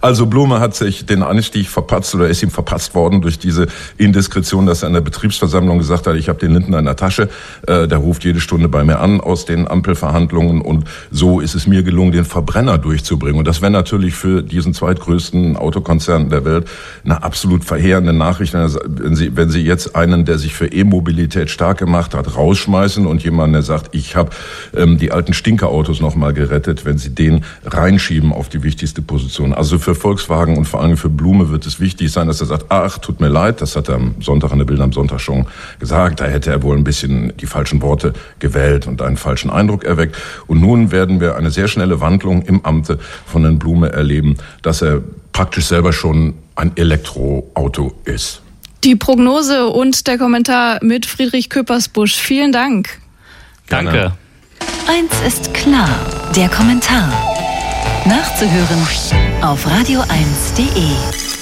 Also 0.00 0.26
Blume 0.26 0.60
hat 0.60 0.74
sich 0.74 1.06
den 1.06 1.22
Anstieg 1.22 1.68
verpatzt 1.68 2.14
oder 2.14 2.28
ist 2.28 2.42
ihm 2.42 2.50
verpatzt 2.50 2.94
worden 2.94 3.22
durch 3.22 3.38
diese 3.38 3.68
Indiskretion, 3.96 4.66
dass 4.66 4.82
er 4.82 4.88
in 4.88 4.94
der 4.94 5.00
Betriebsversammlung 5.00 5.78
gesagt 5.78 6.06
hat, 6.06 6.16
ich 6.16 6.28
habe 6.28 6.38
den 6.38 6.52
Lindner 6.52 6.80
in 6.80 6.84
der 6.84 6.96
Tasche. 6.96 7.28
Äh, 7.66 7.86
der 7.86 7.98
ruft 7.98 8.24
jede 8.24 8.40
Stunde 8.40 8.68
bei 8.68 8.84
mir 8.84 8.98
an 8.98 9.20
aus 9.20 9.44
den 9.44 9.68
Ampelverhandlungen 9.68 10.60
und 10.60 10.84
so 11.10 11.40
ist 11.40 11.54
es 11.54 11.66
mir 11.66 11.82
gelungen, 11.82 12.12
den 12.12 12.24
Verbrenner 12.24 12.78
durchzubringen. 12.78 13.38
Und 13.38 13.48
das 13.48 13.62
wäre 13.62 13.70
natürlich 13.70 14.14
für 14.14 14.42
diesen 14.42 14.74
zweitgrößten 14.74 15.56
Autokonzern 15.56 16.30
der 16.30 16.44
Welt 16.44 16.66
eine 17.04 17.22
absolut 17.22 17.64
verheerende 17.64 18.12
Nachricht, 18.12 18.54
wenn 18.54 19.14
Sie, 19.14 19.36
wenn 19.36 19.50
Sie 19.50 19.62
jetzt 19.62 19.94
einen, 19.94 20.24
der 20.24 20.38
sich 20.38 20.54
für 20.54 20.66
E-Mobilität 20.66 21.50
stark 21.50 21.78
gemacht 21.78 22.14
hat, 22.14 22.36
rausschmeißen 22.36 23.06
und 23.06 23.22
jemanden, 23.22 23.54
der 23.54 23.62
sagt, 23.62 23.94
ich 23.94 24.16
habe 24.16 24.30
ähm, 24.76 24.98
die 24.98 25.12
alten 25.12 25.32
Stinkerautos 25.32 26.00
noch 26.00 26.16
mal 26.16 26.32
gerettet, 26.32 26.84
wenn 26.84 26.98
Sie 26.98 27.14
den 27.14 27.44
reinschieben 27.64 28.32
auf 28.32 28.48
die 28.48 28.62
wichtigste 28.62 29.02
Position. 29.02 29.43
Also 29.52 29.78
für 29.78 29.94
Volkswagen 29.94 30.56
und 30.56 30.64
vor 30.64 30.80
allem 30.80 30.96
für 30.96 31.08
Blume 31.08 31.50
wird 31.50 31.66
es 31.66 31.80
wichtig 31.80 32.10
sein, 32.10 32.26
dass 32.26 32.40
er 32.40 32.46
sagt, 32.46 32.66
ach, 32.70 32.98
tut 32.98 33.20
mir 33.20 33.28
leid, 33.28 33.60
das 33.60 33.76
hat 33.76 33.88
er 33.88 33.96
am 33.96 34.14
Sonntag 34.20 34.52
in 34.52 34.58
der 34.58 34.64
Bild 34.64 34.80
am 34.80 34.92
Sonntag 34.92 35.20
schon 35.20 35.46
gesagt, 35.78 36.20
da 36.20 36.26
hätte 36.26 36.50
er 36.50 36.62
wohl 36.62 36.76
ein 36.76 36.84
bisschen 36.84 37.32
die 37.36 37.46
falschen 37.46 37.82
Worte 37.82 38.12
gewählt 38.38 38.86
und 38.86 39.02
einen 39.02 39.16
falschen 39.16 39.50
Eindruck 39.50 39.84
erweckt. 39.84 40.16
Und 40.46 40.60
nun 40.60 40.92
werden 40.92 41.20
wir 41.20 41.36
eine 41.36 41.50
sehr 41.50 41.68
schnelle 41.68 42.00
Wandlung 42.00 42.42
im 42.42 42.64
Amte 42.64 42.98
von 43.26 43.42
Herrn 43.42 43.58
Blume 43.58 43.92
erleben, 43.92 44.36
dass 44.62 44.82
er 44.82 45.02
praktisch 45.32 45.66
selber 45.66 45.92
schon 45.92 46.34
ein 46.54 46.72
Elektroauto 46.76 47.92
ist. 48.04 48.40
Die 48.84 48.96
Prognose 48.96 49.66
und 49.66 50.06
der 50.06 50.18
Kommentar 50.18 50.78
mit 50.82 51.06
Friedrich 51.06 51.50
Küppersbusch. 51.50 52.16
Vielen 52.16 52.52
Dank. 52.52 53.00
Danke. 53.68 54.12
Eins 54.86 55.12
ist 55.26 55.54
klar, 55.54 55.88
der 56.36 56.48
Kommentar. 56.48 57.10
Nachzuhören 58.06 58.80
auf 59.42 59.66
radio1.de. 59.66 61.33